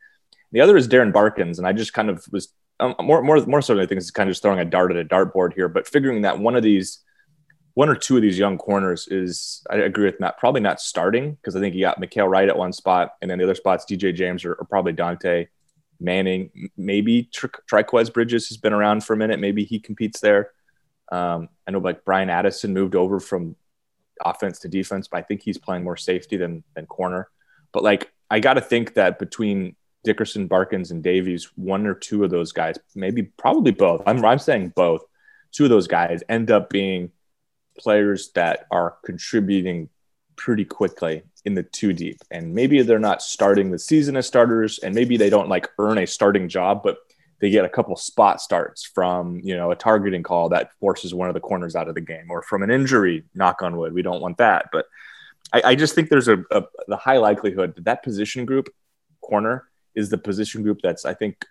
the 0.53 0.61
other 0.61 0.77
is 0.77 0.89
Darren 0.89 1.13
Barkins, 1.13 1.59
and 1.59 1.67
I 1.67 1.73
just 1.73 1.93
kind 1.93 2.09
of 2.09 2.25
was 2.31 2.53
um, 2.81 2.95
more 3.01 3.23
more 3.23 3.45
more 3.47 3.63
so. 3.63 3.79
I 3.79 3.87
think 3.87 4.01
it's 4.01 4.11
kind 4.11 4.29
of 4.29 4.33
just 4.33 4.43
throwing 4.43 4.61
a 4.61 4.65
dart 4.65 4.91
at 4.91 4.97
a 4.97 5.05
dartboard 5.05 5.53
here, 5.55 5.69
but 5.69 5.87
figuring 5.87 6.23
that 6.23 6.39
one 6.39 6.57
of 6.57 6.63
these, 6.63 7.01
one 7.79 7.89
or 7.89 7.95
two 7.95 8.17
of 8.17 8.23
these 8.23 8.37
young 8.37 8.59
corners 8.59 9.07
is, 9.07 9.65
I 9.71 9.77
agree 9.77 10.07
with 10.07 10.19
Matt, 10.19 10.37
probably 10.37 10.61
not 10.61 10.81
starting 10.81 11.35
because 11.35 11.55
I 11.55 11.61
think 11.61 11.77
you 11.77 11.83
got 11.83 12.01
Mykael 12.01 12.29
Wright 12.29 12.49
at 12.49 12.59
one 12.59 12.73
spot, 12.73 13.13
and 13.23 13.31
then 13.31 13.39
the 13.39 13.45
other 13.45 13.55
spots, 13.55 13.85
DJ 13.89 14.13
James 14.13 14.45
or, 14.45 14.55
or 14.55 14.65
probably 14.65 14.93
Dontae 14.93 15.47
Manning, 16.01 16.71
maybe 16.77 17.31
Tri- 17.33 17.51
Trikweze 17.71 18.13
Bridges 18.13 18.49
has 18.49 18.57
been 18.57 18.73
around 18.73 19.05
for 19.05 19.13
a 19.13 19.17
minute. 19.17 19.39
Maybe 19.39 19.63
he 19.63 19.79
competes 19.79 20.19
there. 20.19 20.51
Um, 21.13 21.51
I 21.69 21.71
know 21.71 21.79
like 21.79 22.05
Bryan 22.05 22.31
Addison 22.31 22.75
moved 22.75 22.97
over 22.97 23.21
from 23.21 23.55
offense 24.25 24.59
to 24.61 24.69
defense, 24.69 25.07
but 25.07 25.19
I 25.19 25.23
think 25.23 25.43
he's 25.43 25.57
playing 25.57 25.85
more 25.85 25.97
safety 25.97 26.37
than 26.37 26.65
than 26.75 26.85
corner. 26.87 27.29
But 27.71 27.85
like 27.85 28.11
I 28.29 28.41
got 28.41 28.55
to 28.55 28.61
think 28.61 28.95
that 28.95 29.21
between 29.21 29.77
Dickerson, 30.03 30.49
Barkins, 30.49 30.91
and 30.91 31.01
Davies, 31.01 31.49
one 31.55 31.87
or 31.87 31.95
two 31.95 32.25
of 32.25 32.31
those 32.31 32.51
guys, 32.51 32.77
maybe 32.97 33.23
probably 33.23 33.71
both. 33.71 34.03
I'm, 34.05 34.25
I'm 34.25 34.41
saying 34.41 34.73
both. 34.75 35.03
Two 35.53 35.63
of 35.63 35.71
those 35.71 35.87
guys 35.87 36.25
end 36.29 36.51
up 36.51 36.71
being 36.71 37.13
players 37.79 38.31
that 38.35 38.67
are 38.71 38.97
contributing 39.05 39.89
pretty 40.37 40.65
quickly 40.65 41.23
in 41.45 41.55
the 41.55 41.63
two 41.63 41.93
deep. 41.93 42.21
And 42.31 42.55
maybe 42.55 42.83
they're 42.83 42.99
not 42.99 43.23
starting 43.23 43.71
the 43.71 43.79
season 43.79 44.17
as 44.17 44.27
starters, 44.27 44.79
and 44.79 44.95
maybe 44.95 45.17
they 45.17 45.31
don't 45.31 45.49
like 45.49 45.69
earn 45.79 45.99
a 45.99 46.07
starting 46.07 46.49
job, 46.49 46.83
but 46.83 46.99
they 47.41 47.51
get 47.51 47.65
a 47.65 47.69
couple 47.69 47.95
spot 47.97 48.41
starts 48.41 48.85
from 48.85 49.41
you 49.45 49.57
know 49.57 49.71
a 49.71 49.77
targeting 49.77 50.23
call 50.23 50.49
that 50.49 50.73
forces 50.81 51.15
one 51.15 51.29
of 51.29 51.35
the 51.35 51.41
corners 51.41 51.77
out 51.77 51.89
of 51.89 51.95
the 51.95 52.01
game, 52.01 52.27
or 52.31 52.43
from 52.43 52.63
an 52.63 52.71
injury. 52.71 53.25
Knock 53.35 53.63
on 53.63 53.77
wood, 53.77 53.93
we 53.93 54.03
don't 54.03 54.21
want 54.21 54.39
that, 54.39 54.67
but 54.73 54.87
I, 55.53 55.63
I 55.65 55.75
just 55.75 55.95
think 55.95 56.09
there's 56.09 56.29
a, 56.29 56.45
a 56.51 56.65
the 56.87 56.97
high 56.97 57.19
likelihood 57.19 57.75
that 57.77 57.85
that 57.85 58.03
position 58.03 58.45
group 58.45 58.69
corner 59.21 59.69
is 59.95 60.09
the 60.09 60.19
position 60.19 60.63
group 60.63 60.81
that's 60.83 61.05
I 61.05 61.15
think 61.15 61.45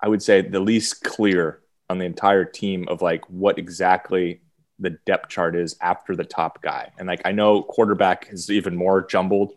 I 0.00 0.08
would 0.08 0.22
say 0.22 0.42
the 0.42 0.60
least 0.60 1.04
clear 1.04 1.60
on 1.88 1.98
the 1.98 2.04
entire 2.04 2.44
team 2.44 2.86
of 2.88 3.02
like 3.02 3.24
what 3.28 3.58
exactly 3.58 4.40
the 4.82 4.90
depth 5.06 5.28
chart 5.28 5.56
is 5.56 5.76
after 5.80 6.14
the 6.14 6.24
top 6.24 6.60
guy. 6.60 6.90
And 6.98 7.06
like 7.06 7.22
I 7.24 7.32
know 7.32 7.62
quarterback 7.62 8.28
is 8.30 8.50
even 8.50 8.76
more 8.76 9.06
jumbled, 9.06 9.52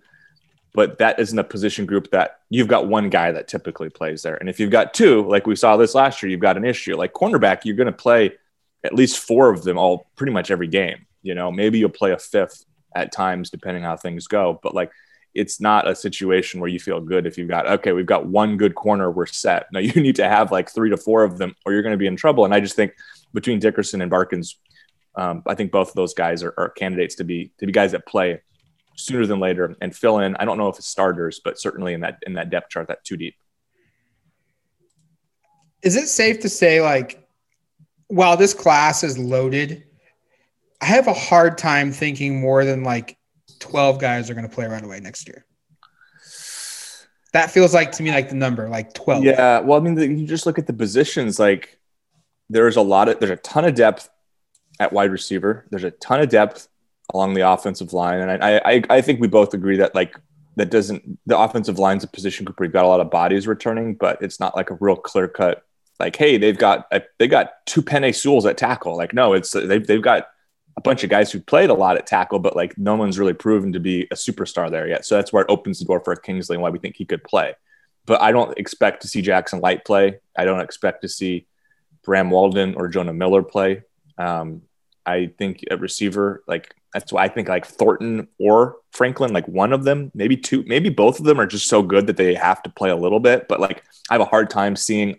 but 0.73 0.99
that 0.99 1.19
isn't 1.19 1.37
a 1.37 1.43
position 1.43 1.85
group 1.85 2.11
that 2.11 2.39
you've 2.49 2.67
got 2.67 2.87
one 2.87 3.09
guy 3.09 3.31
that 3.31 3.47
typically 3.47 3.89
plays 3.89 4.21
there. 4.21 4.35
And 4.35 4.47
if 4.47 4.59
you've 4.59 4.71
got 4.71 4.93
two, 4.93 5.27
like 5.27 5.47
we 5.47 5.55
saw 5.55 5.77
this 5.77 5.95
last 5.95 6.21
year, 6.21 6.29
you've 6.29 6.39
got 6.39 6.57
an 6.57 6.65
issue. 6.65 6.95
Like 6.95 7.13
cornerback, 7.13 7.61
you're 7.65 7.75
going 7.75 7.87
to 7.87 7.91
play 7.91 8.33
at 8.83 8.93
least 8.93 9.19
four 9.19 9.49
of 9.49 9.63
them 9.63 9.77
all 9.77 10.07
pretty 10.15 10.31
much 10.31 10.51
every 10.51 10.67
game. 10.67 11.07
You 11.23 11.33
know, 11.33 11.51
maybe 11.51 11.79
you'll 11.79 11.89
play 11.89 12.11
a 12.11 12.19
fifth 12.19 12.65
at 12.93 13.11
times 13.11 13.49
depending 13.49 13.83
how 13.83 13.97
things 13.97 14.27
go, 14.27 14.59
but 14.61 14.75
like 14.75 14.91
it's 15.33 15.59
not 15.59 15.85
a 15.85 15.95
situation 15.95 16.61
where 16.61 16.69
you 16.69 16.79
feel 16.79 17.01
good 17.01 17.25
if 17.25 17.37
you've 17.37 17.49
got 17.49 17.67
okay 17.67 17.91
we've 17.91 18.05
got 18.05 18.25
one 18.25 18.55
good 18.55 18.73
corner 18.73 19.11
we're 19.11 19.25
set 19.25 19.67
now 19.73 19.79
you 19.81 20.01
need 20.01 20.15
to 20.15 20.25
have 20.25 20.49
like 20.49 20.69
three 20.69 20.89
to 20.89 20.95
four 20.95 21.25
of 21.25 21.37
them 21.37 21.53
or 21.65 21.73
you're 21.73 21.81
going 21.81 21.91
to 21.91 21.97
be 21.97 22.07
in 22.07 22.15
trouble 22.15 22.45
and 22.45 22.53
i 22.53 22.59
just 22.61 22.77
think 22.77 22.93
between 23.35 23.59
Dickerson 23.59 24.01
and 24.01 24.09
Barkins, 24.09 24.57
um, 25.17 25.43
I 25.45 25.55
think 25.55 25.71
both 25.71 25.89
of 25.89 25.95
those 25.95 26.13
guys 26.13 26.43
are, 26.43 26.53
are, 26.57 26.69
candidates 26.69 27.15
to 27.15 27.23
be 27.23 27.51
to 27.59 27.65
be 27.65 27.71
guys 27.71 27.91
that 27.93 28.05
play 28.05 28.41
sooner 28.97 29.25
than 29.25 29.39
later 29.39 29.75
and 29.81 29.95
fill 29.95 30.19
in. 30.19 30.35
I 30.37 30.45
don't 30.45 30.57
know 30.57 30.67
if 30.67 30.77
it's 30.77 30.87
starters, 30.87 31.41
but 31.43 31.59
certainly 31.59 31.93
in 31.93 32.01
that 32.01 32.19
in 32.25 32.33
that 32.33 32.49
depth 32.49 32.69
chart, 32.69 32.87
that 32.87 33.03
too 33.03 33.17
deep. 33.17 33.35
Is 35.81 35.95
it 35.95 36.07
safe 36.07 36.39
to 36.41 36.49
say 36.49 36.81
like, 36.81 37.27
while 38.07 38.37
this 38.37 38.53
class 38.53 39.03
is 39.03 39.17
loaded, 39.17 39.83
I 40.81 40.85
have 40.85 41.07
a 41.07 41.13
hard 41.13 41.57
time 41.57 41.91
thinking 41.91 42.41
more 42.41 42.65
than 42.65 42.83
like 42.83 43.17
twelve 43.59 43.99
guys 43.99 44.29
are 44.29 44.33
going 44.33 44.47
to 44.47 44.53
play 44.53 44.67
right 44.67 44.83
away 44.83 44.99
next 44.99 45.27
year. 45.27 45.45
That 47.33 47.51
feels 47.51 47.73
like 47.73 47.91
to 47.93 48.03
me 48.03 48.11
like 48.11 48.29
the 48.29 48.35
number, 48.35 48.69
like 48.69 48.93
twelve. 48.93 49.23
Yeah, 49.23 49.59
well, 49.59 49.79
I 49.79 49.83
mean, 49.83 49.95
the, 49.95 50.07
you 50.07 50.25
just 50.25 50.45
look 50.45 50.57
at 50.57 50.67
the 50.67 50.73
positions. 50.73 51.37
Like, 51.37 51.79
there's 52.49 52.75
a 52.77 52.81
lot 52.81 53.09
of 53.09 53.19
there's 53.19 53.31
a 53.31 53.37
ton 53.37 53.65
of 53.65 53.75
depth 53.75 54.09
at 54.79 54.93
wide 54.93 55.11
receiver. 55.11 55.65
There's 55.69 55.83
a 55.83 55.91
ton 55.91 56.21
of 56.21 56.29
depth 56.29 56.67
along 57.13 57.33
the 57.33 57.49
offensive 57.49 57.93
line, 57.93 58.19
and 58.19 58.43
I 58.43 58.61
I, 58.65 58.83
I 58.89 59.01
think 59.01 59.19
we 59.19 59.27
both 59.27 59.53
agree 59.53 59.77
that 59.77 59.95
like 59.95 60.15
that 60.55 60.71
doesn't 60.71 61.19
the 61.25 61.37
offensive 61.37 61.79
line's 61.79 62.03
a 62.03 62.07
position 62.07 62.45
group 62.45 62.59
you've 62.61 62.71
got 62.73 62.85
a 62.85 62.87
lot 62.87 63.01
of 63.01 63.11
bodies 63.11 63.47
returning, 63.47 63.95
but 63.95 64.21
it's 64.21 64.39
not 64.39 64.55
like 64.55 64.69
a 64.69 64.77
real 64.79 64.95
clear 64.95 65.27
cut 65.27 65.63
like 65.99 66.15
hey 66.15 66.37
they've 66.37 66.57
got 66.57 66.87
uh, 66.91 66.99
they 67.19 67.27
got 67.27 67.65
two 67.65 67.81
Penei 67.81 68.13
Sewells 68.13 68.45
at 68.45 68.57
tackle. 68.57 68.97
Like 68.97 69.13
no, 69.13 69.33
it's 69.33 69.51
they've 69.51 69.85
they've 69.85 70.01
got 70.01 70.27
a 70.77 70.81
bunch 70.81 71.03
of 71.03 71.09
guys 71.09 71.31
who 71.31 71.39
played 71.39 71.69
a 71.69 71.73
lot 71.73 71.95
at 71.97 72.05
tackle, 72.05 72.39
but 72.39 72.55
like 72.55 72.77
no 72.77 72.95
one's 72.95 73.17
really 73.17 73.33
proven 73.33 73.71
to 73.73 73.79
be 73.79 74.03
a 74.11 74.15
superstar 74.15 74.69
there 74.69 74.87
yet. 74.87 75.05
So 75.05 75.15
that's 75.15 75.31
where 75.31 75.43
it 75.43 75.49
opens 75.49 75.79
the 75.79 75.85
door 75.85 76.01
for 76.01 76.15
Kingsley 76.15 76.55
and 76.55 76.63
why 76.63 76.69
we 76.69 76.79
think 76.79 76.97
he 76.97 77.05
could 77.05 77.23
play. 77.23 77.55
But 78.05 78.21
I 78.21 78.31
don't 78.31 78.57
expect 78.57 79.01
to 79.01 79.07
see 79.07 79.21
Jackson 79.21 79.61
Light 79.61 79.85
play. 79.85 80.19
I 80.37 80.43
don't 80.43 80.59
expect 80.59 81.01
to 81.03 81.09
see 81.09 81.47
Bram 82.03 82.29
Walden 82.29 82.75
or 82.75 82.87
Jonah 82.87 83.13
Miller 83.13 83.41
play. 83.41 83.83
Um, 84.17 84.63
I 85.05 85.27
think 85.37 85.63
a 85.69 85.77
receiver 85.77 86.43
like 86.47 86.73
that's 86.93 87.11
why 87.11 87.25
I 87.25 87.27
think 87.27 87.49
like 87.49 87.65
Thornton 87.65 88.29
or 88.39 88.77
Franklin, 88.91 89.33
like 89.33 89.47
one 89.47 89.73
of 89.73 89.83
them, 89.83 90.11
maybe 90.15 90.37
two, 90.37 90.63
maybe 90.65 90.89
both 90.89 91.19
of 91.19 91.25
them 91.25 91.39
are 91.39 91.45
just 91.45 91.67
so 91.67 91.81
good 91.83 92.07
that 92.07 92.15
they 92.15 92.33
have 92.33 92.63
to 92.63 92.69
play 92.69 92.89
a 92.89 92.95
little 92.95 93.19
bit. 93.19 93.49
But 93.49 93.59
like 93.59 93.83
I 94.09 94.13
have 94.13 94.21
a 94.21 94.25
hard 94.25 94.49
time 94.49 94.75
seeing. 94.75 95.15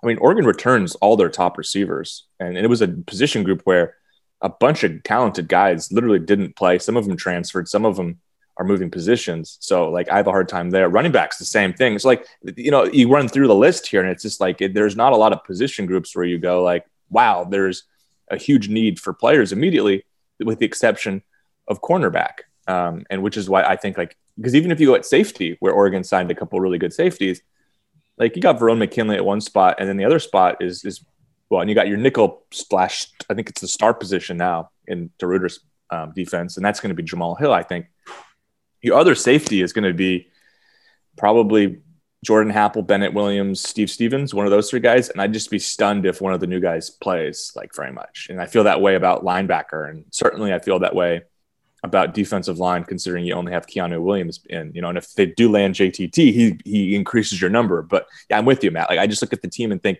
I 0.00 0.06
mean, 0.06 0.18
Oregon 0.18 0.46
returns 0.46 0.94
all 0.96 1.16
their 1.16 1.28
top 1.28 1.58
receivers, 1.58 2.28
and 2.38 2.56
it 2.56 2.68
was 2.68 2.82
a 2.82 2.86
position 2.88 3.42
group 3.42 3.62
where 3.64 3.96
a 4.40 4.48
bunch 4.48 4.84
of 4.84 5.02
talented 5.02 5.48
guys 5.48 5.90
literally 5.90 6.20
didn't 6.20 6.54
play. 6.54 6.78
Some 6.78 6.96
of 6.96 7.06
them 7.06 7.16
transferred, 7.16 7.68
some 7.68 7.84
of 7.84 7.96
them 7.96 8.20
are 8.56 8.64
moving 8.64 8.90
positions. 8.90 9.56
So 9.60 9.90
like 9.90 10.08
I 10.08 10.16
have 10.16 10.28
a 10.28 10.32
hard 10.32 10.48
time 10.48 10.70
there. 10.70 10.88
Running 10.88 11.10
backs 11.12 11.38
the 11.38 11.44
same 11.44 11.72
thing. 11.72 11.94
It's 11.94 12.04
like 12.04 12.26
you 12.56 12.70
know 12.70 12.84
you 12.84 13.10
run 13.10 13.28
through 13.28 13.48
the 13.48 13.54
list 13.56 13.88
here, 13.88 14.00
and 14.00 14.10
it's 14.10 14.22
just 14.22 14.40
like 14.40 14.60
it, 14.60 14.72
there's 14.72 14.96
not 14.96 15.12
a 15.12 15.16
lot 15.16 15.32
of 15.32 15.42
position 15.42 15.86
groups 15.86 16.14
where 16.14 16.24
you 16.24 16.38
go 16.38 16.62
like, 16.62 16.86
wow, 17.10 17.42
there's 17.42 17.82
a 18.30 18.36
huge 18.36 18.68
need 18.68 18.98
for 18.98 19.12
players 19.12 19.52
immediately, 19.52 20.04
with 20.40 20.58
the 20.58 20.66
exception 20.66 21.22
of 21.66 21.80
cornerback. 21.80 22.40
Um, 22.66 23.06
and 23.08 23.22
which 23.22 23.36
is 23.36 23.48
why 23.48 23.62
I 23.62 23.76
think 23.76 23.96
like 23.96 24.16
because 24.36 24.54
even 24.54 24.70
if 24.70 24.78
you 24.78 24.86
go 24.86 24.94
at 24.94 25.06
safety, 25.06 25.56
where 25.60 25.72
Oregon 25.72 26.04
signed 26.04 26.30
a 26.30 26.34
couple 26.34 26.60
really 26.60 26.78
good 26.78 26.92
safeties, 26.92 27.42
like 28.18 28.36
you 28.36 28.42
got 28.42 28.58
Verone 28.58 28.78
McKinley 28.78 29.16
at 29.16 29.24
one 29.24 29.40
spot, 29.40 29.76
and 29.78 29.88
then 29.88 29.96
the 29.96 30.04
other 30.04 30.18
spot 30.18 30.62
is 30.62 30.84
is 30.84 31.04
well, 31.50 31.60
and 31.60 31.70
you 31.70 31.74
got 31.74 31.88
your 31.88 31.96
nickel 31.96 32.44
splash. 32.50 33.06
I 33.28 33.34
think 33.34 33.48
it's 33.48 33.60
the 33.60 33.68
star 33.68 33.94
position 33.94 34.36
now 34.36 34.70
in 34.86 35.10
DeRuyter's 35.18 35.60
um, 35.90 36.12
defense, 36.14 36.56
and 36.56 36.64
that's 36.64 36.80
going 36.80 36.90
to 36.90 36.94
be 36.94 37.02
Jamal 37.02 37.34
Hill. 37.34 37.52
I 37.52 37.62
think 37.62 37.86
your 38.82 38.96
other 38.96 39.14
safety 39.14 39.62
is 39.62 39.72
going 39.72 39.84
to 39.84 39.94
be 39.94 40.28
probably 41.16 41.80
Jordan 42.24 42.52
Happle, 42.52 42.86
Bennett 42.86 43.14
Williams, 43.14 43.60
Steve 43.60 43.90
Stephens, 43.90 44.34
one 44.34 44.44
of 44.44 44.50
those 44.50 44.68
three 44.70 44.80
guys. 44.80 45.08
And 45.08 45.20
I'd 45.20 45.32
just 45.32 45.50
be 45.50 45.58
stunned 45.58 46.04
if 46.04 46.20
one 46.20 46.32
of 46.32 46.40
the 46.40 46.46
new 46.46 46.60
guys 46.60 46.90
plays 46.90 47.52
like 47.54 47.74
very 47.74 47.92
much. 47.92 48.26
And 48.28 48.40
I 48.40 48.46
feel 48.46 48.64
that 48.64 48.80
way 48.80 48.96
about 48.96 49.24
linebacker. 49.24 49.88
And 49.88 50.04
certainly 50.10 50.52
I 50.52 50.58
feel 50.58 50.80
that 50.80 50.94
way 50.94 51.22
about 51.84 52.14
defensive 52.14 52.58
line, 52.58 52.82
considering 52.82 53.24
you 53.24 53.34
only 53.34 53.52
have 53.52 53.66
Keanu 53.66 54.02
Williams 54.02 54.40
in, 54.50 54.72
you 54.74 54.82
know, 54.82 54.88
and 54.88 54.98
if 54.98 55.12
they 55.14 55.26
do 55.26 55.48
land 55.50 55.76
JTT, 55.76 56.16
he, 56.16 56.58
he 56.64 56.96
increases 56.96 57.40
your 57.40 57.50
number. 57.50 57.82
But 57.82 58.08
yeah, 58.28 58.38
I'm 58.38 58.44
with 58.44 58.64
you, 58.64 58.72
Matt. 58.72 58.90
Like 58.90 58.98
I 58.98 59.06
just 59.06 59.22
look 59.22 59.32
at 59.32 59.42
the 59.42 59.48
team 59.48 59.70
and 59.70 59.80
think 59.80 59.98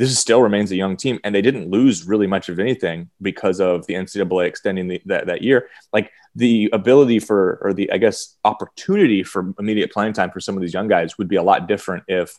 this 0.00 0.18
still 0.18 0.40
remains 0.40 0.72
a 0.72 0.76
young 0.76 0.96
team 0.96 1.20
and 1.24 1.34
they 1.34 1.42
didn't 1.42 1.68
lose 1.70 2.06
really 2.06 2.26
much 2.26 2.48
of 2.48 2.58
anything 2.58 3.10
because 3.20 3.60
of 3.60 3.86
the 3.86 3.92
NCAA 3.92 4.46
extending 4.46 4.88
the, 4.88 5.02
that, 5.04 5.26
that 5.26 5.42
year. 5.42 5.68
Like 5.92 6.10
the 6.34 6.70
ability 6.72 7.18
for, 7.18 7.58
or 7.60 7.74
the, 7.74 7.92
I 7.92 7.98
guess, 7.98 8.38
opportunity 8.42 9.22
for 9.22 9.52
immediate 9.58 9.92
playing 9.92 10.14
time 10.14 10.30
for 10.30 10.40
some 10.40 10.56
of 10.56 10.62
these 10.62 10.72
young 10.72 10.88
guys 10.88 11.18
would 11.18 11.28
be 11.28 11.36
a 11.36 11.42
lot 11.42 11.68
different 11.68 12.04
if, 12.08 12.38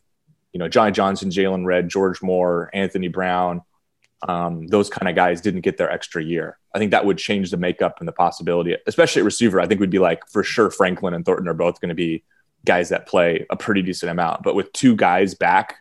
you 0.53 0.57
know, 0.57 0.67
Johnny 0.67 0.91
Johnson, 0.91 1.29
Jaylon 1.29 1.63
Redd, 1.63 1.87
George 1.87 2.23
Moore, 2.23 2.71
Anthony 2.73 3.09
Brown, 3.09 3.61
um, 4.27 4.65
those 4.65 4.89
kind 4.89 5.07
of 5.07 5.15
guys 5.15 5.39
didn't 5.39 5.61
get 5.61 5.77
their 5.77 5.91
extra 5.91 6.23
year. 6.23 6.57
I 6.73 6.79
think 6.79 6.89
that 6.89 7.05
would 7.05 7.19
change 7.19 7.51
the 7.51 7.57
makeup 7.57 7.97
and 7.99 8.07
the 8.07 8.11
possibility, 8.11 8.75
especially 8.87 9.19
at 9.19 9.25
receiver. 9.25 9.61
I 9.61 9.67
think 9.67 9.79
would 9.79 9.91
be 9.91 9.99
like 9.99 10.27
for 10.29 10.43
sure 10.43 10.71
Franklin 10.71 11.13
and 11.13 11.23
Thornton 11.23 11.47
are 11.47 11.53
both 11.53 11.79
going 11.79 11.89
to 11.89 11.95
be 11.95 12.23
guys 12.65 12.89
that 12.89 13.05
play 13.05 13.45
a 13.51 13.55
pretty 13.55 13.83
decent 13.83 14.09
amount. 14.09 14.41
But 14.41 14.55
with 14.55 14.73
two 14.73 14.95
guys 14.95 15.35
back, 15.35 15.75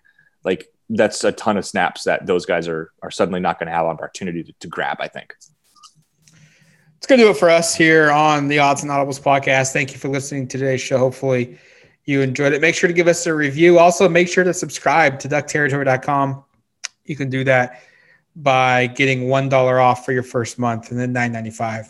like 0.45 0.69
that's 0.91 1.23
a 1.25 1.33
ton 1.33 1.57
of 1.57 1.65
snaps 1.65 2.05
that 2.05 2.27
those 2.27 2.45
guys 2.45 2.69
are 2.69 2.93
are 3.03 3.11
suddenly 3.11 3.41
not 3.41 3.59
going 3.59 3.69
to 3.69 3.73
have 3.73 3.87
an 3.87 3.93
opportunity 3.93 4.43
to, 4.43 4.53
to 4.61 4.69
grab. 4.69 4.99
I 5.01 5.09
think. 5.09 5.35
It's 6.99 7.07
going 7.07 7.19
to 7.19 7.25
do 7.25 7.31
it 7.31 7.39
for 7.39 7.49
us 7.49 7.75
here 7.75 8.11
on 8.11 8.49
the 8.49 8.59
Odds 8.59 8.83
and 8.83 8.91
Audibles 8.91 9.19
podcast. 9.19 9.73
Thank 9.73 9.93
you 9.93 9.99
for 9.99 10.09
listening 10.09 10.47
to 10.49 10.59
today's 10.59 10.83
show. 10.83 10.99
Hopefully, 10.99 11.59
you 12.05 12.21
enjoyed 12.21 12.53
it. 12.53 12.61
Make 12.61 12.75
sure 12.75 12.89
to 12.89 12.93
give 12.93 13.09
us 13.09 13.27
a 13.27 13.35
review. 13.35 13.79
Also, 13.79 14.07
make 14.07 14.29
sure 14.29 14.45
to 14.45 14.53
subscribe 14.53 15.19
to 15.21 15.29
duckterritory.com. 15.29 16.45
You 17.07 17.17
can 17.17 17.31
do 17.31 17.43
that 17.45 17.83
by 18.37 18.87
getting 18.89 19.29
$1 19.29 19.83
off 19.83 20.05
for 20.05 20.13
your 20.13 20.23
first 20.23 20.59
month 20.59 20.91
and 20.91 21.01
then 21.01 21.15
$9.95 21.15 21.87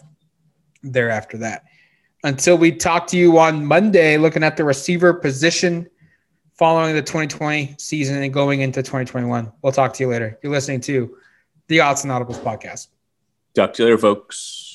thereafter 0.82 1.38
that. 1.38 1.64
Until 2.22 2.56
we 2.56 2.70
talk 2.70 3.06
to 3.08 3.16
you 3.16 3.38
on 3.38 3.64
Monday, 3.64 4.16
looking 4.16 4.44
at 4.44 4.56
the 4.56 4.64
receiver 4.64 5.12
position 5.12 5.88
following 6.60 6.94
the 6.94 7.00
2020 7.00 7.74
season 7.78 8.22
and 8.22 8.34
going 8.34 8.60
into 8.60 8.82
2021. 8.82 9.50
We'll 9.62 9.72
talk 9.72 9.94
to 9.94 10.02
you 10.04 10.10
later. 10.10 10.38
You're 10.42 10.52
listening 10.52 10.82
to 10.82 11.16
the 11.68 11.80
Odds 11.80 12.04
and 12.04 12.12
Audibles 12.12 12.38
podcast. 12.38 12.88
Talk 13.54 13.72
to 13.72 13.82
you 13.82 13.86
later, 13.86 13.96
folks. 13.96 14.69